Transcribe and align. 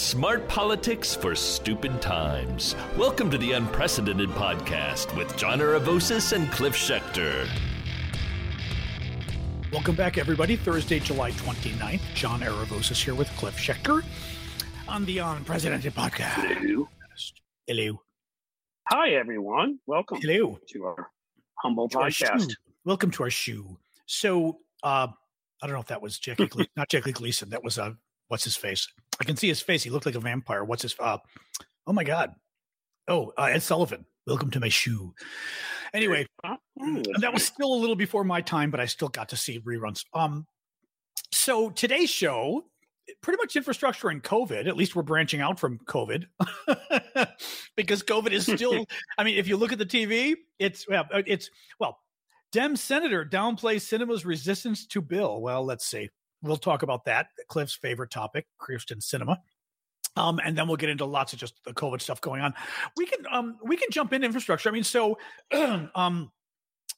Smart 0.00 0.48
politics 0.48 1.14
for 1.14 1.34
stupid 1.34 2.00
times. 2.00 2.74
Welcome 2.96 3.30
to 3.32 3.36
the 3.36 3.52
Unprecedented 3.52 4.30
Podcast 4.30 5.14
with 5.14 5.36
John 5.36 5.58
Aravosis 5.58 6.32
and 6.32 6.50
Cliff 6.50 6.74
Schecter. 6.74 7.46
Welcome 9.70 9.94
back, 9.96 10.16
everybody. 10.16 10.56
Thursday, 10.56 11.00
July 11.00 11.32
29th. 11.32 12.00
John 12.14 12.40
Aravosis 12.40 13.04
here 13.04 13.14
with 13.14 13.28
Cliff 13.36 13.54
Schecter 13.56 14.02
on 14.88 15.04
the 15.04 15.18
Unprecedented 15.18 15.94
Podcast. 15.94 16.46
Hello. 16.56 16.88
Hello. 17.66 18.00
Hi, 18.88 19.10
everyone. 19.10 19.80
Welcome 19.86 20.18
Hello. 20.22 20.58
to 20.70 20.84
our 20.86 21.10
humble 21.56 21.90
To 21.90 21.98
podcast. 21.98 22.48
shoe. 22.48 22.56
Welcome 22.86 23.10
to 23.12 23.24
our 23.24 23.30
shoe. 23.30 23.78
So, 24.06 24.60
uh, 24.82 25.08
I 25.62 25.66
don't 25.66 25.74
know 25.74 25.80
if 25.80 25.88
that 25.88 26.00
was 26.00 26.18
Jackie, 26.18 26.46
Gle- 26.46 26.64
not 26.76 26.88
Jackie 26.88 27.12
Gleason. 27.12 27.50
That 27.50 27.62
was, 27.62 27.78
uh, 27.78 27.92
what's 28.30 28.44
his 28.44 28.56
face? 28.56 28.88
I 29.20 29.24
can 29.24 29.36
see 29.36 29.48
his 29.48 29.60
face. 29.60 29.82
He 29.82 29.90
looked 29.90 30.06
like 30.06 30.14
a 30.14 30.20
vampire. 30.20 30.64
What's 30.64 30.82
his, 30.82 30.94
uh, 30.98 31.18
oh 31.86 31.92
my 31.92 32.04
God. 32.04 32.32
Oh, 33.08 33.32
uh, 33.36 33.50
Ed 33.52 33.62
Sullivan. 33.62 34.06
Welcome 34.26 34.50
to 34.52 34.60
my 34.60 34.68
shoe. 34.68 35.12
Anyway, 35.92 36.26
Oh, 36.44 36.56
that 37.20 37.32
was 37.32 37.44
still 37.44 37.74
a 37.74 37.76
little 37.76 37.96
before 37.96 38.22
my 38.24 38.40
time, 38.40 38.70
but 38.70 38.80
I 38.80 38.86
still 38.86 39.08
got 39.08 39.30
to 39.30 39.36
see 39.36 39.60
reruns. 39.60 40.04
Um, 40.14 40.46
so 41.32 41.70
today's 41.70 42.08
show, 42.08 42.64
pretty 43.20 43.38
much 43.38 43.56
infrastructure 43.56 44.08
and 44.08 44.22
COVID. 44.22 44.66
At 44.66 44.76
least 44.76 44.94
we're 44.94 45.02
branching 45.02 45.40
out 45.40 45.58
from 45.58 45.78
COVID 45.86 46.26
because 47.76 48.02
COVID 48.02 48.30
is 48.30 48.44
still. 48.44 48.86
I 49.18 49.24
mean, 49.24 49.36
if 49.36 49.48
you 49.48 49.56
look 49.56 49.72
at 49.72 49.78
the 49.78 49.86
TV, 49.86 50.34
it's 50.58 50.88
well, 50.88 51.06
uh, 51.12 51.22
it's 51.26 51.50
well. 51.78 51.98
Dem 52.52 52.76
senator 52.76 53.24
downplays 53.24 53.82
Sinema's 53.82 54.24
resistance 54.24 54.86
to 54.86 55.00
bill. 55.00 55.40
Well, 55.40 55.64
let's 55.64 55.86
see. 55.86 56.10
We'll 56.42 56.56
talk 56.56 56.82
about 56.82 57.04
that. 57.04 57.28
Cliff's 57.48 57.74
favorite 57.74 58.10
topic, 58.10 58.46
Christian 58.58 58.98
Sinema. 58.98 59.38
Um, 60.16 60.40
and 60.44 60.56
then 60.56 60.66
we'll 60.66 60.76
get 60.76 60.88
into 60.88 61.04
lots 61.04 61.32
of 61.32 61.38
just 61.38 61.54
the 61.64 61.72
COVID 61.72 62.00
stuff 62.00 62.20
going 62.20 62.42
on. 62.42 62.54
We 62.96 63.06
can 63.06 63.24
um 63.30 63.58
we 63.62 63.76
can 63.76 63.90
jump 63.90 64.12
in 64.12 64.24
infrastructure. 64.24 64.68
I 64.68 64.72
mean, 64.72 64.84
so 64.84 65.18
um 65.94 66.30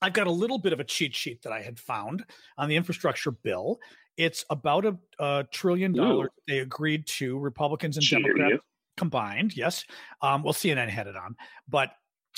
I've 0.01 0.13
got 0.13 0.27
a 0.27 0.33
little 0.33 0.59
bit 0.59 0.73
of 0.73 0.81
a 0.81 0.85
cheat 0.85 1.15
sheet 1.15 1.43
that 1.43 1.53
I 1.53 1.61
had 1.61 1.79
found 1.79 2.25
on 2.59 2.69
the 2.69 2.77
infrastructure 2.77 3.31
bill. 3.31 3.79
It's 4.17 4.45
about 4.51 4.85
a, 4.85 4.97
a 5.19 5.47
trillion 5.51 5.93
dollars 5.93 6.31
they 6.49 6.59
agreed 6.59 7.07
to, 7.07 7.39
Republicans 7.39 7.97
and 7.97 8.05
Cheater, 8.05 8.35
Democrats 8.35 8.65
combined. 8.97 9.57
Yes. 9.57 9.85
Um, 10.21 10.43
well, 10.43 10.53
CNN 10.53 10.89
had 10.89 11.07
it 11.07 11.17
on, 11.17 11.37
but 11.69 11.91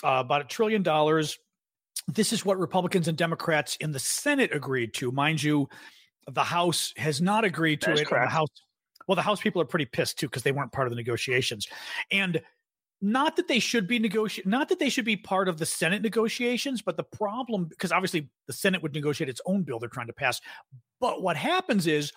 uh, 0.02 0.22
about 0.24 0.42
a 0.42 0.44
trillion 0.44 0.82
dollars. 0.82 1.38
This 2.06 2.32
is 2.32 2.44
what 2.44 2.58
Republicans 2.58 3.08
and 3.08 3.16
Democrats 3.16 3.76
in 3.76 3.92
the 3.92 3.98
Senate 3.98 4.50
agreed 4.52 4.92
to. 4.94 5.10
Mind 5.10 5.42
you, 5.42 5.68
the 6.30 6.44
House 6.44 6.92
has 6.96 7.20
not 7.20 7.44
agreed 7.44 7.80
to 7.82 7.92
it. 7.92 8.08
The 8.08 8.30
House, 8.30 8.48
well, 9.06 9.16
the 9.16 9.22
House 9.22 9.40
people 9.40 9.60
are 9.60 9.66
pretty 9.66 9.86
pissed 9.86 10.18
too 10.18 10.26
because 10.26 10.42
they 10.42 10.52
weren't 10.52 10.72
part 10.72 10.86
of 10.86 10.90
the 10.90 10.96
negotiations, 10.96 11.66
and 12.10 12.40
not 13.00 13.36
that 13.36 13.48
they 13.48 13.58
should 13.58 13.86
be 13.86 13.98
negotiate, 13.98 14.46
not 14.46 14.68
that 14.70 14.78
they 14.78 14.88
should 14.88 15.04
be 15.04 15.16
part 15.16 15.48
of 15.48 15.58
the 15.58 15.66
Senate 15.66 16.00
negotiations, 16.02 16.80
but 16.80 16.96
the 16.96 17.04
problem 17.04 17.66
because 17.66 17.92
obviously 17.92 18.30
the 18.46 18.52
Senate 18.52 18.82
would 18.82 18.94
negotiate 18.94 19.28
its 19.28 19.42
own 19.46 19.62
bill 19.62 19.78
they're 19.78 19.88
trying 19.88 20.06
to 20.06 20.12
pass. 20.14 20.40
But 21.00 21.22
what 21.22 21.36
happens 21.36 21.86
is 21.86 22.12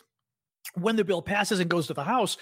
when 0.75 0.95
the 0.95 1.03
bill 1.03 1.21
passes 1.21 1.59
and 1.59 1.69
goes 1.69 1.87
to 1.87 1.93
the 1.93 2.03
House, 2.03 2.37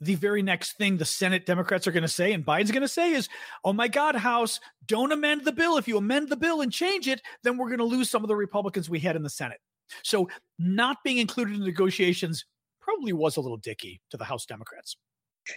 the 0.00 0.14
very 0.14 0.42
next 0.42 0.78
thing 0.78 0.96
the 0.96 1.04
Senate 1.04 1.44
Democrats 1.44 1.86
are 1.86 1.92
going 1.92 2.02
to 2.02 2.08
say 2.08 2.32
and 2.32 2.44
Biden's 2.44 2.70
going 2.70 2.80
to 2.80 2.88
say 2.88 3.12
is, 3.12 3.28
"Oh 3.64 3.74
my 3.74 3.86
God, 3.86 4.14
House, 4.14 4.60
don't 4.86 5.12
amend 5.12 5.44
the 5.44 5.52
bill. 5.52 5.76
If 5.76 5.86
you 5.86 5.98
amend 5.98 6.30
the 6.30 6.36
bill 6.36 6.62
and 6.62 6.72
change 6.72 7.06
it, 7.06 7.20
then 7.42 7.58
we're 7.58 7.68
going 7.68 7.78
to 7.78 7.84
lose 7.84 8.08
some 8.08 8.24
of 8.24 8.28
the 8.28 8.36
Republicans 8.36 8.88
we 8.88 9.00
had 9.00 9.16
in 9.16 9.22
the 9.22 9.30
Senate." 9.30 9.60
So, 10.02 10.28
not 10.58 10.98
being 11.04 11.18
included 11.18 11.56
in 11.56 11.64
negotiations 11.64 12.44
probably 12.80 13.12
was 13.12 13.36
a 13.36 13.40
little 13.40 13.56
dicky 13.56 14.00
to 14.10 14.16
the 14.16 14.24
House 14.24 14.46
Democrats. 14.46 14.96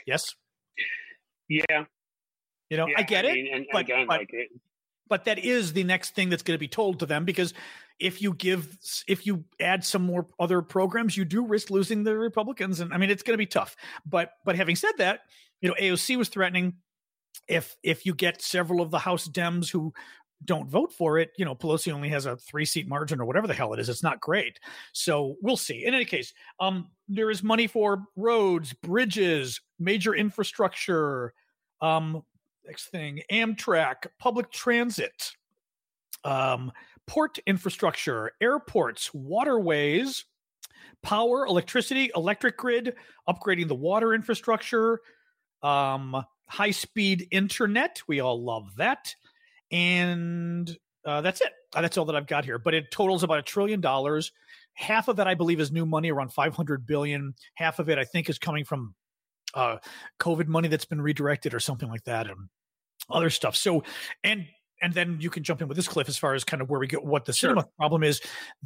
Yes, 0.07 0.33
Yeah, 1.49 1.85
you 2.69 2.77
know, 2.77 2.87
yeah, 2.87 2.95
I 2.97 3.03
get 3.03 3.25
it, 3.25 3.33
mean, 3.33 3.53
and, 3.53 3.65
but- 3.71 3.81
again, 3.81 4.07
but- 4.07 4.19
like 4.19 4.29
it, 4.33 4.49
but 5.09 5.25
that 5.25 5.37
is 5.37 5.73
the 5.73 5.83
next 5.83 6.15
thing 6.15 6.29
that's 6.29 6.41
going 6.43 6.55
to 6.55 6.59
be 6.59 6.67
told 6.67 6.99
to 6.99 7.05
them 7.05 7.25
because 7.25 7.53
if 7.99 8.21
you 8.21 8.33
give 8.33 8.75
if 9.07 9.27
you 9.27 9.43
add 9.59 9.83
some 9.85 10.01
more 10.01 10.25
other 10.39 10.61
programs 10.61 11.15
you 11.15 11.25
do 11.25 11.45
risk 11.45 11.69
losing 11.69 12.03
the 12.03 12.17
republicans 12.17 12.79
and 12.79 12.91
i 12.93 12.97
mean 12.97 13.11
it's 13.11 13.21
going 13.21 13.33
to 13.33 13.37
be 13.37 13.45
tough. 13.45 13.75
But 14.05 14.31
but 14.45 14.55
having 14.55 14.75
said 14.77 14.93
that 14.97 15.19
you 15.61 15.69
know 15.69 15.75
aoc 15.79 16.17
was 16.17 16.29
threatening 16.29 16.75
if 17.47 17.75
if 17.83 18.05
you 18.05 18.15
get 18.15 18.41
several 18.41 18.81
of 18.81 18.89
the 18.91 18.97
house 18.99 19.27
dems 19.27 19.69
who 19.69 19.93
don't 20.45 20.69
vote 20.69 20.91
for 20.91 21.17
it 21.17 21.31
you 21.37 21.45
know 21.45 21.55
pelosi 21.55 21.91
only 21.91 22.09
has 22.09 22.25
a 22.25 22.35
three 22.35 22.65
seat 22.65 22.87
margin 22.87 23.21
or 23.21 23.25
whatever 23.25 23.47
the 23.47 23.53
hell 23.53 23.73
it 23.73 23.79
is 23.79 23.89
it's 23.89 24.03
not 24.03 24.19
great. 24.19 24.59
So 24.91 25.35
we'll 25.41 25.57
see. 25.57 25.85
In 25.85 25.93
any 25.93 26.05
case 26.05 26.33
um 26.59 26.89
there 27.07 27.29
is 27.29 27.43
money 27.43 27.67
for 27.67 28.03
roads 28.15 28.73
bridges 28.73 29.61
major 29.79 30.15
infrastructure 30.15 31.33
um 31.81 32.23
next 32.65 32.87
thing 32.87 33.21
amtrak 33.31 34.07
public 34.19 34.51
transit 34.51 35.31
um, 36.23 36.71
port 37.05 37.37
infrastructure 37.45 38.31
airports 38.41 39.13
waterways 39.13 40.25
power 41.01 41.45
electricity 41.45 42.09
electric 42.15 42.57
grid 42.57 42.95
upgrading 43.27 43.67
the 43.67 43.75
water 43.75 44.13
infrastructure 44.13 45.01
um, 45.61 46.23
high 46.47 46.71
speed 46.71 47.27
internet 47.31 48.01
we 48.07 48.21
all 48.21 48.41
love 48.41 48.73
that 48.77 49.13
and 49.73 50.77
uh, 51.05 51.19
that's 51.21 51.41
it 51.41 51.51
Uh, 51.75 51.81
that's 51.81 51.97
all 51.97 52.05
that 52.05 52.15
i've 52.15 52.27
got 52.27 52.45
here 52.45 52.57
but 52.59 52.73
it 52.73 52.91
totals 52.91 53.23
about 53.23 53.39
a 53.39 53.41
trillion 53.41 53.81
dollars 53.81 54.31
half 54.73 55.07
of 55.09 55.17
that 55.17 55.27
i 55.27 55.33
believe 55.33 55.59
is 55.59 55.71
new 55.71 55.85
money 55.85 56.11
around 56.11 56.31
500 56.31 56.85
billion 56.85 57.33
half 57.55 57.79
of 57.79 57.89
it 57.89 57.97
i 57.97 58.05
think 58.05 58.29
is 58.29 58.39
coming 58.39 58.63
from 58.63 58.95
uh, 59.55 59.77
COVID 60.19 60.47
money 60.47 60.67
that's 60.67 60.85
been 60.85 61.01
redirected 61.01 61.53
or 61.53 61.59
something 61.59 61.87
like 61.89 62.03
that, 62.05 62.27
and 62.27 62.49
other 63.09 63.29
stuff. 63.29 63.55
So, 63.55 63.83
and 64.23 64.47
and 64.81 64.93
then 64.93 65.17
you 65.21 65.29
can 65.29 65.43
jump 65.43 65.61
in 65.61 65.67
with 65.67 65.77
this 65.77 65.87
cliff 65.87 66.09
as 66.09 66.17
far 66.17 66.33
as 66.33 66.43
kind 66.43 66.61
of 66.61 66.69
where 66.69 66.79
we 66.79 66.87
get 66.87 67.03
what 67.05 67.25
the 67.25 67.33
Sure. 67.33 67.63
problem 67.77 68.03
is. 68.03 68.21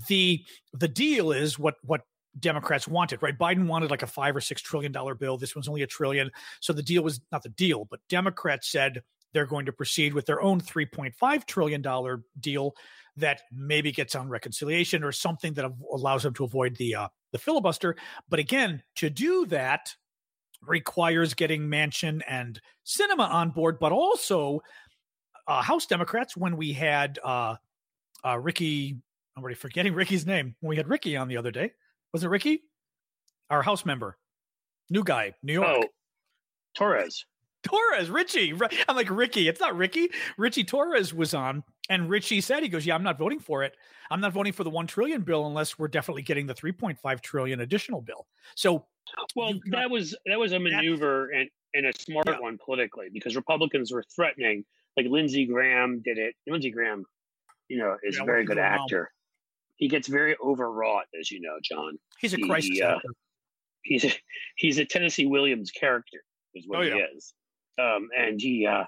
The 0.08 0.44
the 0.74 0.88
deal 0.88 1.32
is 1.32 1.60
what 1.60 1.76
what 1.84 2.02
Democrats 2.40 2.88
wanted, 2.88 3.22
right? 3.22 3.38
Biden 3.38 3.68
wanted 3.68 3.92
like 3.92 4.02
a 4.04 4.08
five 4.08 4.36
or 4.36 4.42
six 4.42 4.62
trillion 4.62 4.92
dollar 4.92 5.16
bill. 5.16 5.38
This 5.38 5.56
one's 5.56 5.68
only 5.68 5.82
a 5.82 5.88
trillion. 5.88 6.32
So 6.62 6.72
the 6.72 6.84
deal 6.84 7.04
was 7.04 7.20
not 7.32 7.44
the 7.44 7.50
deal, 7.50 7.84
but 7.84 8.00
Democrats 8.08 8.72
said 8.72 9.02
they're 9.34 9.46
going 9.46 9.66
to 9.66 9.74
proceed 9.74 10.14
with 10.14 10.26
their 10.26 10.42
own 10.42 10.62
$3.5 10.62 11.46
trillion 11.46 11.84
deal 12.40 12.76
that 13.18 13.42
maybe 13.52 13.92
gets 13.92 14.16
on 14.16 14.30
reconciliation 14.30 15.04
or 15.04 15.12
something 15.12 15.54
that 15.54 15.72
allows 15.92 16.24
them 16.24 16.34
to 16.36 16.44
avoid 16.44 16.76
the 16.78 16.96
uh, 16.96 17.08
the 17.32 17.38
filibuster. 17.38 17.96
But 18.30 18.40
again, 18.40 18.84
to 18.96 19.10
do 19.10 19.46
that 19.48 19.94
requires 20.66 21.34
getting 21.34 21.64
Manchin 21.64 22.22
and 22.28 22.60
Sinema 22.86 23.30
on 23.30 23.50
board, 23.50 23.80
but 23.80 23.92
also 23.92 24.62
uh, 25.48 25.62
House 25.62 25.86
Democrats. 25.86 26.38
When 26.38 26.58
we 26.58 26.74
had 26.74 27.20
uh, 27.24 27.56
uh, 28.24 28.40
Ricky, 28.40 28.98
I'm 29.36 29.44
already 29.44 29.56
forgetting 29.56 29.94
Ricky's 29.96 30.26
name. 30.26 30.56
When 30.62 30.70
we 30.70 30.78
had 30.78 30.88
Ricky 30.88 31.18
on 31.18 31.28
the 31.28 31.38
other 31.38 31.52
day, 31.52 31.72
was 32.14 32.24
it 32.24 32.30
Ricky? 32.30 32.64
Our 33.50 33.62
House 33.62 33.86
member, 33.86 34.18
new 34.90 35.04
guy, 35.04 35.34
New 35.42 35.54
York. 35.54 35.68
oh, 35.68 35.84
Torres. 36.76 37.26
Torres, 37.64 38.10
Richie. 38.10 38.54
I'm 38.88 38.96
like, 38.96 39.10
Ricky, 39.10 39.48
it's 39.48 39.60
not 39.60 39.76
Ricky. 39.76 40.10
Richie 40.38 40.64
Torres 40.64 41.14
was 41.14 41.34
on, 41.34 41.64
and 41.90 42.10
Richie 42.10 42.42
said, 42.42 42.64
he 42.64 42.70
goes, 42.70 42.86
Yeah, 42.86 42.96
I'm 42.96 43.04
not 43.04 43.18
voting 43.18 43.40
for 43.40 43.64
it. 43.64 43.76
I'm 44.10 44.22
not 44.22 44.32
voting 44.34 44.54
for 44.54 44.64
the 44.64 44.70
1 44.70 44.88
trillion 44.88 45.22
bill 45.22 45.48
unless 45.48 45.78
we're 45.78 45.88
definitely 45.90 46.22
getting 46.22 46.48
the 46.48 46.54
3.5 46.54 47.22
trillion 47.22 47.60
additional 47.62 48.02
bill. 48.02 48.26
So, 48.56 48.86
Well, 49.36 49.54
got- 49.54 49.72
that 49.72 49.90
was 49.90 50.16
that 50.26 50.40
was 50.40 50.52
a 50.54 50.60
maneuver 50.60 51.30
and 51.32 51.50
and 51.74 51.86
a 51.88 51.94
smart 52.00 52.28
Yeah. 52.28 52.40
one 52.40 52.58
politically 52.64 53.10
because 53.12 53.36
Republicans 53.36 53.92
were 53.92 54.04
threatening. 54.16 54.64
Like 54.96 55.08
Lindsey 55.08 55.46
Graham 55.46 56.02
did 56.04 56.18
it. 56.18 56.36
Lindsey 56.48 56.72
Graham, 56.72 57.06
you 57.68 57.78
know, 57.78 57.98
is 58.04 58.16
Yeah, 58.16 58.24
a 58.24 58.26
very 58.26 58.46
good 58.46 58.56
doing 58.56 58.66
now. 58.66 58.84
actor. 58.84 59.12
He 59.76 59.88
gets 59.90 60.08
very 60.08 60.36
overwrought, 60.44 61.06
as 61.20 61.30
you 61.30 61.40
know, 61.42 61.58
John. 61.62 62.00
he's 62.20 62.34
a 62.34 62.38
He, 62.38 62.48
Christ 62.48 62.72
uh, 62.82 62.96
actor. 62.96 63.10
he's 63.84 64.06
a, 64.06 64.12
he's 64.56 64.80
a 64.80 64.86
Tennessee 64.86 65.28
Williams 65.28 65.70
character, 65.70 66.24
is 66.56 66.66
what 66.68 66.80
Oh, 66.80 66.82
he 66.84 66.90
yeah. 66.90 67.06
is. 67.16 67.34
Um, 67.80 68.10
and 68.18 68.40
he, 68.42 68.66
uh, 68.66 68.86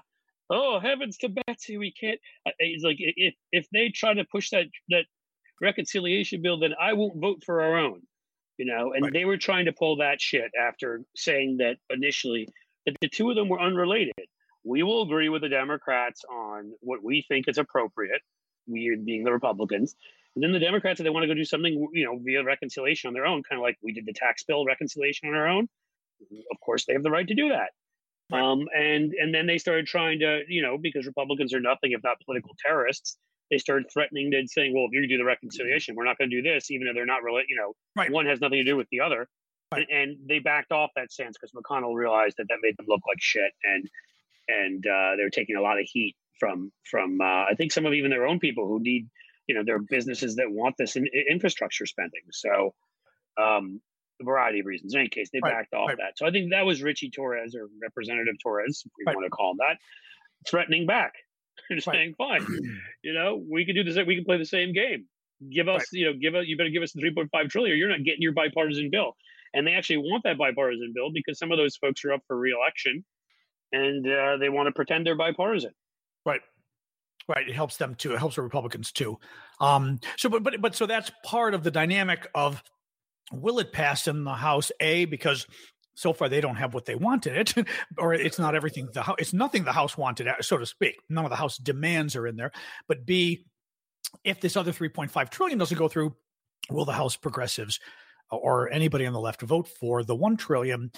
oh 0.50 0.80
heavens 0.80 1.16
to 1.18 1.28
Betsy, 1.28 1.76
we 1.78 1.92
can't. 1.92 2.18
uh, 2.46 2.50
He's 2.58 2.82
like, 2.84 2.96
if 2.98 3.34
if 3.52 3.66
they 3.72 3.88
try 3.90 4.14
to 4.14 4.24
push 4.24 4.50
that 4.50 4.66
that 4.88 5.04
reconciliation 5.60 6.42
bill, 6.42 6.58
then 6.58 6.74
I 6.80 6.92
won't 6.94 7.20
vote 7.20 7.42
for 7.44 7.62
our 7.62 7.76
own. 7.76 8.02
You 8.58 8.66
know, 8.66 8.92
and 8.92 9.04
Right. 9.04 9.12
they 9.12 9.24
were 9.24 9.38
trying 9.38 9.64
to 9.66 9.72
pull 9.72 9.96
that 9.96 10.20
shit 10.20 10.50
after 10.60 11.02
saying 11.16 11.58
that 11.58 11.76
initially 11.88 12.46
that 12.84 12.94
the 13.00 13.08
two 13.08 13.30
of 13.30 13.36
them 13.36 13.48
were 13.48 13.60
unrelated. 13.60 14.12
We 14.64 14.82
will 14.82 15.02
agree 15.02 15.30
with 15.30 15.40
the 15.40 15.48
Democrats 15.48 16.24
on 16.30 16.72
what 16.80 17.02
we 17.02 17.24
think 17.26 17.48
is 17.48 17.56
appropriate. 17.56 18.20
We 18.66 18.94
being 19.02 19.24
the 19.24 19.32
Republicans, 19.32 19.96
and 20.34 20.44
then 20.44 20.52
the 20.52 20.58
Democrats, 20.58 21.00
if 21.00 21.04
they 21.04 21.10
want 21.10 21.24
to 21.24 21.26
go 21.28 21.34
do 21.34 21.44
something, 21.44 21.88
you 21.94 22.04
know, 22.04 22.18
via 22.22 22.44
reconciliation 22.44 23.08
on 23.08 23.14
their 23.14 23.24
own, 23.26 23.42
kind 23.42 23.58
of 23.58 23.62
like 23.62 23.78
we 23.82 23.92
did 23.92 24.04
the 24.04 24.12
tax 24.12 24.44
bill 24.44 24.64
reconciliation 24.66 25.28
on 25.30 25.34
our 25.34 25.48
own. 25.48 25.66
Of 26.52 26.60
course, 26.60 26.84
they 26.84 26.92
have 26.92 27.02
the 27.02 27.10
right 27.10 27.26
to 27.26 27.34
do 27.34 27.48
that. 27.48 27.70
Um, 28.32 28.68
and 28.74 29.12
and 29.14 29.34
then 29.34 29.46
they 29.46 29.58
started 29.58 29.86
trying 29.86 30.20
to, 30.20 30.42
you 30.48 30.62
know, 30.62 30.78
because 30.78 31.06
Republicans 31.06 31.54
are 31.54 31.60
nothing 31.60 31.92
if 31.92 32.02
not 32.02 32.18
political 32.24 32.52
terrorists. 32.64 33.16
They 33.50 33.58
started 33.58 33.86
threatening 33.92 34.32
and 34.34 34.48
saying, 34.48 34.74
"Well, 34.74 34.86
if 34.86 34.92
you 34.92 35.06
do 35.08 35.18
the 35.18 35.24
reconciliation, 35.24 35.96
we're 35.96 36.04
not 36.04 36.18
going 36.18 36.30
to 36.30 36.36
do 36.36 36.42
this, 36.42 36.70
even 36.70 36.86
though 36.86 36.92
they're 36.94 37.06
not 37.06 37.22
really, 37.22 37.42
you 37.48 37.56
know, 37.56 37.74
Right. 37.96 38.10
one 38.10 38.26
has 38.26 38.40
nothing 38.40 38.58
to 38.58 38.64
do 38.64 38.76
with 38.76 38.88
the 38.90 39.00
other." 39.00 39.28
right. 39.72 39.86
and, 39.90 40.10
and, 40.10 40.28
they 40.28 40.38
backed 40.38 40.72
off 40.72 40.90
that 40.96 41.12
stance 41.12 41.36
because 41.36 41.52
McConnell 41.52 41.94
realized 41.94 42.36
that 42.38 42.46
that 42.48 42.58
made 42.62 42.76
them 42.76 42.86
look 42.88 43.00
like 43.08 43.18
shit, 43.20 43.52
and 43.64 43.88
and 44.48 44.86
uh, 44.86 45.16
they 45.16 45.22
were 45.22 45.30
taking 45.30 45.56
a 45.56 45.62
lot 45.62 45.78
of 45.78 45.86
heat 45.90 46.16
from 46.38 46.72
from 46.90 47.20
uh, 47.20 47.44
I 47.44 47.54
think 47.56 47.72
some 47.72 47.86
of 47.86 47.92
even 47.92 48.10
their 48.10 48.26
own 48.26 48.38
people 48.38 48.66
who 48.66 48.80
need 48.80 49.08
you 49.46 49.54
know 49.54 49.64
their 49.64 49.78
businesses 49.78 50.36
that 50.36 50.50
want 50.50 50.76
this 50.78 50.96
in, 50.96 51.06
in 51.12 51.24
infrastructure 51.30 51.86
spending. 51.86 52.22
So 52.30 52.74
um, 53.40 53.80
a 54.20 54.24
variety 54.24 54.60
of 54.60 54.66
reasons. 54.66 54.94
In 54.94 55.00
any 55.00 55.08
case, 55.08 55.30
they 55.32 55.40
right, 55.42 55.52
backed 55.52 55.74
off 55.74 55.88
right. 55.88 55.98
that. 55.98 56.16
So 56.18 56.26
I 56.26 56.30
think 56.30 56.50
that 56.50 56.66
was 56.66 56.82
Richie 56.82 57.10
Torres 57.10 57.54
or 57.54 57.68
Representative 57.82 58.36
Torres, 58.42 58.82
if 58.84 58.92
we 58.98 59.04
right. 59.06 59.16
want 59.16 59.26
to 59.26 59.30
call 59.30 59.52
him 59.52 59.58
that, 59.58 59.78
threatening 60.48 60.86
back 60.86 61.14
and 61.70 61.82
saying, 61.82 62.14
"Fine, 62.18 62.46
you 63.02 63.12
know, 63.12 63.42
we 63.50 63.64
can 63.64 63.74
do 63.74 63.84
this. 63.84 63.96
We 64.06 64.16
can 64.16 64.24
play 64.24 64.38
the 64.38 64.44
same 64.44 64.72
game. 64.72 65.06
Give 65.52 65.68
us, 65.68 65.86
you 65.92 66.06
know, 66.06 66.12
give 66.20 66.34
us. 66.34 66.44
You 66.46 66.56
better 66.56 66.70
give 66.70 66.82
us 66.82 66.92
the 66.92 67.00
3.5 67.02 67.50
trillion. 67.50 67.78
You're 67.78 67.88
not 67.88 68.04
getting 68.04 68.22
your 68.22 68.32
bipartisan 68.32 68.90
bill." 68.90 69.16
And 69.52 69.66
they 69.66 69.72
actually 69.72 69.98
want 69.98 70.22
that 70.24 70.38
bipartisan 70.38 70.92
bill 70.94 71.10
because 71.12 71.38
some 71.38 71.50
of 71.50 71.58
those 71.58 71.76
folks 71.76 72.04
are 72.04 72.12
up 72.12 72.22
for 72.26 72.36
reelection, 72.36 73.04
and 73.72 74.06
uh, 74.06 74.36
they 74.36 74.48
want 74.48 74.68
to 74.68 74.72
pretend 74.72 75.06
they're 75.06 75.16
bipartisan. 75.16 75.72
Right. 76.24 76.40
Right. 77.28 77.48
It 77.48 77.54
helps 77.54 77.76
them 77.76 77.94
too. 77.94 78.14
It 78.14 78.18
helps 78.18 78.36
the 78.36 78.42
Republicans 78.42 78.90
too. 78.90 79.18
Um, 79.60 80.00
so, 80.16 80.28
but, 80.28 80.42
but, 80.42 80.60
but, 80.60 80.74
so 80.74 80.86
that's 80.86 81.10
part 81.24 81.54
of 81.54 81.62
the 81.62 81.70
dynamic 81.70 82.26
of 82.34 82.62
will 83.32 83.58
it 83.58 83.72
pass 83.72 84.06
in 84.06 84.24
the 84.24 84.34
House? 84.34 84.72
A, 84.80 85.04
because 85.06 85.46
so 85.94 86.12
far 86.12 86.28
they 86.28 86.40
don't 86.40 86.56
have 86.56 86.74
what 86.74 86.86
they 86.86 86.94
wanted 86.94 87.36
it, 87.36 87.66
or 87.98 88.14
it's 88.14 88.38
not 88.38 88.54
everything 88.54 88.88
the 88.92 89.02
House, 89.02 89.16
it's 89.18 89.32
nothing 89.32 89.64
the 89.64 89.72
House 89.72 89.96
wanted, 89.96 90.28
uh, 90.28 90.34
so 90.40 90.56
to 90.56 90.66
speak. 90.66 90.96
None 91.08 91.24
of 91.24 91.30
the 91.30 91.36
House 91.36 91.58
demands 91.58 92.16
are 92.16 92.26
in 92.26 92.36
there. 92.36 92.52
But 92.88 93.06
B, 93.06 93.44
if 94.24 94.40
this 94.40 94.56
other 94.56 94.72
3.5 94.72 95.30
trillion 95.30 95.58
doesn't 95.58 95.78
go 95.78 95.88
through, 95.88 96.14
will 96.70 96.84
the 96.84 96.92
House 96.92 97.16
progressives 97.16 97.78
uh, 98.32 98.36
or 98.36 98.70
anybody 98.72 99.06
on 99.06 99.12
the 99.12 99.20
left 99.20 99.42
vote 99.42 99.68
for 99.68 100.02
the 100.02 100.16
1 100.16 100.36
trillion? 100.36 100.90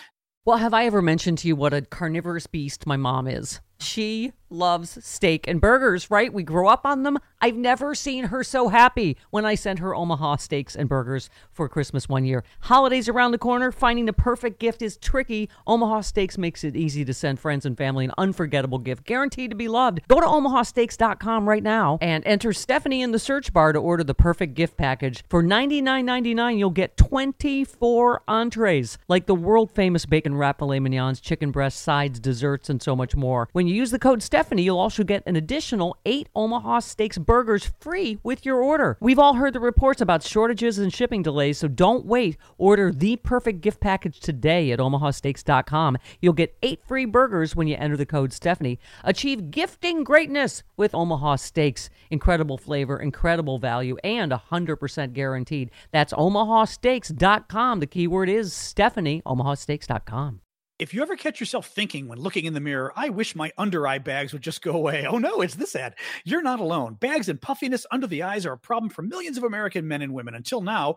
Well, 0.45 0.59
have 0.59 0.75
I 0.75 0.87
ever 0.87 1.03
mentioned 1.03 1.39
to 1.39 1.49
you 1.49 1.55
what 1.55 1.73
a 1.73 1.83
carnivorous 1.83 2.49
beast 2.49 2.87
my 2.87 2.97
mom 2.97 3.29
is? 3.29 3.61
She 3.79 4.33
loves 4.53 5.05
steak 5.05 5.49
and 5.49 5.61
burgers, 5.61 6.11
right? 6.11 6.33
We 6.33 6.43
grew 6.43 6.69
up 6.69 6.85
on 6.85 7.03
them. 7.03 7.19
I've 7.41 7.57
never 7.57 7.95
seen 7.95 8.25
her 8.25 8.45
so 8.45 8.69
happy 8.69 9.17
when 9.31 9.45
I 9.45 9.57
sent 9.57 9.81
her 9.81 9.95
Omaha 9.95 10.37
steaks 10.37 10.77
and 10.77 10.89
burgers 10.89 11.29
for 11.51 11.69
Christmas 11.69 12.09
one 12.09 12.25
year. 12.25 12.45
Holidays 12.61 13.09
around 13.09 13.33
the 13.33 13.39
corner, 13.39 13.73
finding 13.73 14.07
the 14.07 14.13
perfect 14.13 14.61
gift 14.61 14.83
is 14.83 14.97
tricky. 14.97 15.49
Omaha 15.67 16.03
Steaks 16.03 16.39
makes 16.39 16.63
it 16.63 16.77
easy 16.77 17.05
to 17.05 17.13
send 17.13 17.41
friends 17.41 17.67
and 17.67 17.77
family 17.77 18.05
an 18.05 18.13
unforgettable 18.17 18.79
gift, 18.79 19.05
guaranteed 19.05 19.51
to 19.51 19.57
be 19.57 19.69
loved. 19.69 20.01
Go 20.09 20.21
to 20.21 20.27
omahasteaks.com 20.27 21.49
right 21.49 21.63
now 21.63 21.99
and 22.01 22.25
enter 22.27 22.53
Stephanie 22.53 23.03
in 23.03 23.11
the 23.11 23.19
search 23.19 23.53
bar 23.53 23.73
to 23.73 23.79
order 23.79 24.05
the 24.05 24.15
perfect 24.15 24.55
gift 24.55 24.77
package. 24.77 25.25
For 25.29 25.43
$99.99, 25.43 26.59
you'll 26.59 26.71
get 26.71 26.97
24 26.97 28.23
entrees, 28.29 28.99
like 29.09 29.27
the 29.27 29.35
world 29.35 29.71
famous 29.71 30.07
bacon 30.07 30.37
wrap 30.37 30.59
filet 30.59 30.81
mignons, 30.81 31.21
chicken 31.21 31.51
breasts, 31.51 31.81
sides, 31.81 32.21
desserts, 32.21 32.71
and 32.71 32.83
so 32.83 32.95
much 32.95 33.17
more. 33.17 33.49
When 33.53 33.67
you 33.67 33.75
use 33.75 33.91
the 33.91 33.99
code 33.99 34.23
Stephanie, 34.43 34.65
you'll 34.65 34.81
also 34.81 35.05
get 35.05 35.23
an 35.25 35.37
additional 35.37 35.97
eight 36.05 36.29
Omaha 36.35 36.81
Steaks 36.81 37.17
burgers 37.17 37.71
free 37.79 38.19
with 38.25 38.45
your 38.45 38.61
order. 38.61 38.99
We've 39.01 39.21
all 39.21 39.35
heard 39.35 39.53
the 39.53 39.61
reports 39.61 40.01
about 40.01 40.25
shortages 40.25 40.79
and 40.79 40.93
shipping 40.93 41.23
delays, 41.23 41.59
so 41.59 41.69
don't 41.69 42.05
wait. 42.05 42.37
Order 42.59 42.91
the 42.91 43.15
perfect 43.19 43.61
gift 43.61 43.79
package 43.79 44.19
today 44.19 44.73
at 44.73 44.81
omahasteaks.com. 44.81 45.97
You'll 46.21 46.33
get 46.33 46.59
eight 46.61 46.81
free 46.85 47.05
burgers 47.05 47.55
when 47.55 47.69
you 47.69 47.77
enter 47.77 47.97
the 47.97 48.05
code 48.05 48.33
Stephanie. 48.33 48.81
Achieve 49.05 49.53
gifting 49.53 50.03
greatness 50.03 50.65
with 50.77 50.93
Omaha 50.93 51.37
Steaks. 51.37 51.89
Incredible 52.11 52.59
flavor, 52.59 52.99
incredible 52.99 53.61
value, 53.61 53.97
and 54.03 54.33
100% 54.33 55.13
guaranteed. 55.13 55.71
That's 55.93 56.13
omahasteaks.com. 56.15 57.79
The 57.79 57.87
keyword 57.87 58.29
is 58.29 58.53
Stephanie, 58.53 59.23
omahasteaks.com 59.25 60.42
if 60.83 60.93
you 60.93 61.01
ever 61.01 61.15
catch 61.15 61.39
yourself 61.39 61.69
thinking 61.69 62.09
when 62.09 62.19
looking 62.19 62.45
in 62.45 62.55
the 62.55 62.61
mirror, 62.61 62.93
I 62.97 63.09
wish 63.09 63.37
my 63.37 63.53
under 63.57 63.87
eye 63.87 63.99
bags 63.99 64.33
would 64.33 64.43
just 64.43 64.63
go 64.63 64.73
away. 64.73 65.07
Oh 65.13 65.19
no, 65.19 65.43
it's 65.43 65.57
this 65.57 65.77
ad. 65.77 65.95
You're 66.25 66.43
not 66.43 66.59
alone. 66.59 66.95
Bags 66.95 67.29
and 67.29 67.41
puffiness 67.41 67.85
under 67.91 68.07
the 68.07 68.23
eyes 68.23 68.47
are 68.47 68.55
a 68.55 68.59
problem 68.59 68.89
for 68.89 69.03
millions 69.03 69.37
of 69.37 69.45
American 69.45 69.87
men 69.87 70.01
and 70.01 70.15
women. 70.15 70.35
Until 70.35 70.63
now, 70.63 70.95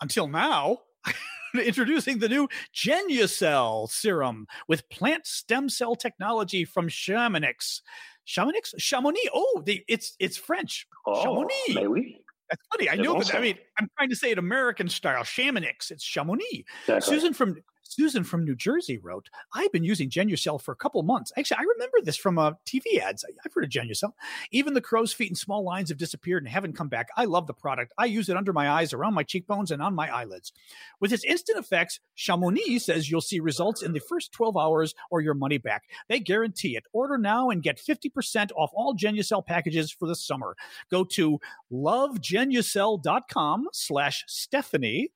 until 0.00 0.26
now, 0.26 0.78
introducing 1.54 2.18
the 2.18 2.30
new 2.30 2.48
Genucel 2.74 3.90
serum 3.90 4.46
with 4.68 4.88
plant 4.88 5.26
stem 5.26 5.68
cell 5.68 5.94
technology 5.94 6.64
from 6.64 6.88
Chamonix. 6.88 7.82
Chamonix? 8.24 8.74
Chamonix. 8.78 9.28
Oh, 9.34 9.62
the, 9.66 9.84
it's 9.86 10.16
it's 10.18 10.38
French. 10.38 10.86
Oh, 11.06 11.22
Chamonix. 11.22 11.74
Maybe. 11.74 12.22
That's 12.48 12.62
funny. 12.72 12.88
I 12.88 12.94
know 12.94 13.18
that. 13.18 13.34
I 13.34 13.40
mean, 13.40 13.58
I'm 13.78 13.90
trying 13.98 14.08
to 14.08 14.16
say 14.16 14.30
it 14.30 14.38
American 14.38 14.88
style. 14.88 15.24
Chamonix. 15.24 15.90
It's 15.90 16.04
Chamonix. 16.04 16.64
Exactly. 16.86 17.14
Susan 17.14 17.34
from 17.34 17.56
Susan 17.88 18.22
from 18.22 18.44
New 18.44 18.54
Jersey 18.54 18.98
wrote, 18.98 19.30
I've 19.54 19.72
been 19.72 19.82
using 19.82 20.10
Genucel 20.10 20.60
for 20.60 20.72
a 20.72 20.76
couple 20.76 21.02
months. 21.02 21.32
Actually, 21.38 21.58
I 21.58 21.62
remember 21.62 21.98
this 22.02 22.16
from 22.16 22.38
uh, 22.38 22.52
TV 22.66 22.98
ads. 23.02 23.24
I've 23.44 23.52
heard 23.52 23.64
of 23.64 23.70
Genucel. 23.70 24.12
Even 24.52 24.74
the 24.74 24.80
crow's 24.80 25.12
feet 25.12 25.30
and 25.30 25.38
small 25.38 25.64
lines 25.64 25.88
have 25.88 25.96
disappeared 25.98 26.42
and 26.42 26.52
haven't 26.52 26.76
come 26.76 26.88
back. 26.88 27.08
I 27.16 27.24
love 27.24 27.46
the 27.46 27.54
product. 27.54 27.94
I 27.96 28.04
use 28.04 28.28
it 28.28 28.36
under 28.36 28.52
my 28.52 28.70
eyes, 28.70 28.92
around 28.92 29.14
my 29.14 29.22
cheekbones, 29.22 29.70
and 29.70 29.80
on 29.80 29.94
my 29.94 30.14
eyelids. 30.14 30.52
With 31.00 31.14
its 31.14 31.24
instant 31.24 31.58
effects, 31.58 32.00
Chamonix 32.14 32.78
says 32.80 33.10
you'll 33.10 33.22
see 33.22 33.40
results 33.40 33.82
in 33.82 33.92
the 33.92 34.00
first 34.00 34.32
12 34.32 34.56
hours 34.56 34.94
or 35.10 35.22
your 35.22 35.34
money 35.34 35.58
back. 35.58 35.84
They 36.08 36.20
guarantee 36.20 36.76
it. 36.76 36.84
Order 36.92 37.16
now 37.16 37.48
and 37.48 37.62
get 37.62 37.78
50% 37.78 38.50
off 38.54 38.70
all 38.74 38.94
Genucel 38.94 39.44
packages 39.44 39.90
for 39.90 40.06
the 40.06 40.14
summer. 40.14 40.56
Go 40.90 41.04
to 41.04 41.40
lovegenucel.com 41.72 43.68
slash 43.72 44.24
Stephanie 44.26 45.10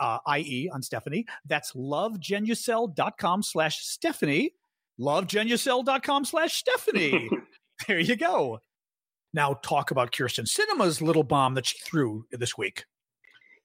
uh, 0.00 0.18
IE 0.36 0.70
on 0.72 0.82
Stephanie. 0.82 1.26
That's 1.44 1.72
lovegenucel.com 1.72 3.42
slash 3.42 3.78
Stephanie. 3.78 4.52
Lovegenucel.com 5.00 6.24
slash 6.24 6.54
Stephanie. 6.54 7.28
there 7.88 7.98
you 7.98 8.16
go. 8.16 8.60
Now 9.34 9.54
talk 9.54 9.90
about 9.90 10.12
Kyrsten 10.12 10.46
Sinema's 10.46 11.02
little 11.02 11.24
bomb 11.24 11.54
that 11.54 11.66
she 11.66 11.78
threw 11.78 12.24
this 12.32 12.56
week. 12.56 12.84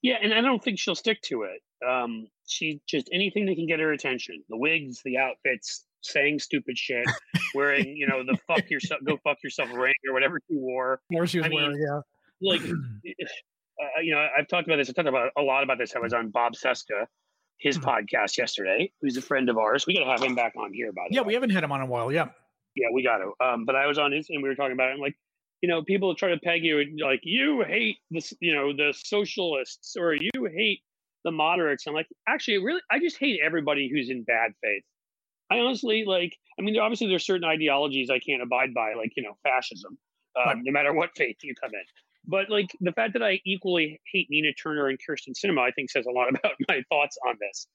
Yeah, 0.02 0.16
and 0.22 0.34
I 0.34 0.42
don't 0.42 0.64
think 0.64 0.80
she'll 0.80 0.96
stick 0.96 1.22
to 1.24 1.44
it. 1.44 1.62
Um, 1.88 2.28
she 2.48 2.82
just 2.88 3.10
anything 3.14 3.46
that 3.46 3.56
can 3.56 3.68
get 3.68 3.80
her 3.80 3.94
attention. 3.94 4.44
The 4.50 4.58
wigs, 4.58 5.02
the 5.06 5.18
outfits, 5.18 5.86
saying 6.02 6.40
stupid 6.40 6.78
shit, 6.78 7.06
wearing, 7.56 7.96
you 7.96 8.08
know, 8.08 8.24
the 8.24 8.38
fuck 8.48 8.70
yourself, 8.70 9.02
go 9.06 9.18
fuck 9.24 9.38
yourself 9.44 9.70
ring 9.74 9.94
or 10.08 10.14
whatever 10.14 10.40
she 10.50 10.58
wore. 10.58 11.00
Or 11.14 11.28
she 11.28 11.40
was 11.40 11.48
I 11.48 11.54
wearing, 11.54 11.72
mean, 11.72 11.82
yeah. 11.82 12.02
Like 12.42 12.62
uh, 13.82 14.02
you 14.02 14.14
know, 14.14 14.28
I've 14.38 14.48
talked 14.48 14.68
about 14.68 14.78
this. 14.78 14.90
I 14.90 14.94
talked 14.94 15.08
about 15.08 15.32
a 15.38 15.42
lot 15.42 15.64
about 15.64 15.78
this. 15.78 15.96
I 15.96 16.00
was 16.00 16.14
on 16.14 16.30
Bob 16.30 16.54
Cesca, 16.54 17.08
his 17.58 17.78
mm-hmm. 17.78 17.90
podcast 17.90 18.38
yesterday, 18.38 18.92
who's 19.02 19.18
a 19.18 19.22
friend 19.22 19.50
of 19.50 19.58
ours. 19.58 19.86
We 19.88 19.94
got 19.94 20.06
to 20.06 20.12
have 20.12 20.22
him 20.22 20.36
back 20.36 20.54
on 20.58 20.74
here. 20.74 20.92
By 20.92 21.04
the 21.10 21.16
yeah, 21.16 21.22
we 21.22 21.34
haven't 21.34 21.52
had 21.52 21.64
him 21.64 21.72
on 21.72 21.82
in 21.82 21.88
a 21.88 21.90
while. 21.90 22.12
Yeah, 22.12 22.30
yeah, 22.76 22.88
we 22.94 23.04
got 23.04 23.18
to. 23.18 23.32
Um, 23.46 23.66
but 23.66 23.76
I 23.76 23.88
was 23.88 23.98
on 23.98 24.12
his, 24.12 24.30
and 24.30 24.44
we 24.44 24.50
were 24.50 24.56
talking 24.56 24.74
about 24.74 24.90
it. 24.90 24.94
I'm 24.94 25.00
like, 25.00 25.18
you 25.62 25.70
know, 25.70 25.84
people 25.84 26.16
try 26.16 26.30
to 26.30 26.40
peg 26.40 26.64
you, 26.64 26.80
and 26.80 27.00
like, 27.00 27.22
you 27.24 27.64
hate 27.68 27.98
this, 28.10 28.34
you 28.40 28.54
know, 28.54 28.74
the 28.74 28.94
socialists, 28.98 29.96
or 30.00 30.14
you 30.14 30.32
hate 30.54 30.80
the 31.24 31.32
moderates. 31.32 31.86
I'm 31.88 31.94
like, 31.94 32.08
actually, 32.28 32.58
really, 32.60 32.82
I 32.92 33.00
just 33.00 33.18
hate 33.18 33.40
everybody 33.44 33.90
who's 33.92 34.10
in 34.10 34.24
bad 34.24 34.52
faith. 34.62 34.84
I 35.52 35.60
honestly 35.60 36.04
like. 36.06 36.38
I 36.60 36.64
mean, 36.64 36.78
obviously, 36.78 37.08
there's 37.08 37.26
certain 37.26 37.48
ideologies 37.48 38.10
I 38.10 38.20
can't 38.20 38.42
abide 38.42 38.74
by, 38.74 38.94
like 38.94 39.14
you 39.16 39.24
know, 39.24 39.38
fascism. 39.44 39.98
Um, 40.38 40.46
right. 40.46 40.58
No 40.62 40.72
matter 40.72 40.94
what 40.94 41.10
faith 41.16 41.38
you 41.44 41.54
come 41.62 41.72
in. 41.74 41.84
But 42.26 42.50
like 42.50 42.76
the 42.80 42.92
fact 42.92 43.14
that 43.14 43.24
I 43.24 43.40
equally 43.46 44.00
hate 44.12 44.28
Nina 44.30 44.54
Turner 44.54 44.88
and 44.88 44.98
Kyrsten 45.00 45.34
Sinema, 45.34 45.62
I 45.62 45.72
think 45.72 45.90
says 45.90 46.06
a 46.06 46.12
lot 46.12 46.30
about 46.30 46.54
my 46.68 46.84
thoughts 46.90 47.18
on 47.28 47.36
this. 47.40 47.68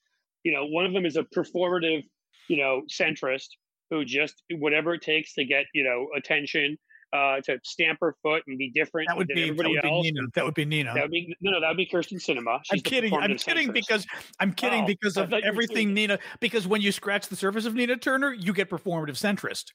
You 0.45 0.53
know, 0.53 0.67
one 0.67 0.87
of 0.87 0.93
them 0.93 1.07
is 1.07 1.17
a 1.17 1.25
performative, 1.25 2.05
you 2.49 2.59
know, 2.59 2.83
centrist 2.89 3.49
who 3.91 4.05
just 4.05 4.43
whatever 4.51 4.95
it 4.95 5.03
takes 5.03 5.35
to 5.35 5.45
get 5.45 5.67
you 5.75 5.85
know 5.85 6.09
attention, 6.17 6.77
uh, 7.13 7.41
to 7.45 7.59
stamp 7.65 7.99
her 8.01 8.15
foot 8.23 8.43
and 8.47 8.59
be 8.59 8.71
different 8.71 9.09
that 9.09 9.17
would 9.17 9.29
than 9.29 9.37
be, 9.37 9.43
everybody 9.45 9.75
that 9.75 9.85
would 9.85 9.91
else. 9.91 10.03
Be 10.05 10.13
Nina. 10.13 10.27
That 10.35 10.45
would 10.45 10.55
be 10.55 10.65
Nina. 10.65 10.95
That 10.95 11.03
would 11.03 11.11
be 11.11 11.37
no, 11.41 11.53
no. 11.53 11.61
That 11.61 11.69
would 11.69 11.77
be 11.77 11.87
Kyrsten 11.87 12.21
Sinema. 12.21 12.61
She's 12.65 12.81
I'm 12.81 12.83
kidding. 12.83 13.15
I'm 13.15 13.37
kidding 13.37 13.69
centrist. 13.69 13.75
because 13.75 14.07
I'm 14.41 14.53
kidding 14.53 14.85
oh, 14.85 14.87
because 14.87 15.17
of 15.17 15.33
everything 15.33 15.95
Nina. 15.95 16.19
Because 16.41 16.67
when 16.67 16.81
you 16.81 16.93
scratch 16.93 17.29
the 17.29 17.37
surface 17.37 17.67
of 17.67 17.75
Nina 17.75 17.97
Turner, 17.97 18.33
you 18.33 18.53
get 18.53 18.71
performative 18.71 19.17
centrist. 19.17 19.73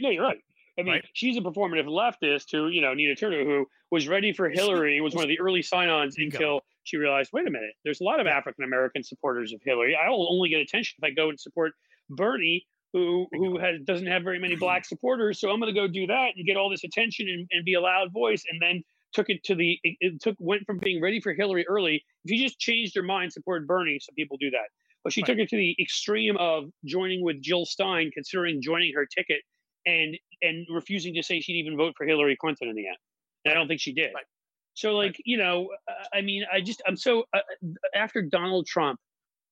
No, 0.00 0.10
you're 0.10 0.22
right. 0.22 0.38
I 0.78 0.82
mean, 0.82 0.92
right. 0.94 1.04
she's 1.12 1.36
a 1.36 1.40
performative 1.40 1.86
leftist 1.86 2.52
who, 2.52 2.68
you 2.68 2.80
know, 2.80 2.94
Nina 2.94 3.16
Turner, 3.16 3.44
who 3.44 3.66
was 3.90 4.06
ready 4.06 4.32
for 4.32 4.48
Hillary, 4.48 5.00
was 5.00 5.14
one 5.14 5.24
of 5.24 5.28
the 5.28 5.40
early 5.40 5.62
sign-ons 5.62 6.16
until 6.18 6.60
she 6.84 6.96
realized, 6.96 7.30
wait 7.32 7.46
a 7.46 7.50
minute, 7.50 7.72
there's 7.84 8.00
a 8.00 8.04
lot 8.04 8.20
of 8.20 8.26
African 8.26 8.64
American 8.64 9.02
supporters 9.02 9.52
of 9.52 9.60
Hillary. 9.64 9.96
I 10.00 10.08
will 10.10 10.32
only 10.32 10.48
get 10.50 10.60
attention 10.60 10.96
if 11.02 11.04
I 11.04 11.10
go 11.10 11.30
and 11.30 11.38
support 11.38 11.72
Bernie, 12.08 12.64
who 12.92 13.26
who 13.32 13.58
has 13.58 13.80
doesn't 13.84 14.06
have 14.06 14.22
very 14.22 14.38
many 14.38 14.56
black 14.66 14.84
supporters. 14.84 15.40
So 15.40 15.50
I'm 15.50 15.60
going 15.60 15.74
to 15.74 15.78
go 15.78 15.88
do 15.88 16.06
that 16.06 16.30
and 16.36 16.46
get 16.46 16.56
all 16.56 16.70
this 16.70 16.84
attention 16.84 17.28
and, 17.28 17.46
and 17.50 17.64
be 17.64 17.74
a 17.74 17.80
loud 17.80 18.12
voice. 18.12 18.44
And 18.50 18.62
then 18.62 18.82
took 19.12 19.28
it 19.28 19.42
to 19.44 19.54
the 19.54 19.78
it, 19.82 19.96
it 20.00 20.22
took 20.22 20.36
went 20.38 20.64
from 20.64 20.78
being 20.78 21.02
ready 21.02 21.20
for 21.20 21.32
Hillary 21.32 21.66
early. 21.68 22.04
If 22.24 22.30
you 22.30 22.38
just 22.38 22.58
changed 22.58 22.94
your 22.94 23.04
mind, 23.04 23.32
support 23.32 23.66
Bernie, 23.66 23.98
some 24.00 24.14
people 24.14 24.36
do 24.38 24.50
that. 24.50 24.68
But 25.04 25.12
she 25.12 25.22
right. 25.22 25.26
took 25.26 25.38
it 25.38 25.48
to 25.50 25.56
the 25.56 25.76
extreme 25.80 26.36
of 26.38 26.64
joining 26.84 27.22
with 27.22 27.40
Jill 27.40 27.64
Stein, 27.64 28.10
considering 28.12 28.60
joining 28.62 28.92
her 28.94 29.06
ticket 29.06 29.42
and 29.86 30.16
and 30.42 30.66
refusing 30.70 31.14
to 31.14 31.22
say 31.22 31.40
she'd 31.40 31.54
even 31.54 31.76
vote 31.76 31.94
for 31.96 32.06
Hillary 32.06 32.36
Clinton 32.36 32.68
in 32.68 32.76
the 32.76 32.86
end. 32.86 32.96
And 33.44 33.52
I 33.52 33.54
don't 33.54 33.68
think 33.68 33.80
she 33.80 33.92
did. 33.92 34.12
Right. 34.14 34.24
So, 34.74 34.92
like, 34.92 35.06
right. 35.06 35.20
you 35.24 35.38
know, 35.38 35.70
I 36.14 36.20
mean, 36.20 36.44
I 36.52 36.60
just, 36.60 36.80
I'm 36.86 36.96
so, 36.96 37.24
uh, 37.34 37.40
after 37.96 38.22
Donald 38.22 38.66
Trump 38.66 39.00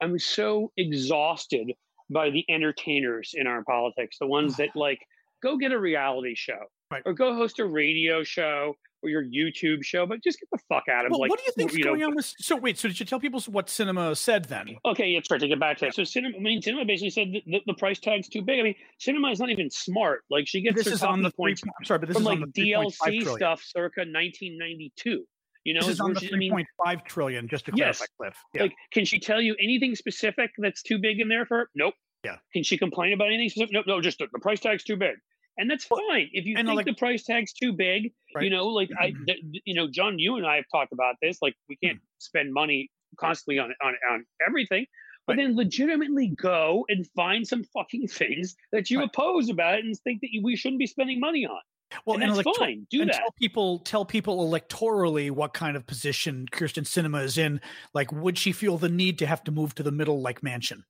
I'm 0.00 0.18
so 0.18 0.72
exhausted 0.76 1.72
by 2.10 2.30
the 2.30 2.44
entertainers 2.48 3.32
in 3.34 3.46
our 3.46 3.64
politics, 3.64 4.18
the 4.20 4.26
ones 4.26 4.56
that 4.56 4.70
like 4.74 5.00
go 5.42 5.56
get 5.56 5.72
a 5.72 5.78
reality 5.78 6.34
show 6.34 6.60
Right. 6.90 7.02
or 7.04 7.14
go 7.14 7.34
host 7.34 7.58
a 7.58 7.64
radio 7.64 8.22
show 8.22 8.76
or 9.02 9.10
your 9.10 9.24
YouTube 9.24 9.82
show, 9.84 10.06
but 10.06 10.22
just 10.22 10.38
get 10.38 10.48
the 10.52 10.58
fuck 10.68 10.84
out 10.88 11.04
of 11.04 11.10
Well, 11.10 11.20
like. 11.20 11.30
what 11.30 11.40
do 11.40 11.44
you 11.46 11.52
think's 11.52 11.74
know, 11.74 11.82
going 11.84 12.02
on 12.04 12.14
with? 12.14 12.32
So 12.38 12.54
wait, 12.56 12.78
so 12.78 12.86
did 12.86 13.00
you 13.00 13.04
tell 13.06 13.18
people 13.18 13.40
what 13.48 13.66
Sinema 13.66 14.16
said 14.16 14.44
then? 14.44 14.76
Okay, 14.84 15.08
yeah, 15.08 15.20
right. 15.28 15.40
To 15.40 15.48
get 15.48 15.58
back 15.58 15.78
to 15.78 15.86
that, 15.86 15.94
so 15.94 16.02
Sinema. 16.02 16.36
I 16.36 16.38
mean, 16.38 16.62
Sinema 16.62 16.86
basically 16.86 17.10
said 17.10 17.28
the, 17.44 17.60
the, 17.66 17.74
price 17.74 17.98
tag's 17.98 18.28
too 18.28 18.40
big. 18.42 18.60
I 18.60 18.62
mean, 18.62 18.74
Sinema 19.04 19.32
is 19.32 19.40
not 19.40 19.50
even 19.50 19.68
smart. 19.68 20.22
Like 20.30 20.46
she 20.46 20.60
gets 20.62 20.76
This 20.76 20.86
her 20.86 20.92
is 20.92 21.02
on 21.02 21.22
the 21.22 21.32
point. 21.32 21.60
I'm 21.64 21.84
sorry, 21.84 21.98
but 21.98 22.08
this 22.08 22.14
from 22.16 22.22
is 22.22 22.26
like 22.26 22.40
on 22.40 22.52
the 22.54 22.62
3.5 22.62 22.92
DLC 23.22 23.36
stuff 23.36 23.62
circa 23.64 24.00
1992. 24.02 25.24
You 25.64 25.74
know, 25.74 25.80
This 25.80 25.88
is 25.88 26.00
on 26.00 26.14
the 26.14 26.20
she- 26.20 26.32
I 26.32 26.36
mean, 26.36 26.52
3.5 26.52 27.04
trillion. 27.04 27.48
Just 27.48 27.66
to 27.66 27.72
Yes. 27.74 27.98
clarify, 27.98 28.06
Cliff. 28.18 28.36
Yeah. 28.54 28.62
like, 28.62 28.74
can 28.92 29.04
she 29.04 29.18
tell 29.18 29.40
you 29.42 29.56
anything 29.60 29.96
specific 29.96 30.52
that's 30.58 30.82
too 30.82 30.98
big 31.00 31.18
in 31.18 31.28
there 31.28 31.44
for 31.46 31.58
her? 31.58 31.70
Nope. 31.74 31.94
Yeah. 32.24 32.36
Can 32.52 32.62
she 32.62 32.78
complain 32.78 33.12
about 33.12 33.26
anything 33.26 33.48
specific? 33.48 33.72
Nope. 33.72 33.86
No, 33.88 34.00
just 34.00 34.18
the, 34.18 34.28
the 34.32 34.38
price 34.38 34.60
tag's 34.60 34.84
too 34.84 34.96
big. 34.96 35.16
And 35.58 35.70
that's 35.70 35.84
fine. 35.84 36.28
If 36.32 36.44
you 36.44 36.56
and, 36.58 36.68
uh, 36.68 36.72
think 36.72 36.76
like- 36.76 36.86
the 36.86 36.94
price 36.94 37.24
tag's 37.24 37.52
too 37.52 37.72
big, 37.72 38.12
you 38.40 38.50
know, 38.50 38.66
like 38.68 38.90
I, 39.00 39.10
mm-hmm. 39.12 39.24
th- 39.24 39.62
you 39.64 39.74
know, 39.74 39.88
John, 39.90 40.18
you 40.18 40.36
and 40.36 40.46
I 40.46 40.56
have 40.56 40.66
talked 40.70 40.92
about 40.92 41.16
this. 41.22 41.38
Like, 41.40 41.54
we 41.68 41.76
can't 41.76 41.98
mm. 41.98 42.02
spend 42.18 42.52
money 42.52 42.90
constantly 43.18 43.58
on 43.58 43.72
on 43.82 43.94
on 44.10 44.26
everything, 44.46 44.86
but 45.26 45.36
Right. 45.36 45.44
then 45.46 45.56
legitimately 45.56 46.28
go 46.36 46.84
and 46.90 47.06
find 47.16 47.46
some 47.46 47.64
fucking 47.64 48.08
things 48.20 48.54
that 48.72 48.90
you 48.90 48.98
Right. 48.98 49.08
oppose 49.08 49.48
about 49.48 49.78
it 49.78 49.84
and 49.84 49.96
think 50.04 50.20
that 50.20 50.28
you, 50.30 50.42
we 50.42 50.56
shouldn't 50.56 50.78
be 50.78 50.86
spending 50.86 51.18
money 51.20 51.46
on. 51.46 51.60
well, 52.04 52.14
and 52.14 52.22
that's 52.24 52.34
elector- 52.34 52.58
fine. 52.58 52.86
Do 52.90 53.00
and 53.00 53.10
that. 53.10 53.16
tell 53.16 53.32
people 53.40 53.78
tell 53.78 54.04
people 54.04 54.46
electorally 54.50 55.30
what 55.30 55.54
kind 55.54 55.76
of 55.76 55.86
position 55.86 56.46
Kyrsten 56.50 56.84
Sinema 56.84 57.22
is 57.22 57.38
in. 57.38 57.60
Like, 57.94 58.12
would 58.12 58.36
she 58.36 58.52
feel 58.52 58.76
the 58.76 58.88
need 58.90 59.18
to 59.20 59.26
have 59.26 59.42
to 59.44 59.50
move 59.50 59.74
to 59.76 59.82
the 59.82 59.92
middle 59.92 60.20
like 60.20 60.42
Manchin? 60.42 60.82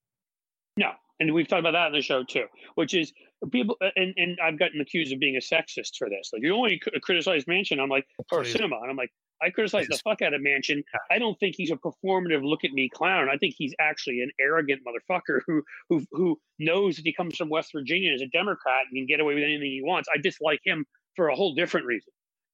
No, 0.76 0.92
and 1.20 1.32
we've 1.32 1.48
talked 1.48 1.60
about 1.60 1.72
that 1.72 1.88
in 1.88 1.92
the 1.92 2.02
show 2.02 2.24
too, 2.24 2.46
which 2.74 2.94
is 2.94 3.12
people. 3.50 3.76
Uh, 3.82 3.88
and 3.96 4.14
and 4.16 4.38
I've 4.42 4.58
gotten 4.58 4.80
accused 4.80 5.12
of 5.12 5.20
being 5.20 5.36
a 5.36 5.40
sexist 5.40 5.96
for 5.98 6.08
this. 6.08 6.30
Like 6.32 6.42
you 6.42 6.54
only 6.54 6.80
criticize 7.02 7.44
Manchin. 7.44 7.80
I'm 7.80 7.88
like, 7.88 8.06
or 8.32 8.42
Please. 8.42 8.54
Sinema, 8.54 8.80
and 8.82 8.90
I'm 8.90 8.96
like, 8.96 9.10
I 9.42 9.50
criticize 9.50 9.86
the 9.88 9.98
fuck 9.98 10.22
out 10.22 10.34
of 10.34 10.40
Manchin. 10.40 10.82
I 11.10 11.18
don't 11.18 11.38
think 11.38 11.54
he's 11.56 11.70
a 11.70 11.76
performative 11.76 12.42
look 12.42 12.64
at 12.64 12.72
me 12.72 12.88
clown. 12.92 13.28
I 13.32 13.36
think 13.36 13.54
he's 13.56 13.74
actually 13.80 14.20
an 14.20 14.30
arrogant 14.40 14.82
motherfucker 14.86 15.40
who 15.46 15.62
who 15.88 16.04
who 16.12 16.38
knows 16.58 16.96
that 16.96 17.02
he 17.04 17.12
comes 17.12 17.36
from 17.36 17.48
West 17.48 17.70
Virginia 17.72 18.12
as 18.12 18.22
a 18.22 18.28
Democrat 18.28 18.82
and 18.90 18.96
can 18.96 19.06
get 19.06 19.20
away 19.20 19.34
with 19.34 19.44
anything 19.44 19.70
he 19.70 19.82
wants. 19.82 20.08
I 20.12 20.18
dislike 20.18 20.60
him 20.64 20.86
for 21.16 21.28
a 21.28 21.34
whole 21.36 21.54
different 21.54 21.86
reason. 21.86 22.12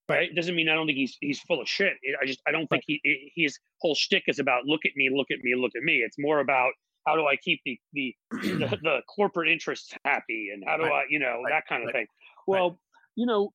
Right? 0.09 0.29
It 0.31 0.35
doesn't 0.35 0.55
mean 0.55 0.69
I 0.69 0.75
don't 0.75 0.87
think 0.87 0.99
he's 0.99 1.17
he's 1.21 1.41
full 1.41 1.61
of 1.61 1.69
shit. 1.69 1.95
I 2.21 2.27
just 2.27 2.41
I 2.47 2.51
don't 2.51 2.67
think 2.67 2.83
he 2.87 3.01
he- 3.05 3.33
his 3.37 3.59
whole 3.81 3.95
shtick 3.95 4.25
is 4.27 4.39
about 4.39 4.65
look 4.67 4.85
at 4.85 4.93
me, 4.97 5.09
look 5.15 5.31
at 5.31 5.39
me, 5.43 5.55
look 5.57 5.73
at 5.77 5.83
me. 5.83 5.99
It's 5.99 6.17
more 6.19 6.41
about 6.41 6.73
how 7.07 7.17
do 7.17 7.27
I 7.27 7.37
keep 7.37 7.61
the 7.65 7.79
the 7.93 8.15
the, 8.31 8.79
the 8.83 9.03
corporate 9.15 9.49
interests 9.49 9.93
happy 10.05 10.51
and 10.53 10.63
how 10.67 10.77
do 10.77 10.85
Right. 10.85 10.93
I 10.93 11.03
you 11.09 11.19
know 11.19 11.43
Right. 11.45 11.51
that 11.51 11.67
kind 11.69 11.83
of 11.83 11.89
Right. 11.89 11.95
thing. 11.95 12.07
Well, 12.47 12.81
you 13.15 13.27
know 13.27 13.53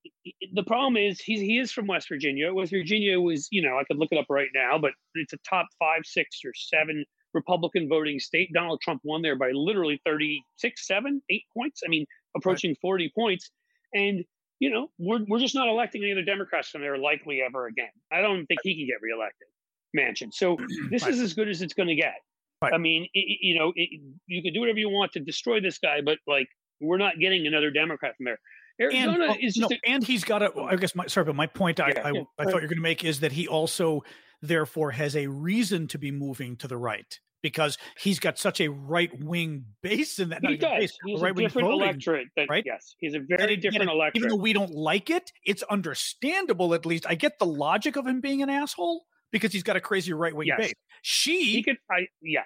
the 0.54 0.64
problem 0.64 0.98
is 0.98 1.20
he's 1.20 1.40
he 1.40 1.58
is 1.58 1.72
from 1.72 1.88
West 1.88 2.10
Virginia. 2.10 2.54
West 2.54 2.72
Virginia 2.72 3.20
was 3.20 3.48
you 3.52 3.62
know 3.62 3.78
I 3.78 3.84
could 3.84 3.98
look 3.98 4.10
it 4.12 4.18
up 4.18 4.28
right 4.30 4.50
now, 4.54 4.78
but 4.78 4.92
it's 5.16 5.34
a 5.34 5.38
top 5.50 5.68
five, 5.80 6.02
six, 6.06 6.40
or 6.46 6.54
seven 6.54 7.06
Republican 7.34 7.88
voting 7.88 8.20
state. 8.20 8.52
Donald 8.54 8.82
Trump 8.82 9.02
won 9.04 9.22
there 9.22 9.36
by 9.36 9.52
literally 9.52 10.02
36, 10.06 10.88
7, 10.88 11.22
8 11.30 11.42
points. 11.56 11.82
I 11.86 11.90
mean, 11.90 12.06
approaching 12.36 12.76
40 12.82 13.12
points. 13.16 13.52
And, 13.94 14.24
you 14.60 14.70
know, 14.70 14.90
we're, 14.98 15.20
we're 15.28 15.40
just 15.40 15.54
not 15.56 15.68
electing 15.68 16.02
any 16.04 16.14
other 16.14 16.24
Democrats 16.24 16.70
from 16.70 16.82
there 16.82 16.98
likely 16.98 17.42
ever 17.42 17.68
again. 17.68 17.90
I 18.12 18.22
don't 18.22 18.46
think 18.48 18.62
he 18.64 18.76
can 18.76 18.88
get 18.88 19.02
reelected, 19.02 19.48
Manchin. 19.96 20.34
So 20.34 20.58
this 20.92 21.06
is 21.06 21.20
as 21.20 21.34
good 21.34 21.48
as 21.50 21.62
it's 21.62 21.74
going 21.74 21.90
to 21.90 21.96
get. 21.96 22.16
Right. 22.62 22.74
I 22.74 22.78
mean, 22.78 23.04
i 23.16 23.20
i- 23.20 23.38
you 23.42 23.60
know, 23.60 23.72
it, 23.76 23.90
you 24.26 24.42
can 24.42 24.54
do 24.54 24.60
whatever 24.62 24.80
you 24.80 24.90
want 24.90 25.12
to 25.14 25.20
destroy 25.20 25.60
this 25.62 25.78
guy, 25.78 26.02
but 26.02 26.18
like, 26.28 26.48
we're 26.80 26.98
not 26.98 27.20
getting 27.20 27.46
another 27.48 27.70
Democrat 27.72 28.16
from 28.18 28.26
there. 28.26 28.40
And, 28.80 28.94
Arizona 28.94 29.28
well, 29.30 29.38
is 29.40 29.56
just 29.56 29.70
no, 29.72 29.76
a- 29.86 29.90
and 29.90 30.04
he's 30.04 30.24
got 30.24 30.42
a. 30.44 30.52
I 30.62 30.76
guess 30.76 30.96
my 30.96 31.08
sorry, 31.08 31.26
but 31.26 31.36
my 31.36 31.48
point 31.48 31.80
I, 31.80 31.90
Yeah, 31.90 32.02
I, 32.08 32.12
yeah, 32.12 32.22
I 32.40 32.44
thought 32.44 32.56
you 32.56 32.62
were 32.62 32.68
going 32.68 32.76
to 32.78 32.82
make 32.82 33.04
is 33.04 33.20
that 33.22 33.32
he 33.32 33.48
also 33.48 34.04
therefore 34.42 34.92
has 34.92 35.16
a 35.16 35.28
reason 35.28 35.88
to 35.88 35.98
be 35.98 36.12
moving 36.12 36.56
to 36.58 36.68
the 36.68 36.78
right 36.78 37.20
because 37.44 37.78
he's 38.00 38.20
got 38.20 38.38
such 38.38 38.60
a 38.62 38.68
right 38.68 39.12
wing 39.24 39.64
base 39.82 40.20
in 40.20 40.30
that. 40.30 40.42
he 40.46 40.58
does. 40.58 40.70
base, 40.80 40.98
He's 41.06 41.22
a 41.22 41.34
different 41.34 41.68
voting. 41.68 41.82
electorate. 41.82 42.28
That, 42.36 42.50
right? 42.50 42.64
Yes, 42.66 42.96
he's 43.00 43.14
a 43.16 43.20
very 43.20 43.54
it- 43.54 43.62
different 43.62 43.84
and 43.84 43.92
it- 43.92 43.94
electorate. 43.94 44.18
Even 44.26 44.30
though 44.30 44.42
we 44.44 44.54
don't 44.54 44.72
like 44.72 45.10
it, 45.12 45.32
it's 45.46 45.64
understandable. 45.64 46.74
At 46.76 46.86
least 46.86 47.06
I 47.08 47.16
get 47.16 47.40
the 47.40 47.46
logic 47.48 47.96
of 47.96 48.06
him 48.06 48.22
being 48.22 48.42
an 48.44 48.50
asshole 48.50 49.06
because 49.32 49.52
he's 49.52 49.64
got 49.64 49.76
a 49.76 49.82
crazy 49.82 50.14
right 50.14 50.36
wing 50.36 50.48
Yes. 50.48 50.58
base. 50.58 50.74
She, 51.02 51.44
he 51.54 51.64
could 51.64 51.78
i 51.92 52.08
yeah 52.22 52.42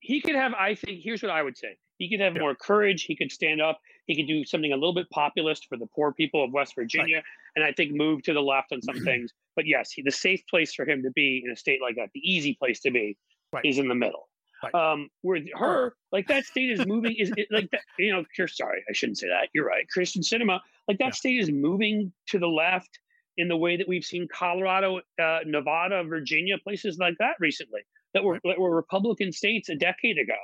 he 0.00 0.20
could 0.20 0.34
have 0.34 0.54
i 0.54 0.74
think 0.74 1.00
here's 1.02 1.22
what 1.22 1.30
i 1.30 1.42
would 1.42 1.56
say 1.58 1.76
he 1.98 2.08
could 2.08 2.20
have 2.20 2.34
Yeah. 2.34 2.40
more 2.40 2.54
courage 2.54 3.02
he 3.04 3.16
could 3.16 3.30
stand 3.30 3.60
up 3.60 3.78
he 4.06 4.16
could 4.16 4.26
do 4.26 4.44
something 4.44 4.72
a 4.72 4.76
little 4.76 4.94
bit 4.94 5.08
populist 5.10 5.66
for 5.68 5.76
the 5.76 5.86
poor 5.94 6.12
people 6.12 6.42
of 6.44 6.52
west 6.52 6.74
virginia 6.74 7.22
and 7.56 7.64
i 7.64 7.72
think 7.72 7.92
move 7.92 8.22
to 8.22 8.32
the 8.32 8.40
left 8.40 8.72
on 8.72 8.80
some 8.80 8.94
things 9.04 9.32
but 9.56 9.66
yes 9.66 9.90
he, 9.90 10.02
the 10.02 10.10
safe 10.10 10.42
place 10.48 10.72
for 10.74 10.86
him 10.88 11.02
to 11.02 11.10
be 11.10 11.42
in 11.44 11.50
a 11.50 11.56
state 11.56 11.80
like 11.82 11.96
that 11.96 12.08
the 12.14 12.20
easy 12.20 12.54
place 12.54 12.80
to 12.80 12.90
be 12.90 13.16
Right. 13.52 13.64
is 13.66 13.78
in 13.78 13.88
the 13.88 13.94
middle 13.96 14.28
Right. 14.62 14.74
um 14.92 15.08
where 15.22 15.40
her 15.54 15.94
like 16.12 16.28
that 16.28 16.44
state 16.44 16.70
is 16.70 16.84
moving 16.86 17.16
is 17.18 17.32
it, 17.36 17.48
like 17.50 17.68
that 17.72 17.80
you 17.98 18.12
know 18.12 18.24
you're 18.38 18.46
sorry 18.46 18.84
i 18.88 18.92
shouldn't 18.92 19.18
say 19.18 19.26
that 19.28 19.48
you're 19.54 19.66
right 19.66 19.88
christian 19.88 20.22
Sinema 20.22 20.60
like 20.86 20.98
that 20.98 21.06
Yeah. 21.06 21.10
state 21.12 21.40
is 21.40 21.50
moving 21.50 22.12
to 22.28 22.38
the 22.38 22.46
left 22.46 23.00
in 23.40 23.48
the 23.48 23.56
way 23.56 23.76
that 23.76 23.88
we've 23.88 24.04
seen 24.04 24.28
colorado 24.32 25.00
uh, 25.22 25.38
nevada 25.46 26.04
virginia 26.04 26.56
places 26.62 26.98
like 26.98 27.14
that 27.18 27.34
recently 27.40 27.80
that 28.14 28.24
were 28.24 28.40
that 28.44 28.58
were 28.58 28.74
Republican 28.74 29.32
states 29.32 29.68
a 29.68 29.74
decade 29.74 30.18
ago, 30.18 30.38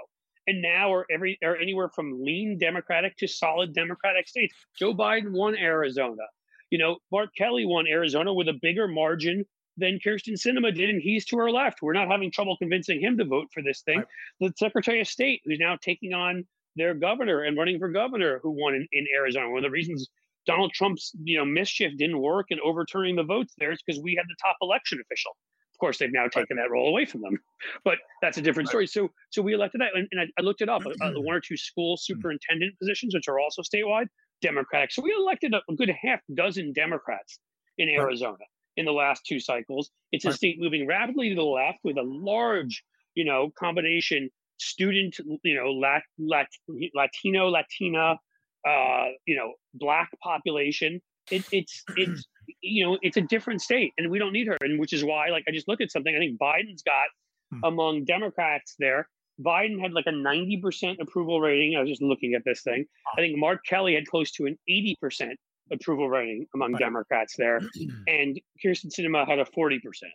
and 0.46 0.62
now 0.62 0.92
are 0.92 1.06
every 1.10 1.38
are 1.42 1.56
anywhere 1.56 1.88
from 1.94 2.22
lean 2.22 2.58
Democratic 2.58 3.16
to 3.18 3.26
solid 3.26 3.74
Democratic 3.74 4.28
states. 4.28 4.54
Joe 4.78 4.94
Biden 4.94 5.32
won 5.32 5.56
Arizona. 5.56 6.24
You 6.70 6.78
know, 6.78 6.98
Mark 7.12 7.30
Kelly 7.36 7.64
won 7.64 7.86
Arizona 7.86 8.32
with 8.32 8.48
a 8.48 8.58
bigger 8.60 8.88
margin 8.88 9.44
than 9.76 9.98
Kyrsten 10.04 10.34
Sinema 10.34 10.74
did, 10.74 10.90
and 10.90 11.02
he's 11.02 11.24
to 11.26 11.36
her 11.36 11.50
left. 11.50 11.82
We're 11.82 11.92
not 11.92 12.08
having 12.08 12.32
trouble 12.32 12.56
convincing 12.56 13.00
him 13.00 13.18
to 13.18 13.24
vote 13.24 13.48
for 13.52 13.62
this 13.62 13.82
thing. 13.82 13.98
Right. 13.98 14.06
The 14.40 14.52
Secretary 14.56 15.00
of 15.00 15.06
State, 15.06 15.42
who's 15.44 15.58
now 15.60 15.76
taking 15.80 16.12
on 16.14 16.46
their 16.76 16.94
governor 16.94 17.42
and 17.42 17.56
running 17.56 17.78
for 17.78 17.88
governor, 17.88 18.40
who 18.42 18.50
won 18.50 18.74
in, 18.74 18.88
in 18.92 19.06
Arizona. 19.14 19.48
One 19.50 19.58
of 19.58 19.64
the 19.64 19.70
reasons 19.70 20.08
Donald 20.46 20.72
Trump's 20.72 21.12
you 21.22 21.38
know 21.38 21.44
mischief 21.44 21.92
didn't 21.96 22.20
work 22.20 22.46
in 22.50 22.58
overturning 22.64 23.16
the 23.16 23.24
votes 23.24 23.54
there 23.58 23.72
is 23.72 23.80
because 23.84 24.00
we 24.02 24.14
had 24.14 24.26
the 24.28 24.36
top 24.42 24.56
election 24.62 25.00
official. 25.00 25.32
Of 25.74 25.78
course, 25.78 25.98
they've 25.98 26.12
now 26.12 26.26
taken 26.28 26.56
that 26.56 26.70
role 26.70 26.88
away 26.88 27.04
from 27.04 27.20
them, 27.20 27.38
but 27.84 27.98
that's 28.22 28.38
a 28.38 28.40
different 28.40 28.70
story. 28.70 28.86
So, 28.86 29.10
so 29.28 29.42
we 29.42 29.52
elected 29.52 29.82
that, 29.82 29.90
and, 29.94 30.08
and 30.10 30.22
I, 30.22 30.24
I 30.38 30.42
looked 30.42 30.62
it 30.62 30.70
up. 30.70 30.86
Uh, 30.86 31.10
the 31.10 31.20
one 31.20 31.36
or 31.36 31.40
two 31.40 31.58
school 31.58 31.98
superintendent 31.98 32.78
positions, 32.78 33.14
which 33.14 33.28
are 33.28 33.38
also 33.38 33.60
statewide, 33.60 34.06
Democratic. 34.40 34.90
So 34.92 35.02
we 35.02 35.12
elected 35.12 35.52
a, 35.54 35.60
good 35.74 35.90
half 35.90 36.20
dozen 36.34 36.72
Democrats 36.72 37.38
in 37.76 37.90
Arizona 37.90 38.44
in 38.76 38.86
the 38.86 38.92
last 38.92 39.26
two 39.26 39.40
cycles. 39.40 39.90
It's 40.12 40.24
a 40.24 40.32
state 40.32 40.56
moving 40.58 40.86
rapidly 40.86 41.28
to 41.30 41.34
the 41.34 41.42
left 41.42 41.78
with 41.84 41.98
a 41.98 42.02
large, 42.02 42.82
you 43.14 43.24
know, 43.24 43.50
combination 43.58 44.30
student, 44.58 45.16
you 45.42 45.54
know, 45.54 45.72
lat, 45.72 46.02
lat, 46.18 46.48
Latino, 46.94 47.48
Latina, 47.48 48.16
uh, 48.66 49.06
you 49.26 49.36
know, 49.36 49.52
black 49.74 50.10
population. 50.22 51.00
It, 51.30 51.44
it's 51.52 51.82
it's 51.96 52.24
you 52.60 52.84
know 52.84 52.98
it's 53.02 53.16
a 53.16 53.22
different 53.22 53.62
state, 53.62 53.92
and 53.98 54.10
we 54.10 54.18
don't 54.18 54.32
need 54.32 54.46
her. 54.46 54.56
And 54.60 54.78
which 54.78 54.92
is 54.92 55.04
why, 55.04 55.28
like, 55.30 55.44
I 55.48 55.52
just 55.52 55.68
looked 55.68 55.82
at 55.82 55.90
something. 55.90 56.14
I 56.14 56.18
think 56.18 56.38
Biden's 56.38 56.82
got 56.82 57.06
Hmm. 57.52 57.60
among 57.62 58.04
Democrats 58.04 58.74
there. 58.80 59.08
Biden 59.40 59.80
had 59.80 59.92
like 59.92 60.06
a 60.06 60.12
ninety 60.12 60.56
percent 60.56 60.98
approval 61.00 61.40
rating. 61.40 61.76
I 61.76 61.80
was 61.80 61.88
just 61.88 62.02
looking 62.02 62.34
at 62.34 62.42
this 62.44 62.62
thing. 62.62 62.84
I 63.16 63.20
think 63.20 63.38
Mark 63.38 63.60
Kelly 63.64 63.94
had 63.94 64.04
close 64.08 64.32
to 64.32 64.46
an 64.46 64.58
eighty 64.68 64.96
percent 65.00 65.38
approval 65.70 66.08
rating 66.08 66.46
among 66.56 66.72
Right. 66.72 66.80
Democrats 66.80 67.34
there, 67.38 67.60
and 68.08 68.40
Kyrsten 68.64 68.90
Sinema 68.92 69.28
had 69.28 69.38
a 69.38 69.44
forty 69.44 69.78
percent. 69.78 70.12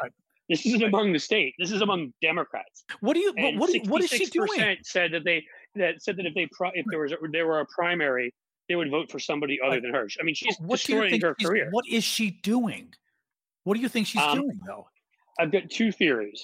Right. 0.00 0.12
This 0.48 0.64
isn't 0.64 0.82
among 0.82 1.12
the 1.12 1.18
state. 1.18 1.52
This 1.58 1.70
is 1.72 1.82
among 1.82 2.14
Democrats. 2.22 2.82
what 3.00 3.12
do 3.12 3.20
you? 3.20 3.34
What, 3.36 3.56
what, 3.56 3.86
what 3.88 4.02
is 4.02 4.08
she 4.08 4.24
doing? 4.24 4.76
Said 4.82 5.12
that 5.12 5.24
they 5.24 5.44
that 5.74 6.02
said 6.02 6.16
that 6.16 6.26
if 6.26 6.34
they 6.34 6.46
pri- 6.52 6.72
if 6.74 6.84
there 6.90 7.00
was 7.00 7.12
a, 7.12 7.16
there 7.32 7.46
were 7.46 7.60
a 7.60 7.66
primary, 7.66 8.32
they 8.68 8.76
would 8.76 8.90
vote 8.90 9.10
for 9.10 9.18
somebody 9.18 9.58
other 9.64 9.80
than 9.80 9.92
her. 9.92 10.08
I 10.20 10.22
mean, 10.22 10.34
she's 10.34 10.56
What 10.60 10.76
destroying 10.76 11.20
her 11.20 11.34
career. 11.34 11.68
What 11.70 11.84
is 11.88 12.04
she 12.04 12.30
doing? 12.42 12.92
What 13.64 13.74
do 13.74 13.80
you 13.80 13.88
think 13.88 14.06
she's 14.06 14.22
Um, 14.22 14.38
doing 14.38 14.60
though? 14.66 14.88
I've 15.38 15.52
got 15.52 15.70
two 15.70 15.92
theories. 15.92 16.42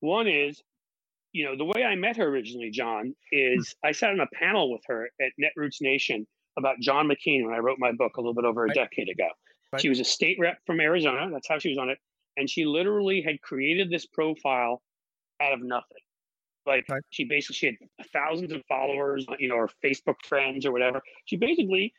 One 0.00 0.28
is, 0.28 0.62
you 1.32 1.44
know, 1.44 1.56
the 1.56 1.64
way 1.64 1.84
I 1.84 1.94
met 1.94 2.16
her 2.16 2.24
originally, 2.24 2.70
John, 2.70 3.14
is 3.32 3.74
I 3.84 3.92
sat 3.92 4.10
on 4.10 4.20
a 4.20 4.26
panel 4.34 4.70
with 4.72 4.82
her 4.86 5.08
at 5.20 5.32
Netroots 5.40 5.80
Nation 5.80 6.26
about 6.58 6.78
John 6.80 7.08
McCain 7.08 7.44
when 7.44 7.54
I 7.54 7.58
wrote 7.58 7.78
my 7.78 7.92
book 7.92 8.16
a 8.16 8.20
little 8.20 8.34
bit 8.34 8.44
over 8.44 8.64
a 8.64 8.68
Right. 8.68 8.74
decade 8.74 9.08
ago. 9.08 9.28
Right. 9.72 9.80
She 9.80 9.88
was 9.88 10.00
a 10.00 10.04
state 10.04 10.38
rep 10.40 10.58
from 10.66 10.80
Arizona. 10.80 11.30
That's 11.32 11.48
how 11.48 11.58
she 11.58 11.68
was 11.68 11.78
on 11.78 11.88
it. 11.90 11.98
And 12.36 12.48
she 12.48 12.64
literally 12.64 13.22
had 13.22 13.40
created 13.40 13.90
this 13.90 14.06
profile 14.06 14.82
out 15.40 15.52
of 15.52 15.60
nothing. 15.62 15.98
Like 16.68 16.84
Right. 16.88 17.02
she 17.10 17.24
basically 17.24 17.54
she 17.54 17.66
had 17.66 17.76
thousands 18.12 18.52
of 18.52 18.62
followers, 18.66 19.26
you 19.38 19.48
know, 19.48 19.56
or 19.56 19.70
Facebook 19.84 20.16
friends 20.24 20.64
or 20.66 20.70
whatever. 20.72 21.02
She 21.24 21.36
basically 21.36 21.92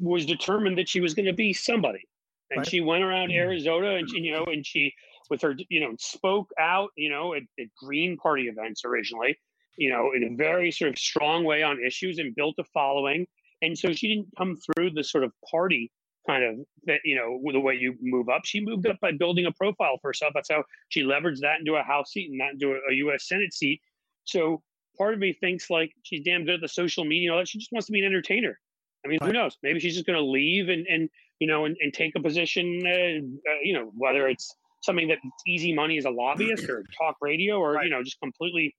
was 0.00 0.26
determined 0.26 0.78
that 0.78 0.88
she 0.88 1.00
was 1.00 1.14
going 1.14 1.26
to 1.26 1.32
be 1.32 1.52
somebody. 1.52 2.02
And 2.50 2.58
Right. 2.58 2.66
she 2.68 2.80
went 2.80 3.04
around 3.04 3.28
Mhm. 3.30 3.36
Arizona 3.36 3.90
and 3.96 4.08
she, 4.08 4.20
you 4.20 4.32
know, 4.32 4.44
and 4.44 4.66
she 4.66 4.92
with 5.28 5.42
her, 5.42 5.56
you 5.68 5.80
know, 5.80 5.94
spoke 5.98 6.50
out, 6.58 6.90
you 6.96 7.10
know, 7.10 7.34
at, 7.34 7.42
at 7.60 7.66
Green 7.76 8.16
Party 8.16 8.48
events 8.48 8.84
originally, 8.84 9.36
you 9.76 9.90
know, 9.90 10.12
in 10.12 10.22
a 10.24 10.36
very 10.36 10.70
sort 10.70 10.90
of 10.90 10.98
strong 10.98 11.44
way 11.44 11.62
on 11.62 11.82
issues 11.84 12.18
and 12.18 12.34
built 12.34 12.54
a 12.58 12.64
following. 12.64 13.26
And 13.62 13.76
so 13.76 13.92
she 13.92 14.08
didn't 14.08 14.28
come 14.38 14.56
through 14.56 14.90
the 14.90 15.02
sort 15.04 15.24
of 15.24 15.32
party 15.50 15.90
kind 16.28 16.42
of 16.42 16.66
that 16.86 17.00
you 17.04 17.14
know 17.14 17.40
the 17.52 17.60
way 17.60 17.74
you 17.74 17.96
move 18.00 18.28
up. 18.28 18.44
She 18.44 18.60
moved 18.60 18.86
up 18.86 18.98
by 19.00 19.12
building 19.12 19.46
a 19.46 19.52
profile 19.52 19.96
for 20.02 20.08
herself. 20.08 20.32
That's 20.34 20.50
how 20.50 20.64
she 20.88 21.02
leveraged 21.02 21.40
that 21.40 21.60
into 21.60 21.74
a 21.76 21.82
House 21.84 22.10
seat 22.12 22.30
and 22.30 22.40
that 22.40 22.54
into 22.54 22.72
a, 22.72 22.78
a 22.90 22.94
U.S. 22.94 23.28
Senate 23.28 23.52
seat. 23.54 23.80
So 24.26 24.62
part 24.98 25.14
of 25.14 25.20
me 25.20 25.32
thinks 25.32 25.70
like 25.70 25.92
she's 26.02 26.22
damn 26.22 26.44
good 26.44 26.54
at 26.54 26.60
the 26.60 26.68
social 26.68 27.04
media 27.04 27.30
and 27.30 27.34
all 27.34 27.40
that. 27.40 27.48
She 27.48 27.58
just 27.58 27.72
wants 27.72 27.86
to 27.86 27.92
be 27.92 28.00
an 28.00 28.06
entertainer. 28.06 28.58
I 29.04 29.08
mean, 29.08 29.18
who 29.22 29.32
knows? 29.32 29.56
Maybe 29.62 29.80
she's 29.80 29.94
just 29.94 30.06
going 30.06 30.18
to 30.18 30.24
leave 30.24 30.68
and 30.68 30.86
and 30.86 31.08
you 31.38 31.46
know 31.46 31.64
and, 31.64 31.76
and 31.80 31.92
take 31.92 32.14
a 32.16 32.20
position. 32.20 32.82
Uh, 32.84 33.50
uh, 33.50 33.54
you 33.62 33.72
know, 33.72 33.92
whether 33.96 34.28
it's 34.28 34.54
something 34.82 35.08
that's 35.08 35.20
easy 35.46 35.72
money 35.72 35.96
as 35.98 36.04
a 36.04 36.10
lobbyist 36.10 36.68
or 36.68 36.84
talk 36.98 37.16
radio 37.20 37.58
or 37.58 37.72
right. 37.72 37.84
you 37.84 37.90
know 37.90 38.02
just 38.02 38.20
completely. 38.20 38.74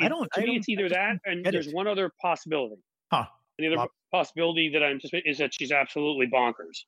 I 0.00 0.08
don't. 0.08 0.30
To 0.34 0.40
I 0.40 0.42
me, 0.42 0.46
don't, 0.46 0.56
it's 0.56 0.68
either 0.68 0.88
that 0.90 1.18
and 1.24 1.44
there's 1.44 1.68
it. 1.68 1.74
one 1.74 1.86
other 1.86 2.10
possibility. 2.20 2.82
Huh. 3.10 3.24
And 3.58 3.72
the 3.72 3.76
other 3.78 3.88
possibility 4.12 4.70
that 4.70 4.82
I'm 4.82 4.98
just 4.98 5.14
is 5.24 5.38
that 5.38 5.54
she's 5.54 5.72
absolutely 5.72 6.26
bonkers. 6.26 6.84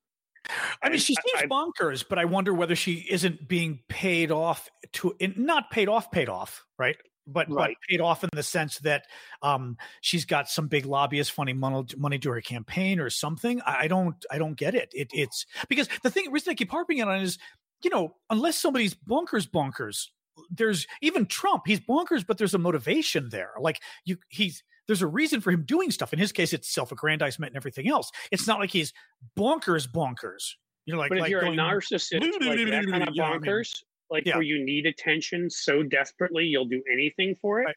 I 0.82 0.90
mean, 0.90 0.98
she 0.98 1.14
seems 1.14 1.42
I, 1.42 1.46
bonkers, 1.46 2.04
but 2.06 2.18
I 2.18 2.26
wonder 2.26 2.52
whether 2.52 2.76
she 2.76 3.06
isn't 3.08 3.48
being 3.48 3.80
paid 3.88 4.30
off 4.30 4.68
to 4.94 5.16
not 5.36 5.70
paid 5.70 5.88
off, 5.88 6.10
paid 6.10 6.28
off, 6.28 6.64
right? 6.78 6.96
But 7.26 7.50
right. 7.50 7.76
but 7.78 7.88
paid 7.88 8.00
off 8.00 8.22
in 8.22 8.30
the 8.32 8.42
sense 8.42 8.78
that 8.80 9.06
um, 9.42 9.78
she's 10.02 10.24
got 10.24 10.48
some 10.48 10.68
big 10.68 10.84
lobbyist 10.84 11.32
funny 11.32 11.54
money, 11.54 11.86
money 11.96 12.18
to 12.18 12.30
her 12.30 12.40
campaign 12.40 13.00
or 13.00 13.08
something. 13.08 13.62
I, 13.66 13.88
don't 13.88 14.16
I 14.30 14.38
don't 14.38 14.56
get 14.56 14.74
it. 14.74 14.90
it. 14.92 15.08
It's 15.12 15.46
because 15.68 15.88
the 16.02 16.10
thing 16.10 16.30
reason 16.30 16.50
I 16.50 16.54
keep 16.54 16.70
harping 16.70 17.02
on 17.02 17.20
is, 17.20 17.38
you 17.82 17.90
know, 17.90 18.16
unless 18.28 18.58
somebody's 18.58 18.94
bonkers 18.94 19.48
bonkers, 19.48 20.08
there's 20.50 20.86
even 21.00 21.26
Trump. 21.26 21.62
He's 21.66 21.80
bonkers, 21.80 22.26
but 22.26 22.36
there's 22.36 22.54
a 22.54 22.58
motivation 22.58 23.28
there. 23.30 23.52
Like 23.58 23.80
you, 24.04 24.18
he's 24.28 24.62
there's 24.86 25.02
a 25.02 25.06
reason 25.06 25.40
for 25.40 25.50
him 25.50 25.62
doing 25.62 25.90
stuff. 25.90 26.12
In 26.12 26.18
his 26.18 26.32
case, 26.32 26.52
it's 26.52 26.68
self-aggrandizement 26.68 27.50
and 27.50 27.56
everything 27.56 27.88
else. 27.88 28.10
It's 28.30 28.46
not 28.46 28.60
like 28.60 28.70
he's 28.70 28.92
bonkers, 29.38 29.88
bonkers. 29.88 30.52
You 30.86 30.92
know, 30.92 31.00
like, 31.00 31.08
but 31.08 31.18
if 31.18 31.22
like 31.22 31.30
you're 31.30 31.40
going, 31.40 31.58
a 31.58 31.62
narcissist, 31.62 32.20
like 32.20 32.58
that 32.70 32.86
kind 32.90 33.02
of 33.08 33.14
bonkers? 33.14 33.82
Like 34.10 34.26
yeah. 34.26 34.34
where 34.34 34.42
you 34.42 34.64
need 34.64 34.86
attention 34.86 35.50
so 35.50 35.82
desperately, 35.82 36.44
you'll 36.44 36.66
do 36.66 36.82
anything 36.92 37.36
for 37.40 37.60
it. 37.60 37.64
Right. 37.66 37.76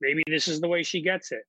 Maybe 0.00 0.22
this 0.26 0.48
is 0.48 0.60
the 0.60 0.68
way 0.68 0.82
she 0.82 1.00
gets 1.00 1.32
it. 1.32 1.42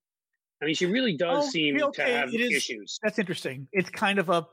I 0.61 0.65
mean, 0.65 0.75
she 0.75 0.85
really 0.85 1.17
does 1.17 1.45
oh, 1.47 1.49
seem 1.49 1.81
okay. 1.81 2.05
to 2.05 2.11
have 2.11 2.33
it 2.33 2.39
is, 2.39 2.51
issues. 2.51 2.99
That's 3.03 3.19
interesting. 3.19 3.67
It's 3.73 3.89
kind 3.89 4.19
of 4.19 4.29
a 4.29 4.47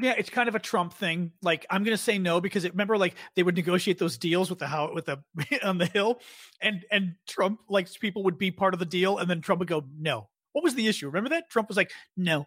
yeah, 0.00 0.14
it's 0.18 0.30
kind 0.30 0.48
of 0.48 0.56
a 0.56 0.58
Trump 0.58 0.92
thing. 0.92 1.32
Like 1.42 1.66
I'm 1.70 1.84
going 1.84 1.96
to 1.96 2.02
say 2.02 2.18
no 2.18 2.40
because 2.40 2.64
it, 2.64 2.72
remember, 2.72 2.98
like 2.98 3.14
they 3.36 3.42
would 3.42 3.54
negotiate 3.54 3.98
those 3.98 4.18
deals 4.18 4.50
with 4.50 4.58
the 4.58 4.66
how 4.66 4.92
with 4.92 5.06
the 5.06 5.22
on 5.62 5.78
the 5.78 5.86
Hill, 5.86 6.20
and 6.60 6.84
and 6.90 7.14
Trump 7.28 7.60
like 7.68 7.92
people 8.00 8.24
would 8.24 8.38
be 8.38 8.50
part 8.50 8.74
of 8.74 8.80
the 8.80 8.86
deal, 8.86 9.18
and 9.18 9.30
then 9.30 9.40
Trump 9.40 9.60
would 9.60 9.68
go 9.68 9.84
no. 9.96 10.28
What 10.52 10.64
was 10.64 10.74
the 10.74 10.88
issue? 10.88 11.06
Remember 11.06 11.30
that 11.30 11.50
Trump 11.50 11.68
was 11.68 11.76
like 11.76 11.92
no. 12.16 12.46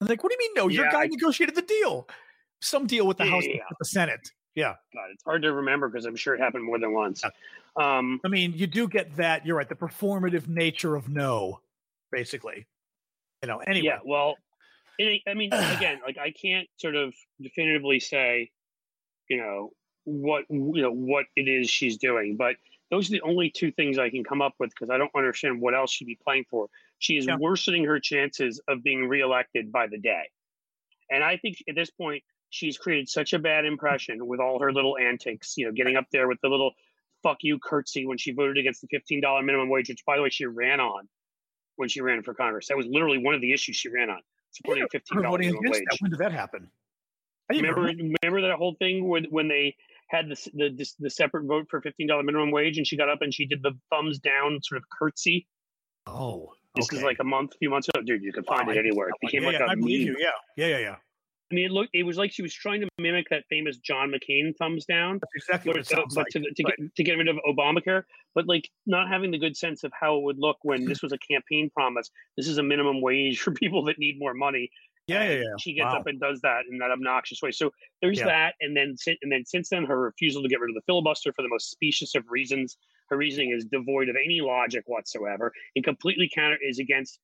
I'm 0.00 0.08
like, 0.08 0.22
what 0.22 0.30
do 0.30 0.36
you 0.38 0.48
mean 0.48 0.52
no? 0.56 0.68
Your 0.68 0.90
guy 0.90 1.04
I, 1.04 1.06
negotiated 1.06 1.54
the 1.54 1.62
deal, 1.62 2.08
some 2.60 2.86
deal 2.86 3.06
with 3.06 3.18
the 3.18 3.24
yeah, 3.24 3.30
House 3.30 3.44
yeah. 3.46 3.62
with 3.68 3.78
the 3.78 3.84
Senate. 3.84 4.30
Yeah, 4.56 4.74
God, 4.94 5.10
it's 5.12 5.22
hard 5.22 5.42
to 5.42 5.52
remember 5.52 5.88
because 5.88 6.06
I'm 6.06 6.16
sure 6.16 6.34
it 6.34 6.40
happened 6.40 6.64
more 6.64 6.78
than 6.78 6.92
once. 6.92 7.22
Um, 7.76 8.20
I 8.24 8.28
mean, 8.28 8.54
you 8.54 8.66
do 8.66 8.88
get 8.88 9.14
that. 9.16 9.44
You're 9.44 9.56
right. 9.56 9.68
The 9.68 9.74
performative 9.74 10.48
nature 10.48 10.96
of 10.96 11.10
no, 11.10 11.60
basically. 12.10 12.66
You 13.42 13.48
know. 13.48 13.58
Anyway. 13.58 13.86
Yeah. 13.86 13.98
Well, 14.02 14.36
it, 14.98 15.20
I 15.28 15.34
mean, 15.34 15.52
again, 15.52 16.00
like 16.04 16.16
I 16.16 16.30
can't 16.30 16.66
sort 16.78 16.96
of 16.96 17.14
definitively 17.38 18.00
say, 18.00 18.50
you 19.28 19.36
know, 19.36 19.72
what 20.04 20.44
you 20.48 20.80
know 20.80 20.92
what 20.92 21.26
it 21.36 21.48
is 21.48 21.68
she's 21.68 21.98
doing, 21.98 22.36
but 22.36 22.56
those 22.90 23.08
are 23.08 23.12
the 23.12 23.20
only 23.20 23.50
two 23.50 23.72
things 23.72 23.98
I 23.98 24.08
can 24.08 24.24
come 24.24 24.40
up 24.40 24.54
with 24.58 24.70
because 24.70 24.88
I 24.88 24.96
don't 24.96 25.10
understand 25.14 25.60
what 25.60 25.74
else 25.74 25.90
she'd 25.90 26.06
be 26.06 26.18
playing 26.24 26.46
for. 26.48 26.68
She 26.98 27.18
is 27.18 27.26
yeah. 27.26 27.36
worsening 27.36 27.84
her 27.84 28.00
chances 28.00 28.58
of 28.68 28.82
being 28.82 29.06
reelected 29.06 29.70
by 29.70 29.86
the 29.88 29.98
day, 29.98 30.30
and 31.10 31.22
I 31.22 31.36
think 31.36 31.58
at 31.68 31.74
this 31.74 31.90
point 31.90 32.22
she's 32.56 32.78
created 32.78 33.08
such 33.08 33.32
a 33.32 33.38
bad 33.38 33.64
impression 33.64 34.26
with 34.26 34.40
all 34.40 34.58
her 34.60 34.72
little 34.72 34.96
antics. 34.96 35.54
You 35.56 35.66
know, 35.66 35.72
getting 35.72 35.96
up 35.96 36.06
there 36.10 36.26
with 36.28 36.40
the 36.42 36.48
little 36.48 36.72
"fuck 37.22 37.38
you" 37.42 37.58
curtsy 37.58 38.06
when 38.06 38.18
she 38.18 38.32
voted 38.32 38.56
against 38.58 38.80
the 38.80 38.88
fifteen 38.88 39.20
dollar 39.20 39.42
minimum 39.42 39.68
wage, 39.68 39.88
which 39.88 40.04
by 40.06 40.16
the 40.16 40.22
way 40.22 40.30
she 40.30 40.46
ran 40.46 40.80
on 40.80 41.08
when 41.76 41.88
she 41.88 42.00
ran 42.00 42.22
for 42.22 42.34
Congress. 42.34 42.68
That 42.68 42.76
was 42.76 42.86
literally 42.86 43.18
one 43.18 43.34
of 43.34 43.40
the 43.40 43.52
issues 43.52 43.76
she 43.76 43.88
ran 43.88 44.10
on 44.10 44.20
supporting 44.50 44.86
fifteen 44.90 45.22
dollars 45.22 45.40
minimum 45.40 45.62
wage. 45.64 45.84
That. 45.90 45.98
When 46.00 46.10
did 46.10 46.20
that 46.20 46.32
happen? 46.32 46.70
remember, 47.48 47.80
remember, 47.82 48.16
remember 48.22 48.48
that 48.48 48.56
whole 48.56 48.74
thing 48.78 49.06
when 49.08 49.24
when 49.30 49.48
they 49.48 49.76
had 50.08 50.28
the 50.28 50.50
the, 50.54 50.86
the 50.98 51.10
separate 51.10 51.44
vote 51.44 51.66
for 51.70 51.80
fifteen 51.80 52.06
dollar 52.06 52.22
minimum 52.22 52.50
wage, 52.50 52.78
and 52.78 52.86
she 52.86 52.96
got 52.96 53.08
up 53.08 53.20
and 53.20 53.32
she 53.32 53.46
did 53.46 53.62
the 53.62 53.72
thumbs 53.90 54.18
down 54.18 54.60
sort 54.62 54.78
of 54.78 54.84
curtsy. 54.98 55.46
Oh, 56.06 56.52
this 56.76 56.92
is 56.92 57.02
like 57.02 57.18
a 57.20 57.24
month, 57.24 57.54
few 57.58 57.70
months 57.70 57.88
ago, 57.88 58.02
dude. 58.04 58.22
You 58.22 58.32
can 58.32 58.44
find 58.44 58.66
wow, 58.66 58.72
it 58.72 58.78
anywhere. 58.78 59.08
It 59.08 59.14
became 59.20 59.42
yeah, 59.42 59.48
like 59.48 59.58
yeah, 59.58 59.66
a 59.66 59.70
I 59.70 59.74
meme. 59.74 59.88
you. 59.88 60.16
Yeah, 60.18 60.30
yeah, 60.56 60.66
yeah, 60.66 60.78
yeah. 60.78 60.96
I 61.50 61.54
mean, 61.54 61.66
it 61.66 61.70
looked. 61.70 61.90
It 61.92 62.02
was 62.02 62.16
like 62.16 62.32
she 62.32 62.42
was 62.42 62.52
trying 62.52 62.80
to 62.80 62.88
mimic 62.98 63.26
that 63.30 63.44
famous 63.48 63.76
John 63.78 64.10
McCain 64.10 64.56
thumbs 64.56 64.84
down. 64.84 65.20
That's 65.20 65.46
exactly 65.46 65.70
what 65.70 65.78
it 65.78 65.86
sounds 65.86 66.14
but 66.14 66.22
like. 66.22 66.26
To, 66.32 66.40
to, 66.40 66.62
right. 66.64 66.74
get, 66.76 66.96
to 66.96 67.02
get 67.04 67.12
rid 67.12 67.28
of 67.28 67.36
Obamacare, 67.48 68.02
but 68.34 68.48
like 68.48 68.68
not 68.86 69.08
having 69.08 69.30
the 69.30 69.38
good 69.38 69.56
sense 69.56 69.84
of 69.84 69.92
how 69.98 70.16
it 70.16 70.22
would 70.24 70.38
look 70.38 70.56
when 70.62 70.84
this 70.84 71.02
was 71.02 71.12
a 71.12 71.18
campaign 71.18 71.70
promise. 71.70 72.10
This 72.36 72.48
is 72.48 72.58
a 72.58 72.64
minimum 72.64 73.00
wage 73.00 73.38
for 73.38 73.52
people 73.52 73.84
that 73.84 73.98
need 73.98 74.18
more 74.18 74.34
money. 74.34 74.70
Yeah, 75.06 75.22
yeah, 75.22 75.34
yeah. 75.34 75.54
She 75.60 75.74
gets 75.74 75.92
wow. 75.92 76.00
up 76.00 76.06
and 76.08 76.18
does 76.18 76.40
that 76.40 76.62
in 76.68 76.78
that 76.78 76.90
obnoxious 76.90 77.40
way. 77.40 77.52
So 77.52 77.70
there's 78.02 78.18
Yeah. 78.18 78.26
that, 78.26 78.54
and 78.60 78.76
then 78.76 78.96
and 79.22 79.30
then 79.30 79.44
since 79.46 79.68
then, 79.68 79.84
her 79.84 80.00
refusal 80.00 80.42
to 80.42 80.48
get 80.48 80.58
rid 80.58 80.70
of 80.70 80.74
the 80.74 80.82
filibuster 80.86 81.32
for 81.32 81.42
the 81.42 81.48
most 81.48 81.70
specious 81.70 82.16
of 82.16 82.24
reasons. 82.28 82.76
Her 83.08 83.16
reasoning 83.16 83.52
is 83.56 83.64
devoid 83.66 84.08
of 84.08 84.16
any 84.16 84.40
logic 84.40 84.82
whatsoever, 84.86 85.52
and 85.76 85.84
completely 85.84 86.28
counter 86.34 86.58
is 86.60 86.80
against, 86.80 87.20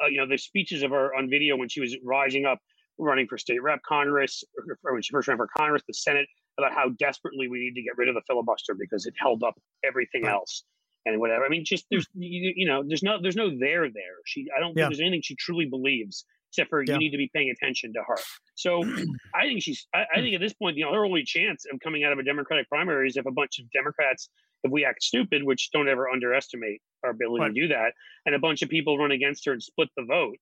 uh, 0.00 0.06
you 0.06 0.18
know, 0.18 0.28
the 0.28 0.38
speeches 0.38 0.84
of 0.84 0.92
her 0.92 1.12
on 1.12 1.28
video 1.28 1.56
when 1.56 1.68
she 1.68 1.80
was 1.80 1.96
rising 2.04 2.44
up, 2.44 2.60
running 2.98 3.26
for 3.26 3.38
state 3.38 3.62
rep, 3.62 3.80
Congress, 3.82 4.44
when 4.82 5.02
she 5.02 5.10
first 5.12 5.28
ran 5.28 5.36
for 5.36 5.48
Congress, 5.56 5.82
the 5.86 5.94
Senate, 5.94 6.26
about 6.58 6.72
how 6.72 6.90
desperately 6.98 7.48
we 7.48 7.58
need 7.58 7.74
to 7.74 7.82
get 7.82 7.96
rid 7.96 8.08
of 8.08 8.14
the 8.14 8.22
filibuster 8.26 8.74
because 8.78 9.06
it 9.06 9.14
held 9.18 9.42
up 9.42 9.54
everything 9.84 10.26
else 10.26 10.64
and 11.06 11.18
whatever. 11.20 11.44
I 11.44 11.48
mean, 11.48 11.64
just 11.64 11.86
there's 11.90 12.06
you, 12.14 12.52
you 12.56 12.66
know, 12.66 12.82
there's 12.86 13.02
no 13.02 13.20
there's 13.20 13.36
no 13.36 13.50
there 13.50 13.88
there. 13.90 14.16
She 14.26 14.46
I 14.56 14.60
don't 14.60 14.70
think 14.74 14.78
Yeah. 14.84 14.88
there's 14.88 15.00
anything 15.00 15.22
she 15.22 15.34
truly 15.36 15.66
believes 15.66 16.24
except 16.50 16.70
for 16.70 16.82
Yeah. 16.82 16.92
you 16.94 16.98
need 17.00 17.10
to 17.10 17.16
be 17.18 17.28
paying 17.34 17.50
attention 17.50 17.92
to 17.94 18.00
her. 18.06 18.16
So 18.54 18.84
I 19.34 19.42
think 19.42 19.62
she's 19.62 19.86
I, 19.92 20.04
I 20.14 20.20
think 20.20 20.34
at 20.36 20.40
this 20.40 20.54
point, 20.54 20.76
you 20.76 20.84
know, 20.84 20.92
her 20.94 21.04
only 21.04 21.24
chance 21.24 21.64
of 21.72 21.80
coming 21.80 22.04
out 22.04 22.12
of 22.12 22.18
a 22.20 22.22
Democratic 22.22 22.68
primary 22.68 23.08
is 23.08 23.16
if 23.16 23.26
a 23.26 23.32
bunch 23.32 23.58
of 23.58 23.68
Democrats, 23.72 24.28
if 24.62 24.70
we 24.70 24.84
act 24.84 25.02
stupid, 25.02 25.42
which 25.42 25.70
don't 25.72 25.88
ever 25.88 26.08
underestimate 26.08 26.80
our 27.02 27.10
ability 27.10 27.42
Right. 27.42 27.54
to 27.54 27.60
do 27.62 27.68
that, 27.68 27.92
and 28.24 28.34
a 28.36 28.38
bunch 28.38 28.62
of 28.62 28.68
people 28.68 28.96
run 28.96 29.10
against 29.10 29.44
her 29.46 29.52
and 29.52 29.62
split 29.62 29.88
the 29.96 30.04
vote, 30.04 30.36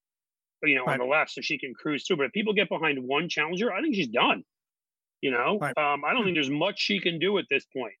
you 0.63 0.75
know, 0.75 0.85
Right. 0.85 0.99
on 0.99 1.05
the 1.07 1.11
left 1.11 1.31
so 1.31 1.41
she 1.41 1.57
can 1.57 1.73
cruise 1.73 2.05
through. 2.05 2.17
But 2.17 2.27
if 2.27 2.31
people 2.33 2.53
get 2.53 2.69
behind 2.69 2.97
one 3.03 3.29
challenger, 3.29 3.71
I 3.73 3.81
think 3.81 3.95
she's 3.95 4.07
done. 4.07 4.43
You 5.21 5.31
know, 5.31 5.57
Right. 5.59 5.77
um, 5.77 6.03
I 6.05 6.13
don't 6.13 6.23
think 6.23 6.35
there's 6.35 6.49
much 6.49 6.79
she 6.79 6.99
can 6.99 7.19
do 7.19 7.37
at 7.37 7.45
this 7.49 7.65
point 7.65 7.93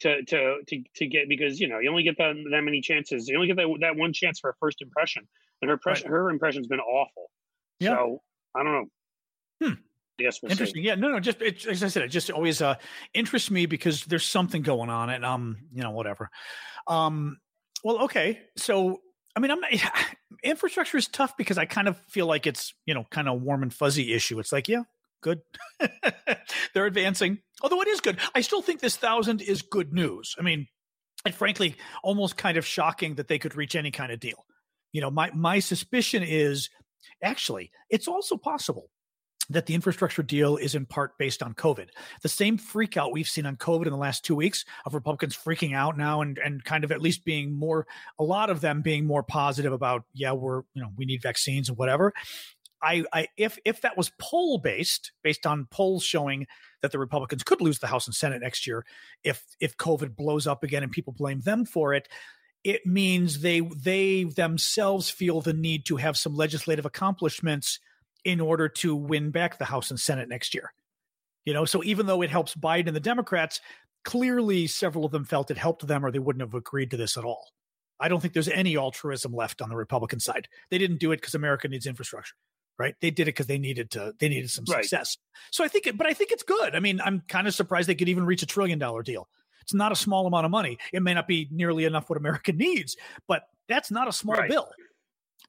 to 0.00 0.22
to 0.24 0.58
to 0.66 0.82
to 0.96 1.06
get 1.06 1.28
because 1.28 1.60
you 1.60 1.68
know 1.68 1.78
you 1.78 1.90
only 1.90 2.02
get 2.02 2.18
that 2.18 2.34
that 2.50 2.62
many 2.62 2.80
chances. 2.80 3.28
You 3.28 3.36
only 3.36 3.46
get 3.48 3.56
that 3.56 3.68
that 3.80 3.96
one 3.96 4.12
chance 4.12 4.40
for 4.40 4.50
a 4.50 4.54
first 4.60 4.80
impression, 4.82 5.26
and 5.62 5.68
her 5.68 5.74
impression 5.74 6.08
her 6.10 6.30
impression's 6.30 6.66
been 6.66 6.80
awful. 6.80 7.30
Yeah. 7.80 7.90
So 7.90 8.22
I 8.54 8.62
don't 8.62 8.72
know. 8.72 9.66
Hmm. 9.68 9.74
Yes, 10.18 10.40
we'll 10.40 10.50
Interesting. 10.50 10.82
see. 10.82 10.86
Yeah. 10.86 10.94
No, 10.94 11.10
no. 11.10 11.20
Just 11.20 11.42
it, 11.42 11.66
as 11.66 11.82
I 11.82 11.88
said, 11.88 12.02
it 12.04 12.08
just 12.08 12.30
always 12.30 12.62
uh, 12.62 12.76
interests 13.12 13.50
me 13.50 13.66
because 13.66 14.04
there's 14.04 14.24
something 14.24 14.62
going 14.62 14.88
on, 14.88 15.10
and 15.10 15.24
um, 15.26 15.58
you 15.74 15.82
know, 15.82 15.90
whatever. 15.90 16.30
Um, 16.86 17.38
well, 17.84 18.04
okay. 18.04 18.40
So, 18.56 19.02
I 19.36 19.40
mean, 19.40 19.50
I'm 19.50 19.60
not. 19.60 19.70
Infrastructure 20.42 20.96
is 20.96 21.08
tough 21.08 21.36
because 21.36 21.58
I 21.58 21.64
kind 21.64 21.88
of 21.88 21.98
feel 22.08 22.26
like 22.26 22.46
it's 22.46 22.72
you 22.86 22.94
know 22.94 23.04
kind 23.10 23.28
of 23.28 23.42
warm 23.42 23.62
and 23.62 23.72
fuzzy 23.72 24.12
issue. 24.14 24.38
It's 24.38 24.52
like, 24.52 24.68
yeah, 24.68 24.82
good. 25.20 25.40
They're 26.74 26.86
advancing, 26.86 27.38
although 27.62 27.82
it 27.82 27.88
is 27.88 28.00
good. 28.00 28.18
I 28.34 28.40
still 28.40 28.62
think 28.62 28.80
this 28.80 28.96
thousand 28.96 29.42
is 29.42 29.62
good 29.62 29.92
news. 29.92 30.34
I 30.38 30.42
mean, 30.42 30.66
and 31.24 31.34
frankly, 31.34 31.76
almost 32.02 32.36
kind 32.36 32.56
of 32.56 32.66
shocking 32.66 33.16
that 33.16 33.28
they 33.28 33.38
could 33.38 33.56
reach 33.56 33.76
any 33.76 33.90
kind 33.90 34.12
of 34.12 34.20
deal. 34.20 34.44
You 34.92 35.00
know, 35.00 35.10
my 35.10 35.30
my 35.34 35.58
suspicion 35.58 36.22
is 36.22 36.70
actually 37.22 37.70
it's 37.90 38.08
also 38.08 38.36
possible 38.36 38.90
that 39.50 39.66
the 39.66 39.74
infrastructure 39.74 40.22
deal 40.22 40.56
is 40.56 40.74
in 40.74 40.86
part 40.86 41.16
based 41.18 41.42
on 41.42 41.54
COVID. 41.54 41.88
The 42.22 42.28
same 42.28 42.58
freak 42.58 42.96
out 42.96 43.12
we've 43.12 43.28
seen 43.28 43.46
on 43.46 43.56
COVID 43.56 43.86
in 43.86 43.92
the 43.92 43.98
last 43.98 44.24
two 44.24 44.34
weeks 44.34 44.64
of 44.84 44.94
Republicans 44.94 45.36
freaking 45.36 45.74
out 45.74 45.96
now 45.96 46.20
and, 46.20 46.38
and 46.38 46.64
kind 46.64 46.84
of 46.84 46.92
at 46.92 47.00
least 47.00 47.24
being 47.24 47.52
more, 47.52 47.86
a 48.18 48.24
lot 48.24 48.50
of 48.50 48.60
them 48.60 48.82
being 48.82 49.06
more 49.06 49.22
positive 49.22 49.72
about, 49.72 50.04
yeah, 50.14 50.32
we're, 50.32 50.62
you 50.74 50.82
know, 50.82 50.90
we 50.96 51.04
need 51.04 51.22
vaccines 51.22 51.68
and 51.68 51.78
whatever. 51.78 52.12
I, 52.82 53.04
I 53.12 53.28
if 53.38 53.58
if 53.64 53.80
that 53.80 53.96
was 53.96 54.12
poll 54.18 54.58
based, 54.58 55.12
based 55.22 55.46
on 55.46 55.66
polls 55.70 56.04
showing 56.04 56.46
that 56.82 56.92
the 56.92 56.98
Republicans 56.98 57.42
could 57.42 57.60
lose 57.60 57.78
the 57.78 57.86
House 57.86 58.06
and 58.06 58.14
Senate 58.14 58.42
next 58.42 58.66
year, 58.66 58.84
if 59.24 59.42
if 59.60 59.76
COVID 59.76 60.14
blows 60.14 60.46
up 60.46 60.62
again 60.62 60.82
and 60.82 60.92
people 60.92 61.14
blame 61.14 61.40
them 61.40 61.64
for 61.64 61.94
it, 61.94 62.06
it 62.64 62.84
means 62.84 63.40
they 63.40 63.60
they 63.60 64.24
themselves 64.24 65.08
feel 65.08 65.40
the 65.40 65.54
need 65.54 65.86
to 65.86 65.96
have 65.96 66.16
some 66.16 66.36
legislative 66.36 66.84
accomplishments 66.84 67.80
in 68.26 68.40
order 68.40 68.68
to 68.68 68.96
win 68.96 69.30
back 69.30 69.56
the 69.56 69.64
House 69.64 69.90
and 69.90 70.00
Senate 70.00 70.28
next 70.28 70.52
year. 70.52 70.72
You 71.44 71.54
know, 71.54 71.64
so 71.64 71.84
even 71.84 72.06
though 72.06 72.22
it 72.22 72.30
helps 72.30 72.56
Biden 72.56 72.88
and 72.88 72.96
the 72.96 73.00
Democrats, 73.00 73.60
clearly 74.04 74.66
several 74.66 75.04
of 75.04 75.12
them 75.12 75.24
felt 75.24 75.50
it 75.50 75.56
helped 75.56 75.86
them 75.86 76.04
or 76.04 76.10
they 76.10 76.18
wouldn't 76.18 76.40
have 76.42 76.54
agreed 76.54 76.90
to 76.90 76.96
this 76.96 77.16
at 77.16 77.24
all. 77.24 77.46
I 78.00 78.08
don't 78.08 78.20
think 78.20 78.34
there's 78.34 78.48
any 78.48 78.76
altruism 78.76 79.32
left 79.32 79.62
on 79.62 79.68
the 79.68 79.76
Republican 79.76 80.18
side. 80.18 80.48
They 80.70 80.78
didn't 80.78 80.98
do 80.98 81.12
it 81.12 81.18
because 81.20 81.34
America 81.36 81.68
needs 81.68 81.86
infrastructure, 81.86 82.34
right? 82.78 82.96
They 83.00 83.10
did 83.12 83.22
it 83.22 83.26
because 83.36 83.46
they 83.46 83.58
needed 83.58 83.92
to. 83.92 84.12
They 84.18 84.28
needed 84.28 84.50
some 84.50 84.64
Right. 84.68 84.82
success. 84.84 85.16
So 85.52 85.62
I 85.64 85.68
think, 85.68 85.86
it, 85.86 85.96
but 85.96 86.08
I 86.08 86.12
think 86.12 86.32
it's 86.32 86.42
good. 86.42 86.74
I 86.74 86.80
mean, 86.80 87.00
I'm 87.02 87.22
kind 87.28 87.46
of 87.46 87.54
surprised 87.54 87.88
they 87.88 87.94
could 87.94 88.08
even 88.08 88.26
reach 88.26 88.42
a 88.42 88.46
trillion 88.46 88.78
dollar 88.80 89.02
deal. 89.04 89.28
It's 89.62 89.72
not 89.72 89.92
a 89.92 89.96
small 89.96 90.26
amount 90.26 90.44
of 90.46 90.50
money. 90.50 90.78
It 90.92 91.02
may 91.02 91.14
not 91.14 91.26
be 91.28 91.48
nearly 91.52 91.84
enough 91.84 92.10
what 92.10 92.16
America 92.18 92.52
needs, 92.66 92.96
but 93.28 93.42
that's 93.68 93.90
not 93.92 94.08
a 94.08 94.12
small 94.12 94.36
Right. 94.36 94.50
bill. 94.50 94.68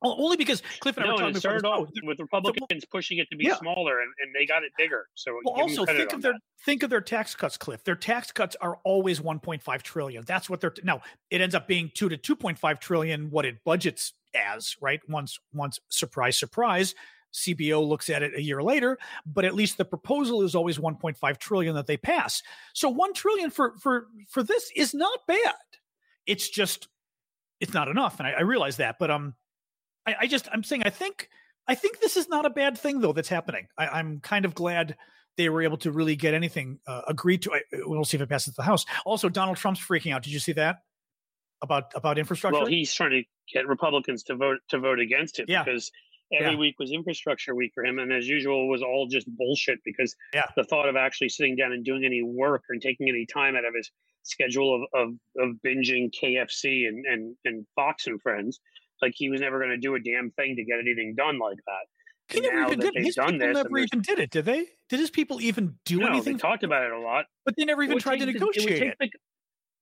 Only 0.01 0.37
because 0.37 0.61
Cliff 0.79 0.95
and 0.97 1.05
I 1.05 1.07
No, 1.07 1.13
were 1.15 1.19
talking 1.21 1.35
it 1.35 1.39
started 1.39 1.65
off 1.65 1.89
with 2.03 2.19
Republicans 2.19 2.85
pushing 2.85 3.17
it 3.17 3.27
to 3.31 3.35
be 3.35 3.45
Yeah. 3.45 3.55
smaller, 3.57 4.01
and, 4.01 4.11
and 4.19 4.35
they 4.35 4.45
got 4.45 4.63
it 4.63 4.71
bigger. 4.77 5.07
So 5.15 5.39
Well, 5.43 5.55
also 5.55 5.85
think 5.85 6.13
of 6.13 6.21
their 6.21 6.33
that. 6.33 6.41
think 6.63 6.83
of 6.83 6.89
their 6.89 7.01
tax 7.01 7.33
cuts, 7.35 7.57
Cliff. 7.57 7.83
Their 7.83 7.95
tax 7.95 8.31
cuts 8.31 8.55
are 8.61 8.77
always 8.83 9.19
1.5 9.19 9.81
trillion. 9.81 10.23
That's 10.25 10.49
what 10.49 10.61
they're 10.61 10.73
now. 10.83 11.01
It 11.31 11.41
ends 11.41 11.55
up 11.55 11.67
being 11.67 11.89
two 11.95 12.09
to 12.09 12.17
2.5 12.17 12.79
trillion. 12.79 13.31
What 13.31 13.45
it 13.45 13.63
budgets 13.63 14.13
as, 14.35 14.75
right? 14.81 14.99
Once 15.09 15.39
once 15.53 15.79
surprise 15.89 16.37
surprise, 16.37 16.93
CBO 17.33 17.83
looks 17.87 18.09
at 18.09 18.21
it 18.21 18.35
a 18.35 18.41
year 18.41 18.61
later, 18.61 18.99
but 19.25 19.45
at 19.45 19.55
least 19.55 19.77
the 19.77 19.85
proposal 19.85 20.43
is 20.43 20.53
always 20.53 20.77
1.5 20.77 21.37
trillion 21.39 21.73
that 21.75 21.87
they 21.87 21.97
pass. 21.97 22.43
So 22.73 22.87
one 22.89 23.13
trillion 23.13 23.49
for 23.49 23.75
for 23.79 24.07
for 24.29 24.43
this 24.43 24.71
is 24.75 24.93
not 24.93 25.19
bad. 25.27 25.55
It's 26.27 26.49
just 26.49 26.87
it's 27.59 27.73
not 27.73 27.87
enough, 27.87 28.19
and 28.19 28.27
I, 28.27 28.33
I 28.33 28.41
realize 28.41 28.77
that. 28.77 28.97
But 28.99 29.09
um, 29.09 29.33
I, 30.07 30.15
I 30.21 30.27
just 30.27 30.47
I'm 30.51 30.63
saying 30.63 30.83
I 30.85 30.89
think 30.89 31.29
I 31.67 31.75
think 31.75 31.99
this 31.99 32.17
is 32.17 32.29
not 32.29 32.45
a 32.45 32.49
bad 32.49 32.77
thing 32.77 33.01
though 33.01 33.13
that's 33.13 33.29
happening. 33.29 33.67
I, 33.77 33.87
I'm 33.87 34.19
kind 34.21 34.45
of 34.45 34.55
glad 34.55 34.95
they 35.35 35.49
were 35.49 35.61
able 35.61 35.77
to 35.77 35.91
really 35.91 36.15
get 36.15 36.33
anything 36.33 36.79
uh, 36.87 37.01
agreed 37.07 37.43
to. 37.43 37.53
I, 37.53 37.61
we'll 37.85 38.05
see 38.05 38.17
if 38.17 38.21
it 38.21 38.29
passes 38.29 38.55
the 38.55 38.63
House. 38.63 38.85
Also, 39.05 39.29
Donald 39.29 39.57
Trump's 39.57 39.79
freaking 39.79 40.13
out. 40.13 40.23
Did 40.23 40.33
you 40.33 40.39
see 40.39 40.53
that 40.53 40.77
about 41.61 41.91
about 41.95 42.17
infrastructure? 42.17 42.57
Well, 42.59 42.67
he's 42.67 42.93
trying 42.93 43.11
to 43.11 43.23
get 43.53 43.67
Republicans 43.67 44.23
to 44.23 44.35
vote 44.35 44.59
to 44.69 44.79
vote 44.79 44.99
against 44.99 45.39
it 45.39 45.49
Yeah. 45.49 45.63
because 45.63 45.91
every 46.33 46.53
Yeah. 46.53 46.57
week 46.57 46.75
was 46.79 46.91
infrastructure 46.91 47.53
week 47.55 47.71
for 47.73 47.83
him, 47.85 47.99
and 47.99 48.11
as 48.11 48.27
usual, 48.27 48.67
was 48.67 48.81
all 48.81 49.07
just 49.07 49.27
bullshit. 49.37 49.79
Because 49.83 50.15
Yeah. 50.33 50.45
the 50.55 50.63
thought 50.63 50.87
of 50.89 50.95
actually 50.95 51.29
sitting 51.29 51.55
down 51.55 51.71
and 51.71 51.83
doing 51.85 52.03
any 52.05 52.21
work 52.23 52.63
and 52.69 52.81
taking 52.81 53.07
any 53.09 53.25
time 53.25 53.55
out 53.55 53.65
of 53.65 53.73
his 53.75 53.91
schedule 54.23 54.75
of 54.75 54.81
of, 54.93 55.13
of 55.49 55.55
binging 55.65 56.11
KFC 56.13 56.87
and, 56.87 57.05
and 57.05 57.35
and 57.45 57.65
Fox 57.75 58.07
and 58.07 58.21
Friends, 58.21 58.59
like 59.01 59.13
he 59.15 59.29
was 59.29 59.41
never 59.41 59.57
going 59.59 59.71
to 59.71 59.77
do 59.77 59.95
a 59.95 59.99
damn 59.99 60.31
thing 60.31 60.55
to 60.55 60.63
get 60.63 60.79
anything 60.79 61.15
done 61.15 61.39
like 61.39 61.57
that. 61.65 62.33
he 62.33 62.41
never 62.41 62.61
even 62.73 62.79
did. 62.79 62.95
it. 62.95 63.03
His 63.05 63.15
done 63.15 63.33
people 63.33 63.47
this, 63.47 63.55
never 63.55 63.77
even 63.79 64.01
did 64.01 64.19
it. 64.19 64.31
Did 64.31 64.45
they? 64.45 64.65
Did 64.89 64.99
his 64.99 65.09
people 65.09 65.41
even 65.41 65.75
do 65.85 65.99
no, 65.99 66.07
anything? 66.07 66.33
they 66.37 66.39
talked 66.39 66.63
about 66.63 66.83
it 66.83 66.91
a 66.91 66.99
lot. 66.99 67.25
but 67.45 67.55
they 67.57 67.65
never 67.65 67.83
even 67.83 67.99
tried 67.99 68.17
to 68.19 68.25
negotiate 68.25 68.81
it. 68.81 68.95
Would 68.99 68.99
take 68.99 69.11
the, 69.11 69.19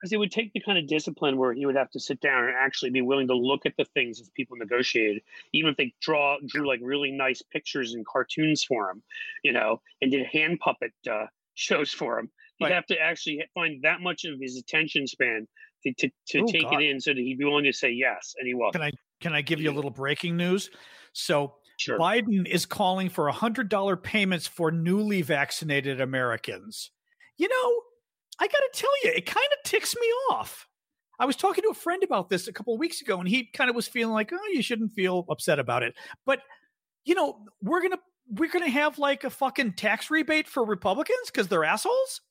because 0.01 0.11
it 0.11 0.17
would 0.17 0.31
take 0.31 0.51
the 0.53 0.59
kind 0.59 0.77
of 0.77 0.87
discipline 0.87 1.37
where 1.37 1.53
he 1.53 1.65
would 1.65 1.75
have 1.77 1.89
to 1.91 1.99
sit 1.99 2.19
down 2.19 2.43
and 2.45 2.53
actually 2.59 2.91
be 2.91 3.01
willing 3.01 3.27
to 3.27 3.33
look 3.35 3.65
at 3.65 3.73
the 3.77 3.85
things 3.85 4.19
as 4.19 4.29
people 4.29 4.57
negotiated, 4.57 5.21
even 5.53 5.71
if 5.71 5.77
they 5.77 5.93
draw 6.01 6.37
drew 6.45 6.67
like 6.67 6.79
really 6.83 7.11
nice 7.11 7.41
pictures 7.41 7.93
and 7.93 8.05
cartoons 8.05 8.63
for 8.63 8.89
him, 8.91 9.01
you 9.43 9.53
know, 9.53 9.81
and 10.01 10.11
did 10.11 10.25
hand 10.27 10.59
puppet 10.59 10.91
uh, 11.09 11.25
shows 11.53 11.91
for 11.91 12.19
him. 12.19 12.29
He'd 12.57 12.65
Right. 12.65 12.73
have 12.73 12.85
to 12.87 12.99
actually 12.99 13.43
find 13.53 13.81
that 13.83 14.01
much 14.01 14.23
of 14.25 14.39
his 14.39 14.57
attention 14.57 15.07
span 15.07 15.47
to 15.83 15.93
to, 15.93 16.09
to 16.29 16.39
Oh, 16.41 16.47
take 16.47 16.63
God. 16.63 16.81
it 16.81 16.89
in, 16.89 16.99
so 17.01 17.11
that 17.13 17.19
he'd 17.19 17.37
be 17.37 17.45
willing 17.45 17.65
to 17.65 17.73
say 17.73 17.91
yes, 17.91 18.35
and 18.37 18.47
he 18.47 18.53
was. 18.53 18.71
Can 18.73 18.81
I 18.81 18.91
can 19.21 19.33
I 19.33 19.41
give 19.41 19.59
you 19.59 19.67
a 19.67 19.69
mm-hmm. 19.69 19.77
little 19.77 19.91
breaking 19.91 20.37
news? 20.37 20.69
So 21.13 21.55
Sure. 21.77 21.99
Biden 21.99 22.47
is 22.47 22.65
calling 22.65 23.09
for 23.09 23.29
$100 23.29 24.03
payments 24.03 24.47
for 24.47 24.71
newly 24.71 25.21
vaccinated 25.21 25.99
Americans. 25.99 26.91
You 27.37 27.49
know, 27.49 27.81
I 28.39 28.47
got 28.47 28.59
to 28.59 28.69
tell 28.73 28.91
you, 29.03 29.11
it 29.15 29.25
kind 29.25 29.47
of 29.51 29.69
ticks 29.69 29.95
me 29.99 30.07
off. 30.31 30.67
I 31.19 31.25
was 31.25 31.35
talking 31.35 31.63
to 31.63 31.69
a 31.69 31.75
friend 31.75 32.03
about 32.03 32.29
this 32.29 32.47
a 32.47 32.53
couple 32.53 32.73
of 32.73 32.79
weeks 32.79 33.01
ago, 33.01 33.19
and 33.19 33.27
he 33.27 33.49
kind 33.53 33.69
of 33.69 33.75
was 33.75 33.87
feeling 33.87 34.13
like, 34.13 34.31
oh, 34.33 34.49
you 34.51 34.61
shouldn't 34.61 34.93
feel 34.93 35.25
upset 35.29 35.59
about 35.59 35.83
it. 35.83 35.95
But, 36.25 36.39
you 37.03 37.15
know, 37.15 37.39
we're 37.61 37.81
going 37.81 37.93
to. 37.93 37.99
We're 38.27 38.49
gonna 38.49 38.71
have 38.71 38.97
like 38.97 39.23
a 39.23 39.29
fucking 39.29 39.73
tax 39.73 40.09
rebate 40.09 40.47
for 40.47 40.65
Republicans 40.65 41.27
because 41.27 41.47
they're 41.47 41.63
assholes. 41.63 42.21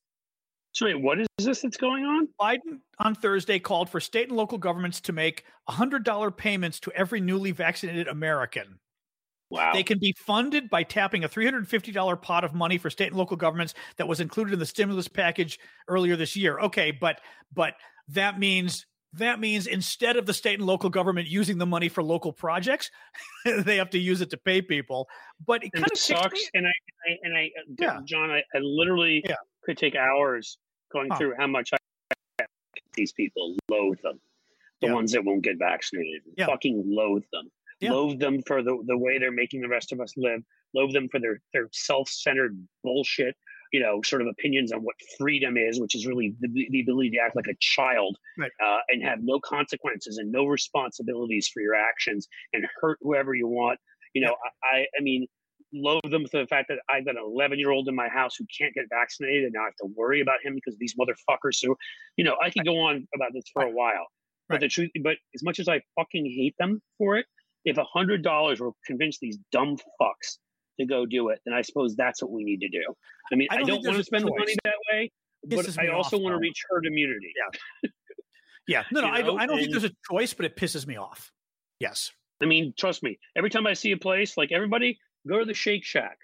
So 0.75 0.87
wait, 0.87 1.01
what 1.01 1.21
is 1.21 1.27
this 1.39 1.63
that's 1.63 1.77
going 1.77 2.05
on? 2.05 2.29
Biden 2.41 2.81
on 2.99 3.15
Thursday 3.15 3.61
called 3.61 3.89
for 3.89 4.01
state 4.01 4.29
and 4.29 4.37
local 4.37 4.59
governments 4.59 5.01
to 5.03 5.13
make 5.13 5.45
$100 5.69 6.37
payments 6.37 6.81
to 6.81 6.93
every 6.93 7.21
newly 7.21 7.53
vaccinated 7.53 8.09
American. 8.09 8.81
Wow. 9.51 9.73
They 9.73 9.85
can 9.85 10.01
be 10.01 10.13
funded 10.19 10.69
by 10.69 10.83
tapping 10.83 11.23
a 11.23 11.29
$350 11.29 12.21
pot 12.21 12.43
of 12.43 12.55
money 12.55 12.77
for 12.77 12.91
state 12.91 13.09
and 13.09 13.17
local 13.17 13.37
governments 13.37 13.75
that 13.99 14.09
was 14.09 14.19
included 14.19 14.53
in 14.53 14.59
the 14.59 14.67
stimulus 14.67 15.07
package 15.07 15.61
earlier 15.87 16.17
this 16.17 16.35
year. 16.35 16.59
Okay, 16.59 16.91
but 16.91 17.21
but 17.53 17.75
that 18.09 18.41
means 18.41 18.85
that 19.13 19.39
means 19.39 19.69
instead 19.69 20.17
of 20.17 20.27
the 20.27 20.35
state 20.35 20.59
and 20.59 20.67
local 20.67 20.91
government 20.91 21.29
using 21.29 21.59
the 21.59 21.67
money 21.67 21.89
for 21.89 22.03
local 22.03 22.33
projects, 22.33 22.91
they 23.45 23.77
have 23.77 23.91
to 23.91 23.99
use 23.99 24.21
it 24.21 24.31
to 24.31 24.37
pay 24.37 24.61
people. 24.61 25.07
But 25.47 25.63
it 25.63 25.71
and 25.75 25.85
kind 25.85 25.87
it 25.87 25.93
of 25.93 25.99
sucks. 25.99 26.51
And 26.53 26.67
I, 26.67 26.71
I 26.71 27.17
and 27.23 27.37
I, 27.37 27.51
Yeah. 27.79 28.01
John, 28.05 28.33
I, 28.33 28.39
I 28.39 28.59
literally 28.59 29.23
Yeah. 29.25 29.37
could 29.65 29.79
take 29.79 29.95
hours 29.95 30.59
going 30.95 31.11
Huh. 31.11 31.19
through 31.19 31.35
how 31.37 31.47
much 31.47 31.71
I 31.73 31.77
these 32.95 33.13
people 33.13 33.57
loathe 33.69 34.01
them, 34.03 34.21
the 34.81 34.87
Yeah. 34.87 34.95
ones 34.95 35.13
that 35.13 35.25
won't 35.25 35.43
get 35.43 35.59
vaccinated, 35.59 36.23
Yeah. 36.39 36.47
fucking 36.47 36.85
loathe 36.87 37.25
them, 37.33 37.51
Yeah. 37.81 37.91
loathe 37.93 38.21
them 38.21 38.41
for 38.43 38.63
the 38.63 38.83
the 38.87 38.97
way 38.97 39.19
they're 39.19 39.33
making 39.33 39.61
the 39.63 39.69
rest 39.69 39.93
of 39.93 40.01
us 40.01 40.17
live, 40.17 40.43
loathe 40.75 40.93
them 40.93 41.09
for 41.09 41.19
their 41.19 41.41
their 41.53 41.69
self 41.73 42.09
centered 42.09 42.57
bullshit. 42.83 43.37
You 43.73 43.81
know, 43.81 44.01
sort 44.03 44.23
of 44.23 44.29
opinions 44.29 44.71
on 44.71 44.85
what 44.85 44.95
freedom 45.19 45.57
is, 45.57 45.81
which 45.81 45.97
is 45.97 46.07
really 46.07 46.37
the, 46.39 46.69
the 46.71 46.81
ability 46.81 47.11
to 47.11 47.19
act 47.19 47.35
like 47.35 47.49
a 47.49 47.57
child 47.59 48.17
Right. 48.39 48.53
uh, 48.63 48.79
and 48.89 49.03
have 49.03 49.25
no 49.25 49.41
consequences 49.41 50.19
and 50.19 50.31
no 50.31 50.45
responsibilities 50.47 51.49
for 51.49 51.61
your 51.61 51.75
actions 51.75 52.29
and 52.53 52.65
hurt 52.81 52.99
whoever 53.03 53.35
you 53.35 53.49
want. 53.49 53.81
You 54.13 54.23
know, 54.23 54.37
I, 54.63 54.77
I, 54.77 54.87
I 54.97 55.01
mean, 55.03 55.27
loathe 55.75 56.11
them 56.11 56.27
for 56.27 56.41
the 56.41 56.47
fact 56.47 56.69
that 56.69 56.79
I've 56.89 57.05
got 57.05 57.17
an 57.17 57.23
11 57.25 57.59
year 57.59 57.71
old 57.71 57.89
in 57.89 57.95
my 57.95 58.09
house 58.09 58.37
who 58.39 58.47
can't 58.57 58.73
get 58.75 58.85
vaccinated, 58.89 59.45
and 59.45 59.53
now 59.55 59.63
I 59.63 59.65
have 59.67 59.77
to 59.83 59.89
worry 59.97 60.21
about 60.21 60.39
him 60.43 60.55
because 60.55 60.77
these 60.79 60.95
motherfuckers. 60.95 61.55
So, 61.57 61.77
you 62.17 62.25
know, 62.25 62.37
I 62.43 62.51
could 62.51 62.65
go 62.65 62.79
on 62.79 63.07
about 63.15 63.33
this 63.35 63.45
for 63.53 63.63
a 63.63 63.71
while. 63.71 64.07
But 64.49 64.57
Right. 64.57 64.61
the 64.61 64.69
truth, 64.69 64.91
but 65.03 65.17
as 65.35 65.43
much 65.43 65.59
as 65.59 65.69
I 65.69 65.81
fucking 65.99 66.27
hate 66.27 66.55
them 66.59 66.83
for 66.99 67.17
it, 67.17 67.27
if 67.65 67.79
a 67.79 67.85
hundred 67.85 68.23
dollars 68.23 68.61
will 68.61 68.77
convince 68.87 69.19
these 69.19 69.39
dumb 69.53 69.79
fucks 70.01 70.39
to 70.79 70.87
go 70.87 71.07
do 71.07 71.29
it, 71.31 71.41
then 71.47 71.55
I 71.55 71.63
suppose 71.63 71.97
that's 71.97 72.23
what 72.23 72.31
we 72.31 72.45
need 72.45 72.61
to 72.61 72.69
do. 72.69 72.83
I 73.33 73.37
mean, 73.37 73.49
I 73.51 73.55
I 73.55 73.59
don't 73.61 73.69
don't, 73.69 73.87
want 73.87 73.97
to 73.97 74.05
spend 74.05 74.25
the 74.27 74.35
money 74.39 74.55
that 74.65 74.75
way, 74.93 75.11
but 75.47 75.79
I 75.79 75.89
also 75.89 76.17
off, 76.19 76.23
want 76.23 76.35
to 76.35 76.39
reach 76.39 76.61
herd 76.69 76.85
immunity. 76.85 77.33
yeah, 77.83 77.91
yeah. 78.69 78.83
no, 78.93 79.01
no, 79.01 79.09
I 79.09 79.23
don't. 79.23 79.41
I 79.41 79.47
don't 79.47 79.59
think 79.59 79.71
there's 79.71 79.85
a 79.85 79.93
choice, 80.11 80.35
but 80.35 80.45
it 80.45 80.57
pisses 80.57 80.87
me 80.87 80.97
off. 80.97 81.33
Yes, 81.81 82.13
I 82.43 82.47
mean, 82.47 82.75
trust 82.77 83.03
me. 83.03 83.19
Every 83.37 83.49
time 83.51 83.67
I 83.67 83.73
see 83.73 83.93
a 83.93 83.97
place, 83.97 84.37
like 84.37 84.53
everybody, 84.53 84.99
go 85.27 85.39
to 85.39 85.45
the 85.45 85.55
Shake 85.55 85.85
Shack. 85.85 86.19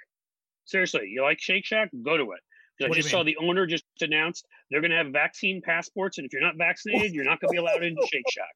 Seriously, 0.64 1.08
you 1.12 1.22
like 1.22 1.40
Shake 1.40 1.64
Shack? 1.64 1.90
Go 2.04 2.16
to 2.16 2.32
it. 2.32 2.40
I 2.82 2.88
just 2.94 3.10
saw 3.10 3.22
the 3.22 3.36
owner 3.36 3.66
just 3.66 3.84
announced 4.00 4.46
they're 4.70 4.80
going 4.80 4.90
to 4.90 4.96
have 4.96 5.08
vaccine 5.12 5.60
passports, 5.62 6.16
and 6.16 6.24
if 6.24 6.32
you're 6.32 6.40
not 6.40 6.54
vaccinated, 6.56 7.12
you're 7.12 7.24
not 7.24 7.38
going 7.38 7.48
to 7.48 7.52
be 7.52 7.58
allowed 7.58 7.82
into 7.82 8.00
Shake 8.10 8.24
Shack. 8.30 8.54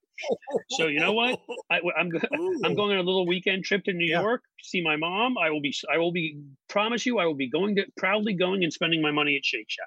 So 0.71 0.87
you 0.87 0.99
know 1.01 1.13
what? 1.13 1.41
I, 1.71 1.79
am 1.99 2.11
I'm 2.65 2.75
going 2.75 2.93
on 2.93 2.99
a 2.99 3.03
little 3.03 3.27
weekend 3.27 3.65
trip 3.65 3.85
to 3.85 3.93
New 3.93 4.07
Yeah. 4.07 4.23
York 4.23 4.43
to 4.43 4.65
see 4.67 4.83
my 4.83 4.97
mom. 4.97 5.37
I 5.37 5.51
will 5.51 5.61
be. 5.61 5.75
I 5.93 5.99
will 5.99 6.13
be. 6.13 6.41
Promise 6.69 7.05
you, 7.05 7.19
I 7.19 7.27
will 7.27 7.35
be 7.35 7.51
going 7.51 7.77
to 7.77 7.85
proudly 7.99 8.33
going 8.35 8.65
and 8.65 8.73
spending 8.73 9.03
my 9.03 9.11
money 9.11 9.37
at 9.37 9.45
Shake 9.45 9.67
Shack. 9.69 9.87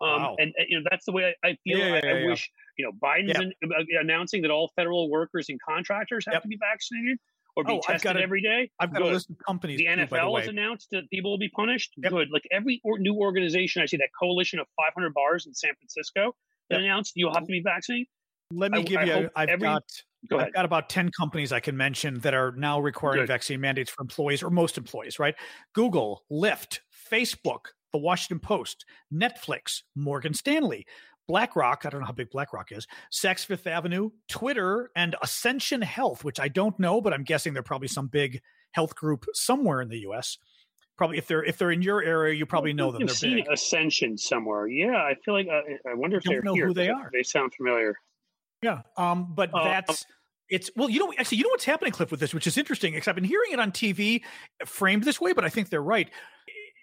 Um, 0.00 0.08
Wow. 0.22 0.36
and, 0.38 0.52
and, 0.56 0.66
you 0.68 0.78
know 0.78 0.84
that's 0.90 1.04
the 1.04 1.12
way 1.12 1.34
I, 1.44 1.48
I 1.48 1.56
feel. 1.64 1.78
Yeah, 1.78 1.86
yeah, 1.86 1.92
I, 1.94 1.96
I 1.96 2.00
yeah, 2.12 2.18
yeah. 2.20 2.26
wish 2.28 2.50
you 2.78 2.84
know 2.84 2.92
Biden's 2.92 3.38
an, 3.38 3.52
uh, 3.64 3.82
announcing 4.00 4.42
that 4.42 4.50
all 4.50 4.70
federal 4.76 5.10
workers 5.10 5.48
and 5.48 5.60
contractors 5.60 6.24
have 6.26 6.34
Yep. 6.34 6.42
to 6.42 6.48
be 6.48 6.58
vaccinated 6.60 7.18
or 7.56 7.64
be 7.64 7.72
Oh, 7.72 7.76
I've 7.76 7.82
got 7.82 7.92
tested 7.92 8.16
a- 8.16 8.22
every 8.22 8.42
day. 8.42 8.70
I've 8.80 8.92
got 8.92 9.02
Good. 9.02 9.10
a 9.10 9.14
list 9.14 9.30
of 9.30 9.36
companies. 9.46 9.78
The 9.78 9.84
too, 9.86 9.90
NFL 9.92 10.38
has 10.40 10.48
announced 10.48 10.88
that 10.92 11.08
people 11.10 11.30
will 11.30 11.38
be 11.38 11.48
punished. 11.50 11.92
Yep. 11.98 12.10
Good. 12.12 12.30
Like 12.30 12.46
every 12.50 12.80
or, 12.84 12.98
new 12.98 13.14
organization, 13.14 13.82
I 13.82 13.86
see 13.86 13.96
that 13.98 14.10
coalition 14.18 14.58
of 14.58 14.66
500 14.76 15.12
bars 15.14 15.46
in 15.46 15.54
San 15.54 15.74
Francisco 15.76 16.34
that 16.70 16.76
Yep. 16.76 16.84
announced 16.84 17.12
you'll 17.16 17.34
have 17.34 17.42
to 17.44 17.52
be 17.52 17.60
vaccinated. 17.60 18.06
Let 18.52 18.70
me 18.72 18.78
I- 18.78 18.82
give 18.82 18.98
I 18.98 19.04
you. 19.04 19.30
I've 19.36 19.48
every- 19.48 19.66
got. 19.68 19.82
Go 20.30 20.38
I've 20.38 20.52
got 20.52 20.64
about 20.64 20.88
10 20.88 21.10
companies 21.10 21.50
I 21.52 21.58
can 21.58 21.76
mention 21.76 22.20
that 22.20 22.32
are 22.32 22.52
now 22.52 22.78
requiring 22.78 23.22
Good. 23.22 23.26
vaccine 23.28 23.60
mandates 23.60 23.90
for 23.90 24.02
employees 24.02 24.40
or 24.42 24.50
most 24.50 24.78
employees, 24.78 25.18
right? 25.18 25.34
Google, 25.72 26.24
Lyft, 26.30 26.78
Facebook, 27.10 27.66
The 27.92 27.98
Washington 27.98 28.38
Post, 28.38 28.84
Netflix, 29.12 29.82
Morgan 29.96 30.32
Stanley, 30.32 30.86
BlackRock, 31.32 31.86
I 31.86 31.88
don't 31.88 32.00
know 32.00 32.06
how 32.06 32.12
big 32.12 32.30
BlackRock 32.30 32.72
is, 32.72 32.86
Saks 33.10 33.46
Fifth 33.46 33.66
Avenue, 33.66 34.10
Twitter, 34.28 34.90
and 34.94 35.16
Ascension 35.22 35.80
Health, 35.80 36.24
which 36.24 36.38
I 36.38 36.48
don't 36.48 36.78
know, 36.78 37.00
but 37.00 37.14
I'm 37.14 37.24
guessing 37.24 37.54
they're 37.54 37.62
probably 37.62 37.88
some 37.88 38.08
big 38.08 38.42
health 38.72 38.94
group 38.94 39.24
somewhere 39.32 39.80
in 39.80 39.88
the 39.88 40.00
US. 40.10 40.36
Probably 40.98 41.16
if 41.16 41.26
they're 41.26 41.42
if 41.42 41.56
they're 41.56 41.70
in 41.70 41.80
your 41.80 42.02
area, 42.02 42.34
you 42.34 42.44
probably 42.44 42.74
know 42.74 42.92
them. 42.92 43.04
I've 43.04 43.12
seen 43.12 43.36
big. 43.36 43.46
Ascension 43.50 44.18
somewhere. 44.18 44.66
Yeah, 44.66 44.96
I 44.96 45.14
feel 45.24 45.32
like 45.32 45.46
uh, 45.48 45.62
I 45.90 45.94
wonder 45.94 46.18
if 46.18 46.24
Don't 46.24 46.34
they're 46.34 46.42
know 46.42 46.52
here. 46.52 46.66
who 46.66 46.74
they 46.74 46.90
are. 46.90 47.08
They 47.10 47.22
sound 47.22 47.54
familiar. 47.54 47.96
Yeah. 48.62 48.82
Um, 48.98 49.32
but 49.34 49.48
Uh, 49.54 49.64
that's 49.64 50.04
it's 50.50 50.70
well, 50.76 50.90
you 50.90 51.00
know, 51.00 51.14
actually, 51.18 51.38
you 51.38 51.44
know 51.44 51.50
what's 51.50 51.64
happening, 51.64 51.92
Cliff, 51.92 52.10
with 52.10 52.20
this, 52.20 52.34
which 52.34 52.46
is 52.46 52.58
interesting, 52.58 52.92
because 52.92 53.08
I've 53.08 53.14
been 53.14 53.24
hearing 53.24 53.52
it 53.52 53.58
on 53.58 53.72
TV 53.72 54.20
framed 54.66 55.04
this 55.04 55.18
way, 55.18 55.32
but 55.32 55.46
I 55.46 55.48
think 55.48 55.70
they're 55.70 55.82
right. 55.82 56.10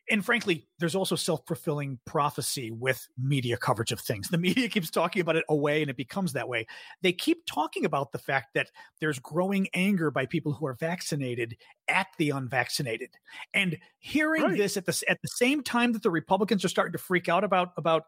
And 0.09 0.25
frankly, 0.25 0.67
there's 0.79 0.95
also 0.95 1.15
self 1.15 1.41
fulfilling 1.45 1.99
prophecy 2.05 2.71
with 2.71 3.07
media 3.17 3.57
coverage 3.57 3.91
of 3.91 3.99
things. 3.99 4.27
The 4.29 4.37
media 4.37 4.67
keeps 4.69 4.89
talking 4.89 5.21
about 5.21 5.35
it 5.35 5.45
away 5.49 5.81
and 5.81 5.89
it 5.89 5.97
becomes 5.97 6.33
that 6.33 6.49
way. 6.49 6.65
They 7.01 7.13
keep 7.13 7.45
talking 7.45 7.85
about 7.85 8.11
the 8.11 8.17
fact 8.17 8.53
that 8.55 8.71
there's 8.99 9.19
growing 9.19 9.67
anger 9.73 10.11
by 10.11 10.25
people 10.25 10.53
who 10.53 10.65
are 10.65 10.73
vaccinated 10.73 11.57
at 11.87 12.07
the 12.17 12.31
unvaccinated. 12.31 13.09
And 13.53 13.77
hearing 13.99 14.43
right. 14.43 14.57
this 14.57 14.77
at 14.77 14.85
the, 14.85 15.03
at 15.07 15.21
the 15.21 15.27
same 15.27 15.63
time 15.63 15.93
that 15.93 16.03
the 16.03 16.11
Republicans 16.11 16.65
are 16.65 16.69
starting 16.69 16.93
to 16.93 16.97
freak 16.97 17.29
out 17.29 17.43
about, 17.43 17.73
about 17.77 18.03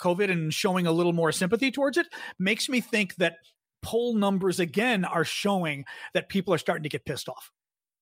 COVID 0.00 0.30
and 0.30 0.52
showing 0.52 0.86
a 0.86 0.92
little 0.92 1.12
more 1.12 1.32
sympathy 1.32 1.70
towards 1.70 1.96
it 1.98 2.06
makes 2.38 2.68
me 2.68 2.80
think 2.80 3.14
that 3.16 3.36
poll 3.82 4.14
numbers 4.14 4.60
again 4.60 5.04
are 5.04 5.24
showing 5.24 5.84
that 6.14 6.28
people 6.28 6.52
are 6.52 6.58
starting 6.58 6.82
to 6.82 6.88
get 6.88 7.04
pissed 7.04 7.28
off 7.28 7.52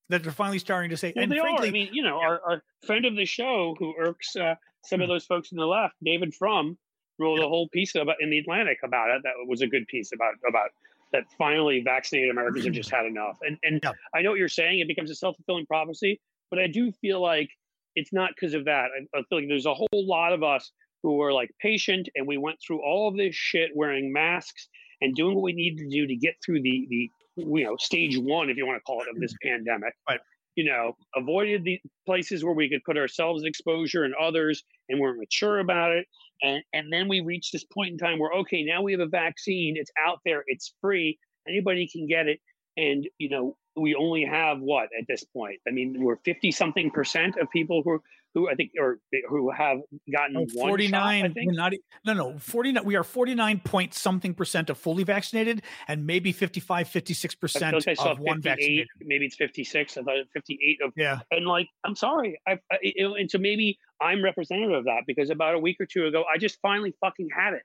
that 0.08 0.22
they're 0.22 0.32
finally 0.32 0.58
starting 0.58 0.90
to 0.90 0.96
say. 0.96 1.12
Well, 1.14 1.22
and 1.24 1.32
they 1.32 1.38
frankly, 1.38 1.68
are. 1.68 1.70
I 1.70 1.72
mean, 1.72 1.88
you 1.92 2.02
know, 2.02 2.20
our, 2.20 2.40
our 2.46 2.62
friend 2.86 3.04
of 3.04 3.16
the 3.16 3.24
show 3.24 3.74
who 3.78 3.94
irks 3.98 4.36
uh, 4.36 4.54
some 4.84 5.00
of 5.00 5.06
hmm. 5.06 5.14
those 5.14 5.24
folks 5.24 5.52
in 5.52 5.58
the 5.58 5.66
left, 5.66 5.94
David 6.04 6.34
Frum, 6.34 6.76
wrote 7.18 7.38
a 7.38 7.48
whole 7.48 7.68
piece 7.68 7.94
about 7.94 8.16
in 8.20 8.30
the 8.30 8.38
Atlantic 8.38 8.78
about 8.84 9.10
it. 9.10 9.22
That 9.22 9.32
was 9.46 9.62
a 9.62 9.66
good 9.66 9.86
piece 9.86 10.12
about 10.12 10.34
about 10.48 10.70
that. 11.12 11.24
Finally, 11.38 11.82
vaccinated 11.84 12.30
Americans 12.30 12.64
have 12.64 12.74
just 12.74 12.90
had 12.90 13.06
enough. 13.06 13.38
And 13.42 13.58
and 13.62 13.80
yeah. 13.82 13.92
I 14.14 14.22
know 14.22 14.30
what 14.30 14.38
you're 14.38 14.48
saying. 14.48 14.80
It 14.80 14.88
becomes 14.88 15.10
a 15.10 15.14
self 15.14 15.36
fulfilling 15.36 15.66
prophecy, 15.66 16.20
but 16.50 16.58
I 16.58 16.66
do 16.66 16.92
feel 16.92 17.20
like 17.20 17.50
it's 17.94 18.12
not 18.12 18.30
because 18.34 18.54
of 18.54 18.64
that. 18.66 18.88
I, 18.96 19.18
I 19.18 19.22
feel 19.28 19.38
like 19.38 19.48
there's 19.48 19.66
a 19.66 19.74
whole 19.74 19.88
lot 19.92 20.32
of 20.32 20.42
us 20.42 20.72
who 21.02 21.16
were 21.16 21.32
like 21.32 21.50
patient, 21.60 22.08
and 22.14 22.26
we 22.26 22.38
went 22.38 22.58
through 22.64 22.82
all 22.82 23.08
of 23.08 23.16
this 23.16 23.34
shit 23.34 23.70
wearing 23.74 24.12
masks 24.12 24.68
and 25.00 25.14
doing 25.14 25.34
what 25.34 25.42
we 25.42 25.52
needed 25.52 25.78
to 25.78 25.88
do 25.88 26.06
to 26.06 26.16
get 26.16 26.34
through 26.44 26.62
the 26.62 26.86
the 26.88 27.10
you 27.37 27.64
know 27.64 27.77
stage 27.79 28.18
one, 28.18 28.51
if 28.51 28.57
you 28.57 28.66
want 28.66 28.79
to 28.79 28.85
call 28.85 29.03
it, 29.03 29.09
of 29.09 29.21
this 29.21 29.35
pandemic. 29.42 29.95
Right. 30.09 30.21
You 30.55 30.64
know, 30.64 30.97
avoided 31.16 31.64
the 31.64 31.81
places 32.05 32.45
where 32.45 32.53
we 32.53 32.68
could 32.68 32.85
put 32.85 32.99
ourselves 32.99 33.42
in 33.42 33.49
exposure 33.49 34.05
and 34.05 34.14
others, 34.14 34.62
and 34.88 35.01
we're 35.01 35.14
mature 35.14 35.59
about 35.59 35.92
it. 35.92 36.07
And 36.42 36.62
and 36.73 36.92
then 36.92 37.09
we 37.09 37.21
reach 37.21 37.51
this 37.51 37.64
point 37.64 37.92
in 37.92 37.99
time 37.99 38.18
where 38.18 38.33
okay, 38.40 38.62
now 38.62 38.83
we 38.83 38.92
have 38.92 39.01
a 39.01 39.07
vaccine. 39.07 39.77
It's 39.77 39.90
out 40.07 40.18
there. 40.25 40.45
It's 40.47 40.75
free. 40.81 41.18
Anybody 41.49 41.88
can 41.88 42.07
get 42.07 42.29
it. 42.29 42.40
And 42.77 43.09
you 43.18 43.29
know, 43.29 43.57
we 43.77 43.95
only 43.95 44.25
have 44.25 44.61
what 44.61 44.88
at 44.99 45.07
this 45.09 45.25
point? 45.25 45.61
I 45.66 45.71
mean, 45.71 45.97
we're 45.99 46.16
fifty 46.16 46.51
something 46.51 46.90
percent 46.90 47.37
of 47.40 47.51
people 47.51 47.83
who 47.83 48.03
who 48.35 48.49
I 48.49 48.55
think 48.55 48.73
or 48.79 48.99
who 49.29 49.51
have 49.51 49.79
gotten 50.11 50.37
oh, 50.37 50.47
49 50.47 50.90
shot, 50.90 51.31
I 51.31 51.33
think. 51.33 51.53
Not, 51.53 51.73
no 52.05 52.12
no 52.14 52.38
49 52.38 52.85
we 52.85 52.97
are 52.97 53.05
49 53.05 53.61
point 53.61 53.95
something 53.95 54.35
percent 54.35 54.71
of 54.71 54.79
fully 54.79 55.05
vaccinated 55.05 55.62
and 55.88 56.07
maybe 56.07 56.33
55 56.33 56.88
56 56.88 57.35
percent 57.35 57.87
of 57.99 58.18
one 58.18 58.40
vaccinated 58.40 58.88
maybe 59.01 59.27
it's 59.27 59.37
56 59.37 59.99
I 59.99 60.03
thought 60.03 60.16
58 60.33 60.79
of 60.83 60.92
yeah 60.97 61.21
and 61.31 61.47
like 61.47 61.68
I'm 61.85 61.95
sorry 61.95 62.40
I, 62.47 62.59
I 62.71 62.79
and 62.97 63.31
so 63.31 63.38
maybe 63.38 63.79
I'm 64.01 64.23
representative 64.23 64.73
of 64.73 64.85
that 64.85 65.03
because 65.07 65.31
about 65.31 65.55
a 65.55 65.59
week 65.59 65.77
or 65.81 65.87
two 65.87 66.07
ago 66.07 66.25
I 66.33 66.38
just 66.38 66.59
finally 66.62 66.95
fucking 67.01 67.29
had 67.37 67.55
it 67.55 67.62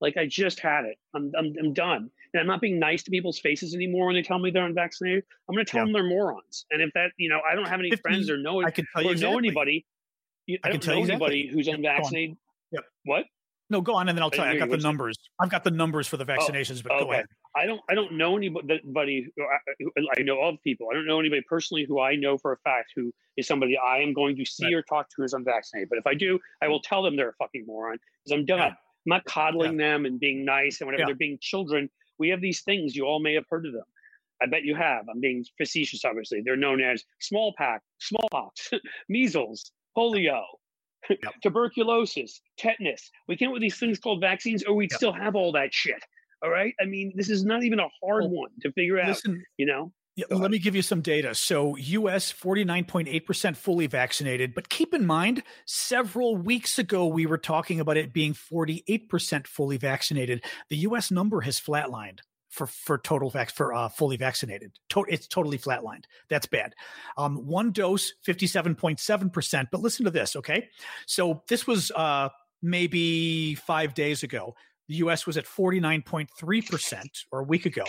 like 0.00 0.16
I 0.16 0.26
just 0.26 0.60
had 0.60 0.84
it. 0.84 0.96
I'm, 1.14 1.32
I'm, 1.36 1.54
I'm 1.58 1.72
done. 1.72 2.10
And 2.34 2.40
I'm 2.40 2.46
not 2.46 2.60
being 2.60 2.78
nice 2.78 3.02
to 3.04 3.10
people's 3.10 3.38
faces 3.38 3.74
anymore 3.74 4.06
when 4.06 4.14
they 4.14 4.22
tell 4.22 4.38
me 4.38 4.50
they're 4.50 4.66
unvaccinated. 4.66 5.24
I'm 5.48 5.54
going 5.54 5.64
to 5.64 5.70
tell 5.70 5.80
yeah. 5.80 5.84
them 5.86 5.92
they're 5.94 6.08
morons. 6.08 6.66
And 6.70 6.82
if 6.82 6.90
that, 6.94 7.10
you 7.16 7.28
know, 7.28 7.40
I 7.50 7.54
don't 7.54 7.68
have 7.68 7.80
any 7.80 7.90
friends 7.96 8.28
or 8.28 8.36
know, 8.36 8.62
I 8.62 8.70
can 8.70 8.86
tell 8.92 9.02
you 9.02 9.08
or 9.08 9.12
exactly. 9.12 9.32
know 9.32 9.38
anybody. 9.38 9.86
I, 10.50 10.58
I 10.64 10.70
can 10.70 10.80
tell 10.80 10.96
you 10.96 11.04
anybody 11.04 11.48
who's 11.50 11.68
unvaccinated. 11.68 12.36
Yep. 12.72 12.84
What? 13.04 13.24
No, 13.70 13.82
go 13.82 13.94
on, 13.94 14.08
and 14.08 14.16
then 14.16 14.22
I'll 14.22 14.30
tell 14.30 14.46
you. 14.46 14.52
I 14.52 14.56
got 14.56 14.70
the 14.70 14.78
numbers. 14.78 15.18
I've 15.38 15.50
got 15.50 15.62
the 15.62 15.70
numbers 15.70 16.06
for 16.06 16.16
the 16.16 16.24
oh, 16.24 16.26
vaccinations, 16.26 16.80
oh, 16.80 16.88
but 16.88 17.00
go 17.00 17.12
ahead. 17.12 17.26
I 17.54 17.66
don't. 17.66 17.80
I 17.90 17.94
don't 17.94 18.12
know 18.16 18.34
anybody. 18.34 19.26
Who, 19.36 19.90
I 20.16 20.22
know 20.22 20.40
of 20.40 20.56
people. 20.64 20.88
I 20.90 20.94
don't 20.94 21.06
know 21.06 21.20
anybody 21.20 21.42
personally 21.46 21.84
who 21.86 22.00
I 22.00 22.14
know 22.16 22.38
for 22.38 22.52
a 22.52 22.56
fact 22.58 22.92
who 22.96 23.12
is 23.36 23.46
somebody 23.46 23.76
I 23.76 23.98
am 23.98 24.14
going 24.14 24.36
to 24.36 24.44
see 24.46 24.64
right. 24.64 24.74
or 24.74 24.82
talk 24.82 25.10
to 25.10 25.14
who's 25.18 25.34
unvaccinated. 25.34 25.90
But 25.90 25.98
if 25.98 26.06
I 26.06 26.14
do, 26.14 26.38
I 26.62 26.68
will 26.68 26.80
tell 26.80 27.02
them 27.02 27.16
they're 27.16 27.28
a 27.28 27.34
fucking 27.34 27.64
moron 27.66 27.98
because 28.24 28.38
I'm 28.38 28.46
done. 28.46 28.58
Yeah. 28.58 28.66
I'm 28.68 28.74
not 29.04 29.24
coddling 29.26 29.78
yeah. 29.78 29.90
them 29.90 30.06
and 30.06 30.18
being 30.18 30.46
nice 30.46 30.80
and 30.80 30.86
whatever. 30.86 31.02
Yeah. 31.02 31.06
They're 31.06 31.16
being 31.16 31.38
children. 31.40 31.90
We 32.18 32.28
have 32.30 32.40
these 32.40 32.62
things. 32.62 32.94
You 32.96 33.04
all 33.04 33.20
may 33.20 33.34
have 33.34 33.44
heard 33.50 33.66
of 33.66 33.72
them. 33.72 33.84
I 34.40 34.46
bet 34.46 34.64
you 34.64 34.74
have. 34.74 35.08
I'm 35.08 35.20
being 35.20 35.44
facetious, 35.56 36.04
obviously. 36.04 36.42
They're 36.44 36.56
known 36.56 36.80
as 36.80 37.04
smallpox, 37.20 37.84
smallpox, 37.98 38.70
measles, 39.08 39.72
polio, 39.96 40.42
yep. 41.10 41.18
tuberculosis, 41.42 42.40
tetanus. 42.56 43.10
We 43.26 43.36
came 43.36 43.48
up 43.48 43.54
with 43.54 43.62
these 43.62 43.78
things 43.78 43.98
called 43.98 44.20
vaccines, 44.20 44.62
or 44.64 44.74
we'd 44.74 44.92
yep. 44.92 44.98
still 44.98 45.12
have 45.12 45.34
all 45.34 45.52
that 45.52 45.74
shit. 45.74 46.02
All 46.42 46.50
right. 46.50 46.72
I 46.80 46.84
mean, 46.84 47.12
this 47.16 47.30
is 47.30 47.44
not 47.44 47.64
even 47.64 47.80
a 47.80 47.88
hard 48.02 48.24
well, 48.24 48.30
one 48.30 48.50
to 48.62 48.72
figure 48.72 49.00
out. 49.00 49.08
Listen, 49.08 49.44
you 49.56 49.66
know. 49.66 49.92
Yeah, 50.18 50.24
let 50.30 50.50
me 50.50 50.58
give 50.58 50.74
you 50.74 50.82
some 50.82 51.00
data. 51.00 51.32
So, 51.32 51.76
US 51.76 52.32
49.8% 52.32 53.56
fully 53.56 53.86
vaccinated, 53.86 54.52
but 54.52 54.68
keep 54.68 54.92
in 54.92 55.06
mind, 55.06 55.44
several 55.64 56.36
weeks 56.36 56.76
ago, 56.80 57.06
we 57.06 57.24
were 57.24 57.38
talking 57.38 57.78
about 57.78 57.96
it 57.96 58.12
being 58.12 58.34
48% 58.34 59.46
fully 59.46 59.76
vaccinated. 59.76 60.44
The 60.70 60.78
US 60.78 61.12
number 61.12 61.40
has 61.42 61.60
flatlined 61.60 62.18
for, 62.50 62.66
for 62.66 62.98
total 62.98 63.30
vac 63.30 63.50
for 63.52 63.72
uh, 63.72 63.88
fully 63.90 64.16
vaccinated. 64.16 64.72
To- 64.88 65.06
it's 65.08 65.28
totally 65.28 65.56
flatlined. 65.56 66.06
That's 66.28 66.46
bad. 66.46 66.74
Um, 67.16 67.46
one 67.46 67.70
dose, 67.70 68.12
57.7%. 68.26 69.66
But 69.70 69.82
listen 69.82 70.04
to 70.04 70.10
this, 70.10 70.34
okay? 70.34 70.68
So, 71.06 71.44
this 71.46 71.64
was 71.64 71.92
uh, 71.92 72.30
maybe 72.60 73.54
five 73.54 73.94
days 73.94 74.24
ago. 74.24 74.56
The 74.88 74.96
US 74.96 75.28
was 75.28 75.36
at 75.36 75.44
49.3% 75.46 77.04
or 77.30 77.38
a 77.38 77.44
week 77.44 77.66
ago. 77.66 77.84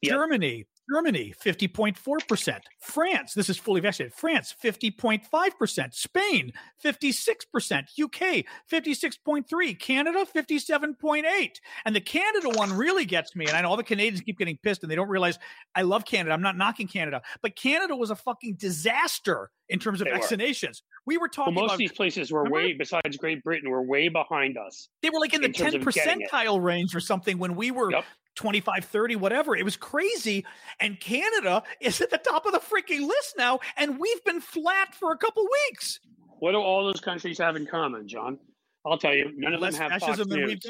Yep. 0.00 0.12
Germany, 0.12 0.66
Germany, 0.90 1.34
50.4%. 1.42 2.60
France, 2.80 3.34
this 3.34 3.48
is 3.48 3.56
fully 3.56 3.80
vaccinated. 3.80 4.14
France, 4.14 4.54
50.5%. 4.62 5.94
Spain, 5.94 6.52
56%. 6.84 8.02
UK, 8.02 8.44
56.3. 8.70 9.78
Canada, 9.78 10.26
57.8. 10.34 11.50
And 11.84 11.96
the 11.96 12.00
Canada 12.00 12.50
one 12.50 12.72
really 12.72 13.04
gets 13.04 13.36
me. 13.36 13.46
And 13.46 13.56
I 13.56 13.62
know 13.62 13.68
all 13.68 13.76
the 13.76 13.82
Canadians 13.82 14.20
keep 14.22 14.38
getting 14.38 14.58
pissed 14.62 14.82
and 14.82 14.90
they 14.90 14.96
don't 14.96 15.08
realize 15.08 15.38
I 15.74 15.82
love 15.82 16.04
Canada. 16.04 16.32
I'm 16.32 16.42
not 16.42 16.56
knocking 16.56 16.88
Canada, 16.88 17.22
but 17.42 17.56
Canada 17.56 17.94
was 17.94 18.10
a 18.10 18.16
fucking 18.16 18.54
disaster 18.54 19.50
in 19.68 19.78
terms 19.78 20.00
of 20.00 20.06
they 20.06 20.12
vaccinations. 20.12 20.82
Were. 20.82 21.00
We 21.06 21.18
were 21.18 21.28
talking 21.28 21.54
well, 21.54 21.64
most 21.64 21.70
about, 21.70 21.74
of 21.74 21.78
these 21.78 21.92
places 21.92 22.30
were 22.30 22.40
remember? 22.40 22.56
way, 22.56 22.72
besides 22.74 23.16
Great 23.16 23.42
Britain, 23.42 23.70
were 23.70 23.82
way 23.82 24.08
behind 24.08 24.58
us. 24.58 24.88
They 25.02 25.10
were 25.10 25.20
like 25.20 25.32
in, 25.32 25.44
in 25.44 25.52
the 25.52 25.58
10 25.58 25.82
percentile 25.82 26.62
range 26.62 26.94
or 26.94 27.00
something 27.00 27.38
when 27.38 27.54
we 27.54 27.70
were 27.70 27.92
yep. 27.92 28.04
25, 28.36 28.84
30, 28.84 29.16
whatever. 29.16 29.56
It 29.56 29.64
was 29.64 29.76
crazy. 29.76 30.44
And 30.78 30.98
Canada 31.00 31.62
is 31.80 32.00
at 32.00 32.10
the 32.10 32.18
top 32.18 32.46
of 32.46 32.52
the 32.52 32.58
freaking 32.58 33.06
list 33.06 33.34
now. 33.36 33.60
And 33.76 33.98
we've 33.98 34.24
been 34.24 34.40
flat 34.40 34.94
for 34.94 35.12
a 35.12 35.16
couple 35.16 35.46
weeks. 35.68 36.00
What 36.38 36.52
do 36.52 36.58
all 36.58 36.84
those 36.84 37.00
countries 37.00 37.38
have 37.38 37.56
in 37.56 37.66
common, 37.66 38.08
John? 38.08 38.38
I'll 38.86 38.98
tell 38.98 39.14
you, 39.14 39.32
none 39.36 39.52
of 39.52 39.60
Less 39.60 39.76
them 39.76 39.90
have 39.90 40.00
Fox 40.00 40.26
News. 40.26 40.66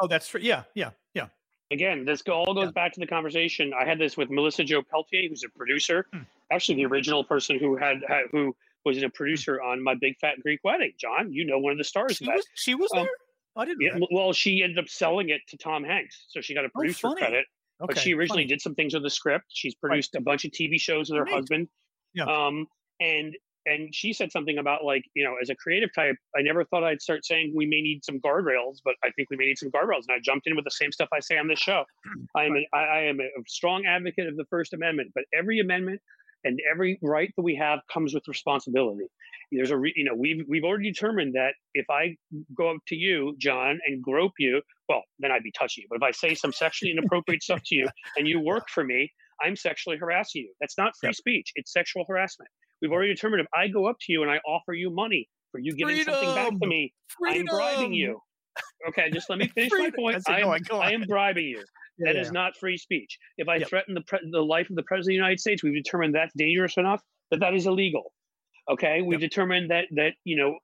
Oh, 0.00 0.06
that's 0.06 0.28
true. 0.28 0.40
Yeah, 0.42 0.62
yeah, 0.74 0.90
yeah. 1.14 1.26
Again, 1.70 2.04
this 2.04 2.22
all 2.22 2.54
goes 2.54 2.66
yeah. 2.66 2.70
back 2.70 2.92
to 2.94 3.00
the 3.00 3.06
conversation. 3.06 3.72
I 3.78 3.84
had 3.84 3.98
this 3.98 4.16
with 4.16 4.30
Melissa 4.30 4.64
Jo 4.64 4.82
Peltier, 4.82 5.28
who's 5.28 5.44
a 5.44 5.50
producer, 5.50 6.06
hmm. 6.12 6.20
actually 6.50 6.76
the 6.76 6.86
original 6.86 7.22
person 7.22 7.58
who 7.58 7.76
had, 7.76 8.02
had 8.08 8.24
who 8.32 8.56
was 8.84 9.02
a 9.02 9.10
producer 9.10 9.60
on 9.60 9.82
my 9.82 9.94
Big 9.94 10.18
Fat 10.18 10.40
Greek 10.42 10.60
Wedding. 10.64 10.92
John, 10.98 11.32
you 11.32 11.44
know 11.44 11.58
one 11.58 11.72
of 11.72 11.78
the 11.78 11.84
stars 11.84 12.16
she 12.16 12.24
of 12.24 12.28
that. 12.28 12.36
Was, 12.36 12.46
she 12.54 12.74
was 12.74 12.90
um, 12.92 13.00
there. 13.00 13.10
I 13.56 13.64
didn't. 13.64 13.80
Yeah, 13.80 13.98
well, 14.10 14.32
she 14.32 14.62
ended 14.62 14.78
up 14.78 14.88
selling 14.88 15.30
it 15.30 15.40
to 15.48 15.56
Tom 15.56 15.84
Hanks, 15.84 16.26
so 16.28 16.40
she 16.40 16.54
got 16.54 16.64
a 16.64 16.68
oh, 16.68 16.78
producer 16.78 17.08
oh, 17.08 17.14
credit. 17.14 17.46
Okay, 17.82 17.94
but 17.94 17.98
she 17.98 18.14
originally 18.14 18.42
funny. 18.42 18.48
did 18.48 18.60
some 18.60 18.74
things 18.74 18.94
with 18.94 19.02
the 19.02 19.10
script. 19.10 19.46
She's 19.48 19.74
produced 19.74 20.10
right. 20.14 20.20
a 20.20 20.24
bunch 20.24 20.44
of 20.44 20.50
TV 20.50 20.80
shows 20.80 21.10
with 21.10 21.18
her 21.18 21.26
husband. 21.26 21.68
Yeah. 22.14 22.24
Um, 22.24 22.66
and 23.00 23.34
and 23.66 23.94
she 23.94 24.12
said 24.12 24.32
something 24.32 24.58
about 24.58 24.84
like 24.84 25.04
you 25.14 25.24
know 25.24 25.34
as 25.40 25.50
a 25.50 25.54
creative 25.54 25.90
type 25.94 26.16
i 26.36 26.42
never 26.42 26.64
thought 26.64 26.84
i'd 26.84 27.00
start 27.00 27.24
saying 27.24 27.52
we 27.54 27.66
may 27.66 27.80
need 27.80 28.04
some 28.04 28.18
guardrails 28.20 28.78
but 28.84 28.94
i 29.04 29.10
think 29.10 29.28
we 29.30 29.36
may 29.36 29.46
need 29.46 29.58
some 29.58 29.70
guardrails 29.70 30.04
and 30.08 30.12
i 30.16 30.18
jumped 30.22 30.46
in 30.46 30.56
with 30.56 30.64
the 30.64 30.70
same 30.70 30.90
stuff 30.90 31.08
i 31.12 31.20
say 31.20 31.36
on 31.36 31.46
this 31.46 31.58
show 31.58 31.84
i 32.36 32.44
am 32.44 32.56
a, 32.56 32.76
I 32.76 33.02
am 33.02 33.20
a 33.20 33.28
strong 33.46 33.84
advocate 33.86 34.26
of 34.26 34.36
the 34.36 34.46
first 34.48 34.72
amendment 34.72 35.10
but 35.14 35.24
every 35.38 35.60
amendment 35.60 36.00
and 36.44 36.58
every 36.70 36.98
right 37.02 37.32
that 37.36 37.42
we 37.42 37.56
have 37.56 37.80
comes 37.92 38.14
with 38.14 38.26
responsibility 38.28 39.06
there's 39.52 39.70
a 39.70 39.76
re, 39.76 39.92
you 39.96 40.04
know 40.04 40.14
we've 40.14 40.44
we've 40.48 40.64
already 40.64 40.90
determined 40.90 41.34
that 41.34 41.54
if 41.74 41.86
I 41.90 42.16
go 42.56 42.70
up 42.70 42.78
to 42.88 42.96
you, 42.96 43.34
John, 43.38 43.78
and 43.86 44.02
grope 44.02 44.34
you, 44.38 44.62
well, 44.88 45.02
then 45.18 45.30
I'd 45.30 45.42
be 45.42 45.52
touching 45.52 45.82
you. 45.82 45.88
But 45.88 45.96
if 45.96 46.02
I 46.02 46.10
say 46.12 46.34
some 46.34 46.52
sexually 46.52 46.92
inappropriate 46.92 47.42
stuff 47.42 47.60
to 47.66 47.74
you 47.74 47.88
and 48.16 48.28
you 48.28 48.40
work 48.40 48.68
for 48.72 48.84
me, 48.84 49.10
I'm 49.42 49.56
sexually 49.56 49.96
harassing 49.96 50.42
you. 50.42 50.52
That's 50.60 50.78
not 50.78 50.92
free 51.00 51.08
yep. 51.08 51.16
speech; 51.16 51.52
it's 51.56 51.72
sexual 51.72 52.04
harassment. 52.08 52.50
We've 52.80 52.92
already 52.92 53.14
determined 53.14 53.42
if 53.42 53.48
I 53.54 53.68
go 53.68 53.86
up 53.86 53.96
to 54.02 54.12
you 54.12 54.22
and 54.22 54.30
I 54.30 54.38
offer 54.46 54.72
you 54.72 54.90
money 54.90 55.28
for 55.52 55.58
you 55.58 55.74
giving 55.74 55.96
Freedom. 55.96 56.14
something 56.14 56.34
back 56.34 56.60
to 56.60 56.66
me, 56.66 56.92
Freedom. 57.18 57.46
I'm 57.50 57.56
bribing 57.56 57.92
you. 57.92 58.20
Okay, 58.88 59.10
just 59.10 59.28
let 59.28 59.38
me 59.38 59.48
finish 59.48 59.70
my 59.72 59.90
point. 59.94 60.22
I 60.26 60.40
am, 60.40 60.48
I 60.72 60.92
am 60.92 61.02
bribing 61.02 61.46
you. 61.46 61.62
That 62.00 62.14
yeah, 62.14 62.22
is 62.22 62.32
not 62.32 62.56
free 62.56 62.76
speech. 62.76 63.18
If 63.36 63.48
I 63.48 63.56
yep. 63.56 63.68
threaten 63.68 63.94
the 63.94 64.00
pre- 64.02 64.30
the 64.30 64.40
life 64.40 64.70
of 64.70 64.76
the 64.76 64.82
president 64.82 65.14
of 65.14 65.18
the 65.18 65.22
United 65.26 65.40
States, 65.40 65.62
we've 65.62 65.74
determined 65.74 66.14
that's 66.14 66.32
dangerous 66.36 66.76
enough 66.76 67.02
that 67.30 67.40
that 67.40 67.54
is 67.54 67.66
illegal. 67.66 68.12
Okay, 68.70 69.02
we 69.02 69.14
yep. 69.14 69.20
determined 69.20 69.70
that 69.70 69.86
that 69.92 70.14
you 70.24 70.36
know 70.36 70.58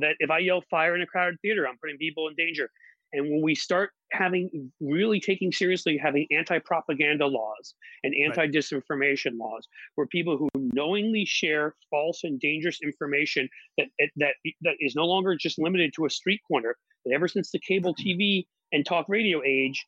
that 0.00 0.16
if 0.18 0.30
I 0.30 0.38
yell 0.38 0.62
fire 0.70 0.94
in 0.94 1.02
a 1.02 1.06
crowded 1.06 1.38
theater, 1.42 1.66
I'm 1.66 1.78
putting 1.78 1.98
people 1.98 2.28
in 2.28 2.34
danger. 2.34 2.70
And 3.14 3.30
when 3.30 3.42
we 3.42 3.54
start 3.54 3.90
having 4.10 4.72
really 4.80 5.20
taking 5.20 5.52
seriously 5.52 5.98
having 6.02 6.26
anti-propaganda 6.30 7.26
laws 7.26 7.74
and 8.02 8.14
anti-disinformation 8.14 9.38
laws 9.38 9.66
where 9.94 10.06
people 10.06 10.36
who 10.36 10.48
knowingly 10.54 11.24
share 11.24 11.74
false 11.90 12.24
and 12.24 12.40
dangerous 12.40 12.80
information 12.82 13.48
that 13.78 13.88
that 14.16 14.34
that 14.62 14.74
is 14.80 14.94
no 14.94 15.04
longer 15.04 15.36
just 15.36 15.58
limited 15.58 15.92
to 15.94 16.04
a 16.04 16.10
street 16.10 16.40
corner 16.48 16.76
but 17.04 17.14
ever 17.14 17.28
since 17.28 17.50
the 17.50 17.58
cable 17.58 17.94
mm-hmm. 17.94 18.20
tv 18.20 18.46
and 18.72 18.86
talk 18.86 19.06
radio 19.08 19.42
age 19.46 19.86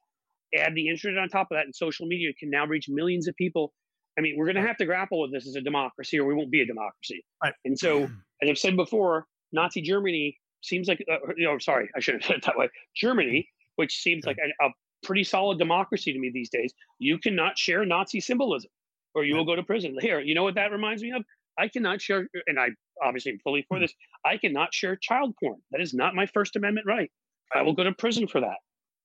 add 0.55 0.75
the 0.75 0.89
internet 0.89 1.19
on 1.19 1.29
top 1.29 1.49
of 1.51 1.57
that 1.57 1.65
and 1.65 1.75
social 1.75 2.07
media 2.07 2.33
can 2.39 2.51
now 2.51 2.67
reach 2.67 2.89
millions 2.89 3.29
of 3.29 3.35
people. 3.37 3.73
I 4.19 4.21
mean 4.21 4.37
we're 4.37 4.47
going 4.47 4.57
to 4.57 4.67
have 4.67 4.77
to 4.79 4.87
grapple 4.87 5.21
with 5.21 5.33
this 5.33 5.47
as 5.47 5.57
a 5.57 5.61
democracy 5.61 6.19
or 6.19 6.27
we 6.27 6.35
won't 6.35 6.51
be 6.51 6.61
a 6.61 6.67
democracy. 6.67 7.25
Right. 7.43 7.55
and 7.65 7.79
so 7.79 8.05
as 8.43 8.49
i've 8.49 8.59
said 8.59 8.77
before 8.77 9.27
nazi 9.53 9.81
germany 9.83 10.39
seems 10.63 10.89
like 10.89 11.05
uh, 11.11 11.19
you 11.37 11.47
know 11.47 11.59
sorry 11.59 11.89
i 11.97 12.01
shouldn't 12.01 12.23
have 12.25 12.29
said 12.29 12.37
it 12.39 12.45
that 12.45 12.57
way. 12.57 12.69
Germany 12.95 13.49
which 13.77 14.01
seems 14.01 14.25
like 14.25 14.37
a, 14.39 14.67
a, 14.67 14.71
pretty 15.03 15.25
solid 15.25 15.59
democracy 15.59 16.15
to 16.15 16.19
me 16.19 16.31
these 16.33 16.49
days 16.49 16.73
you 16.99 17.19
cannot 17.19 17.59
share 17.59 17.85
nazi 17.85 18.21
symbolism 18.21 18.71
or 19.15 19.23
you 19.23 19.37
will 19.37 19.45
go 19.45 19.55
to 19.55 19.63
prison. 19.63 19.97
Here 20.01 20.21
you 20.21 20.35
know 20.35 20.45
what 20.45 20.55
that 20.55 20.73
reminds 20.73 21.03
me 21.03 21.13
of? 21.13 21.23
I 21.59 21.69
cannot 21.69 22.01
share 22.01 22.27
and 22.47 22.59
i 22.59 22.69
obviously 23.05 23.33
am 23.33 23.39
fully 23.45 23.67
for 23.69 23.77
hmm. 23.77 23.83
this 23.83 23.95
i 24.25 24.37
cannot 24.39 24.73
share 24.73 24.97
child 24.97 25.35
porn. 25.43 25.59
That 25.73 25.81
is 25.81 25.93
not 25.93 26.15
my 26.15 26.27
first 26.27 26.57
amendment 26.57 26.87
right. 26.87 27.11
I 27.55 27.63
will 27.63 27.75
go 27.75 27.85
to 27.85 27.93
prison 27.93 28.27
for 28.27 28.41
that. 28.41 28.57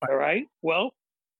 All 0.07 0.15
right? 0.15 0.45
Well 0.61 0.91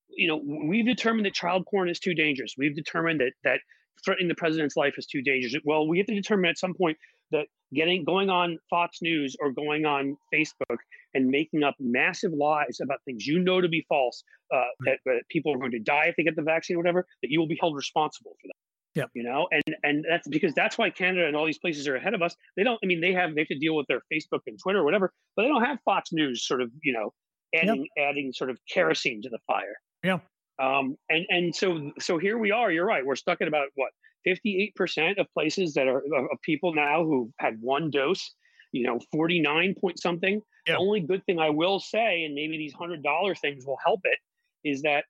you 0.10 0.28
know 0.28 0.42
we've 0.68 0.86
determined 0.86 1.26
that 1.26 1.34
child 1.34 1.66
porn 1.70 1.90
is 1.90 2.00
too 2.00 2.14
dangerous 2.14 2.56
we've 2.58 2.76
determined 2.76 3.20
that 3.20 3.34
that 3.44 3.60
threatening 4.04 4.28
the 4.28 4.36
president's 4.36 4.76
life 4.76 4.94
is 4.98 5.06
too 5.06 5.22
dangerous 5.22 5.56
well 5.66 5.88
we 5.88 5.98
have 5.98 6.08
to 6.08 6.16
determine 6.16 6.50
at 6.50 6.58
some 6.58 6.74
point 6.74 6.98
that 7.32 7.46
getting 7.74 8.04
going 8.04 8.30
on 8.30 8.58
Fox 8.70 9.00
News 9.02 9.36
or 9.40 9.52
going 9.52 9.86
on 9.86 10.18
Facebook 10.34 10.78
and 11.14 11.28
making 11.28 11.64
up 11.64 11.76
massive 11.80 12.32
lies 12.34 12.80
about 12.82 13.00
things 13.06 13.26
you 13.26 13.40
know 13.40 13.62
to 13.62 13.68
be 13.68 13.86
false, 13.88 14.24
uh, 14.54 14.62
that, 14.82 15.00
that, 15.06 15.22
people 15.30 15.54
are 15.54 15.58
going 15.58 15.72
to 15.72 15.80
die 15.80 16.06
if 16.06 16.16
they 16.16 16.24
get 16.24 16.36
the 16.36 16.42
vaccine 16.42 16.76
or 16.76 16.80
whatever, 16.80 17.06
that 17.22 17.30
you 17.30 17.40
will 17.40 17.48
be 17.48 17.58
held 17.60 17.76
responsible 17.76 18.32
for 18.42 18.48
that. 18.48 18.54
Yeah, 18.96 19.06
you 19.14 19.22
know, 19.22 19.48
and 19.52 19.76
and 19.84 20.04
that's 20.10 20.28
because 20.28 20.52
that's 20.56 20.76
why 20.76 20.90
Canada 20.90 21.28
and 21.28 21.36
all 21.36 21.46
these 21.46 21.60
places 21.60 21.88
are 21.88 21.96
ahead 21.96 22.16
of 22.16 22.24
us. 22.24 22.36
They 22.58 22.64
don't. 22.64 22.80
I 22.84 22.88
mean, 22.88 23.02
they 23.02 23.14
have 23.14 23.36
they 23.36 23.42
have 23.42 23.48
to 23.50 23.60
deal 23.60 23.76
with 23.76 23.86
their 23.86 24.02
Facebook 24.12 24.40
and 24.48 24.58
Twitter 24.60 24.80
or 24.80 24.84
whatever, 24.84 25.14
but 25.36 25.44
they 25.44 25.48
don't 25.48 25.64
have 25.64 25.78
Fox 25.86 26.10
News 26.12 26.46
sort 26.46 26.60
of 26.60 26.72
you 26.82 26.94
know 26.94 27.14
adding 27.56 27.86
yep. 27.96 28.10
adding 28.10 28.34
sort 28.34 28.50
of 28.50 28.58
kerosene 28.68 29.22
to 29.22 29.30
the 29.30 29.38
fire. 29.46 29.76
Yeah. 30.04 30.20
Um, 30.62 30.98
and 31.10 31.26
and 31.30 31.56
so 31.56 31.92
so 32.00 32.18
here 32.18 32.38
we 32.38 32.52
are. 32.52 32.72
You're 32.72 32.86
right. 32.86 33.06
We're 33.06 33.16
stuck 33.16 33.42
at 33.42 33.48
about 33.48 33.68
what 33.76 33.92
58% 34.28 35.18
of 35.18 35.28
places 35.34 35.74
that 35.76 35.88
are 35.88 36.00
of 36.00 36.42
people 36.42 36.74
now 36.74 37.04
who 37.04 37.32
had 37.40 37.62
one 37.62 37.90
dose, 37.90 38.34
you 38.72 38.86
know, 38.86 39.00
49 39.12 39.76
point 39.80 40.00
something. 40.00 40.42
Yeah. 40.68 40.74
The 40.74 40.80
only 40.80 41.00
good 41.00 41.26
thing 41.26 41.40
I 41.40 41.50
will 41.50 41.80
say, 41.80 42.24
and 42.26 42.36
maybe 42.36 42.58
these 42.58 42.74
hundred 42.74 43.04
dollar 43.04 43.36
things 43.36 43.66
will 43.66 43.78
help 43.84 44.02
it, 44.04 44.20
is 44.64 44.82
that 44.82 45.06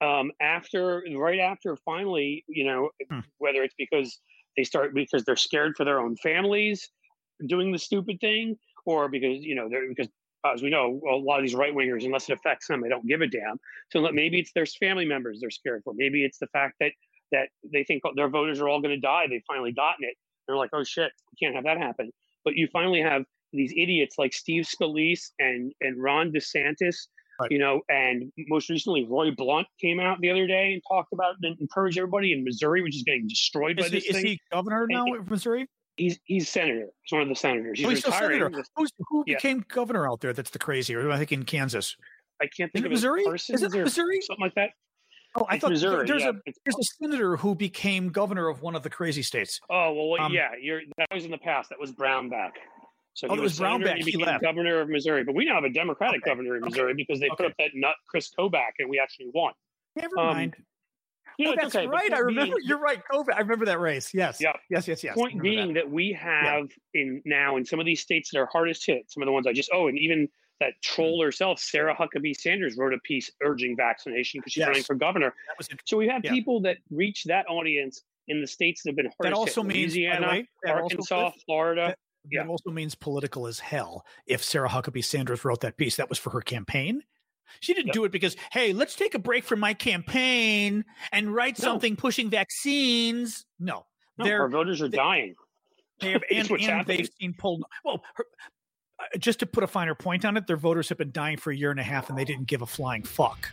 um, 0.00 0.32
after 0.40 1.02
right 1.16 1.40
after 1.40 1.76
finally, 1.84 2.44
you 2.48 2.64
know, 2.66 2.90
hmm. 3.10 3.20
whether 3.38 3.62
it's 3.62 3.74
because 3.76 4.18
they 4.56 4.64
start 4.64 4.94
because 4.94 5.24
they're 5.24 5.36
scared 5.36 5.74
for 5.76 5.84
their 5.84 6.00
own 6.00 6.16
families 6.16 6.88
doing 7.46 7.72
the 7.72 7.78
stupid 7.78 8.18
thing, 8.20 8.56
or 8.84 9.08
because 9.08 9.44
you 9.44 9.54
know 9.54 9.68
they're 9.68 9.88
because 9.88 10.08
as 10.54 10.62
we 10.62 10.70
know, 10.70 11.00
a 11.10 11.16
lot 11.16 11.38
of 11.38 11.42
these 11.42 11.54
right 11.54 11.74
wingers, 11.74 12.04
unless 12.04 12.28
it 12.28 12.32
affects 12.32 12.68
them, 12.68 12.80
they 12.80 12.88
don't 12.88 13.06
give 13.06 13.20
a 13.20 13.26
damn. 13.26 13.58
So 13.90 14.00
maybe 14.12 14.38
it's 14.38 14.52
their 14.52 14.66
family 14.66 15.04
members 15.04 15.40
they're 15.40 15.50
scared 15.50 15.82
for. 15.84 15.94
Maybe 15.94 16.24
it's 16.24 16.38
the 16.38 16.48
fact 16.48 16.74
that 16.80 16.92
that 17.32 17.48
they 17.72 17.82
think 17.82 18.02
their 18.14 18.28
voters 18.28 18.60
are 18.60 18.68
all 18.68 18.80
going 18.80 18.94
to 18.94 19.00
die. 19.00 19.26
They've 19.28 19.42
finally 19.46 19.72
gotten 19.72 20.04
it. 20.04 20.14
They're 20.46 20.56
like, 20.56 20.70
oh 20.72 20.84
shit, 20.84 21.10
we 21.32 21.44
can't 21.44 21.56
have 21.56 21.64
that 21.64 21.78
happen. 21.78 22.12
But 22.44 22.54
you 22.54 22.68
finally 22.72 23.00
have 23.00 23.24
these 23.52 23.72
idiots 23.76 24.16
like 24.18 24.32
Steve 24.32 24.64
Scalise 24.64 25.30
and 25.38 25.72
and 25.80 26.00
Ron 26.00 26.32
DeSantis, 26.32 27.08
right. 27.40 27.50
you 27.50 27.58
know, 27.58 27.80
and 27.88 28.32
most 28.48 28.68
recently 28.70 29.04
Roy 29.04 29.30
Blunt 29.32 29.66
came 29.80 29.98
out 29.98 30.20
the 30.20 30.30
other 30.30 30.46
day 30.46 30.72
and 30.74 30.82
talked 30.88 31.12
about 31.12 31.34
and 31.42 31.58
encouraged 31.60 31.98
everybody 31.98 32.32
in 32.32 32.44
Missouri, 32.44 32.82
which 32.82 32.96
is 32.96 33.02
getting 33.02 33.26
destroyed 33.26 33.78
is 33.78 33.86
by 33.86 33.88
this 33.88 34.04
he, 34.04 34.12
thing. 34.12 34.24
Is 34.24 34.30
he 34.32 34.40
governor 34.52 34.86
now 34.88 35.04
of 35.14 35.28
Missouri? 35.28 35.68
He's 35.96 36.18
he's 36.24 36.48
senator. 36.48 36.88
He's 37.02 37.12
one 37.12 37.22
of 37.22 37.28
the 37.28 37.34
senators. 37.34 37.78
He's, 37.78 37.86
oh, 37.86 37.90
he's 37.90 38.04
retiring. 38.04 38.40
senator. 38.40 38.64
Who's, 38.76 38.90
who 39.08 39.24
yeah. 39.26 39.36
became 39.36 39.64
governor 39.68 40.08
out 40.10 40.20
there? 40.20 40.32
That's 40.32 40.50
the 40.50 40.58
crazy. 40.58 40.94
Or 40.94 41.10
I 41.10 41.18
think 41.18 41.32
in 41.32 41.44
Kansas. 41.44 41.96
I 42.40 42.46
can't 42.54 42.70
think 42.72 42.84
of 42.84 42.92
Missouri. 42.92 43.24
Is 43.24 43.48
it 43.48 43.72
Missouri? 43.72 44.20
Something 44.20 44.44
like 44.44 44.54
that. 44.56 44.70
Oh, 45.36 45.46
I 45.48 45.54
it's 45.54 45.62
thought 45.62 45.70
Missouri, 45.70 46.06
there's 46.06 46.22
yeah. 46.22 46.30
a 46.30 46.52
there's 46.64 46.76
a 46.78 46.84
senator 46.98 47.36
who 47.36 47.54
became 47.54 48.08
governor 48.08 48.48
of 48.48 48.62
one 48.62 48.74
of 48.74 48.82
the 48.82 48.90
crazy 48.90 49.22
states. 49.22 49.60
Oh 49.68 49.92
well, 49.92 50.26
um, 50.26 50.32
yeah, 50.32 50.50
you're 50.60 50.80
that 50.96 51.08
was 51.12 51.24
in 51.24 51.30
the 51.30 51.38
past. 51.38 51.68
That 51.68 51.78
was 51.78 51.92
Brownback. 51.92 52.52
So 53.12 53.28
oh, 53.28 53.34
he 53.34 53.40
was, 53.40 53.58
was 53.58 53.60
Brownback. 53.60 53.96
He 53.98 54.04
became 54.04 54.26
left. 54.26 54.42
governor 54.42 54.80
of 54.80 54.88
Missouri, 54.88 55.24
but 55.24 55.34
we 55.34 55.44
now 55.44 55.56
have 55.56 55.64
a 55.64 55.70
Democratic 55.70 56.22
okay. 56.22 56.30
governor 56.30 56.56
in 56.56 56.64
Missouri 56.64 56.92
okay. 56.92 57.04
because 57.06 57.20
they 57.20 57.26
okay. 57.28 57.36
put 57.36 57.46
up 57.46 57.52
that 57.58 57.70
nut 57.74 57.96
Chris 58.08 58.30
Kobach, 58.38 58.72
and 58.78 58.88
we 58.88 58.98
actually 58.98 59.30
won. 59.34 59.52
Never 59.94 60.18
um, 60.18 60.26
mind. 60.26 60.56
Know, 61.38 61.52
oh, 61.52 61.54
that's 61.56 61.74
okay, 61.74 61.86
right. 61.86 62.12
I 62.12 62.18
remember. 62.18 62.56
Being, 62.56 62.68
you're 62.68 62.78
right. 62.78 63.02
Kobach. 63.10 63.34
I 63.34 63.40
remember 63.40 63.66
that 63.66 63.80
race. 63.80 64.14
Yes. 64.14 64.38
Yeah. 64.40 64.52
Yes. 64.70 64.88
Yes. 64.88 65.04
Yes. 65.04 65.14
Point 65.14 65.42
being 65.42 65.74
that. 65.74 65.84
that. 65.84 65.90
we 65.90 66.12
have 66.12 66.70
yeah. 66.94 67.02
in 67.02 67.22
now 67.24 67.56
in 67.56 67.64
some 67.64 67.80
of 67.80 67.86
these 67.86 68.00
states 68.00 68.30
that 68.30 68.38
are 68.38 68.46
hardest 68.46 68.86
hit, 68.86 69.10
some 69.10 69.22
of 69.22 69.26
the 69.26 69.32
ones 69.32 69.46
I 69.46 69.52
just 69.52 69.70
oh, 69.72 69.88
and 69.88 69.98
even 69.98 70.28
that 70.60 70.70
mm. 70.70 70.82
troll 70.82 71.22
herself, 71.22 71.58
Sarah 71.58 71.94
Huckabee 71.94 72.34
Sanders, 72.34 72.76
wrote 72.76 72.94
a 72.94 72.98
piece 72.98 73.30
urging 73.42 73.76
vaccination 73.76 74.40
because 74.40 74.52
she's 74.52 74.60
yes. 74.60 74.68
running 74.68 74.84
for 74.84 74.94
governor. 74.94 75.34
So 75.84 75.96
we 75.96 76.08
have 76.08 76.22
yeah. 76.24 76.32
people 76.32 76.60
that 76.62 76.78
reach 76.90 77.24
that 77.24 77.46
audience 77.48 78.02
in 78.28 78.40
the 78.40 78.46
states 78.46 78.82
that 78.82 78.90
have 78.90 78.96
been 78.96 79.06
hardest 79.06 79.22
that 79.22 79.32
also 79.34 79.62
hit. 79.62 79.74
means 79.74 79.94
Louisiana, 79.94 80.28
way, 80.28 80.48
Arkansas, 80.66 81.16
also, 81.16 81.36
Florida. 81.44 81.88
That, 81.88 81.98
yeah. 82.30 82.42
that 82.42 82.48
also 82.48 82.70
means 82.70 82.94
political 82.94 83.46
as 83.46 83.60
hell. 83.60 84.04
If 84.26 84.42
Sarah 84.42 84.68
Huckabee 84.68 85.04
Sanders 85.04 85.44
wrote 85.44 85.60
that 85.60 85.76
piece, 85.76 85.96
that 85.96 86.08
was 86.08 86.18
for 86.18 86.30
her 86.30 86.40
campaign. 86.40 87.02
She 87.60 87.74
didn't 87.74 87.88
yep. 87.88 87.94
do 87.94 88.04
it 88.04 88.12
because, 88.12 88.36
hey, 88.52 88.72
let's 88.72 88.94
take 88.94 89.14
a 89.14 89.18
break 89.18 89.44
from 89.44 89.60
my 89.60 89.74
campaign 89.74 90.84
and 91.12 91.34
write 91.34 91.58
no. 91.58 91.64
something 91.64 91.96
pushing 91.96 92.30
vaccines. 92.30 93.44
No, 93.58 93.86
no 94.18 94.30
our 94.30 94.48
voters 94.48 94.82
are 94.82 94.88
they, 94.88 94.96
dying. 94.96 95.34
They 96.00 96.10
have, 96.12 96.22
and, 96.30 96.50
and 96.50 96.86
they've 96.86 97.08
seen 97.20 97.34
pulled. 97.34 97.64
Well, 97.84 98.02
her, 98.14 98.24
uh, 98.98 99.18
just 99.18 99.40
to 99.40 99.46
put 99.46 99.64
a 99.64 99.66
finer 99.66 99.94
point 99.94 100.24
on 100.24 100.36
it, 100.36 100.46
their 100.46 100.56
voters 100.56 100.88
have 100.88 100.98
been 100.98 101.12
dying 101.12 101.36
for 101.36 101.50
a 101.50 101.56
year 101.56 101.70
and 101.70 101.80
a 101.80 101.84
half, 101.84 102.08
and 102.08 102.18
they 102.18 102.24
didn't 102.24 102.46
give 102.46 102.62
a 102.62 102.66
flying 102.66 103.02
fuck. 103.02 103.50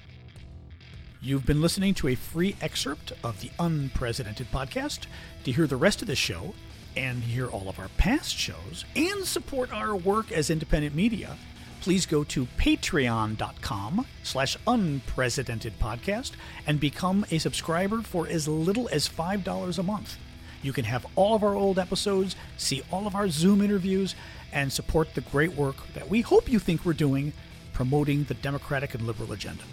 You've 1.21 1.45
been 1.45 1.62
listening 1.62 1.93
to 1.95 2.10
a 2.10 2.15
free 2.15 2.56
excerpt 2.60 3.13
of 3.23 3.39
the 3.39 3.49
Unprecedented 3.58 4.51
podcast. 4.51 5.06
To 5.45 5.51
hear 5.51 5.67
the 5.67 5.77
rest 5.77 6.01
of 6.01 6.08
the 6.08 6.15
show 6.15 6.53
and 6.97 7.23
hear 7.23 7.47
all 7.47 7.69
of 7.69 7.79
our 7.79 7.88
past 7.97 8.38
shows 8.38 8.86
and 8.95 9.23
support 9.25 9.73
our 9.73 9.95
work 9.95 10.32
as 10.32 10.49
independent 10.49 10.95
media, 10.95 11.38
please 11.83 12.05
go 12.05 12.23
to 12.23 12.45
patreon.com 12.57 14.07
slash 14.23 14.55
unprecedented 14.65 15.77
podcast 15.79 16.31
and 16.65 16.79
become 16.79 17.25
a 17.29 17.37
subscriber 17.37 18.01
for 18.01 18.25
as 18.25 18.47
little 18.47 18.87
as 18.87 19.09
$5 19.09 19.77
a 19.77 19.83
month. 19.83 20.17
You 20.61 20.71
can 20.71 20.85
have 20.85 21.05
all 21.17 21.35
of 21.35 21.43
our 21.43 21.55
old 21.55 21.77
episodes, 21.77 22.37
see 22.55 22.83
all 22.89 23.05
of 23.05 23.15
our 23.15 23.27
Zoom 23.27 23.61
interviews, 23.61 24.15
and 24.53 24.71
support 24.71 25.13
the 25.13 25.21
great 25.21 25.55
work 25.55 25.75
that 25.93 26.09
we 26.09 26.21
hope 26.21 26.49
you 26.49 26.57
think 26.57 26.85
we're 26.85 26.93
doing 26.93 27.33
promoting 27.73 28.23
the 28.23 28.35
democratic 28.35 28.93
and 28.93 29.05
liberal 29.05 29.33
agenda. 29.33 29.63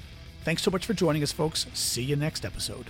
Thanks 0.42 0.62
so 0.62 0.70
much 0.72 0.86
for 0.86 0.94
joining 0.94 1.22
us, 1.22 1.30
folks. 1.30 1.66
See 1.74 2.02
you 2.02 2.16
next 2.16 2.44
episode. 2.44 2.86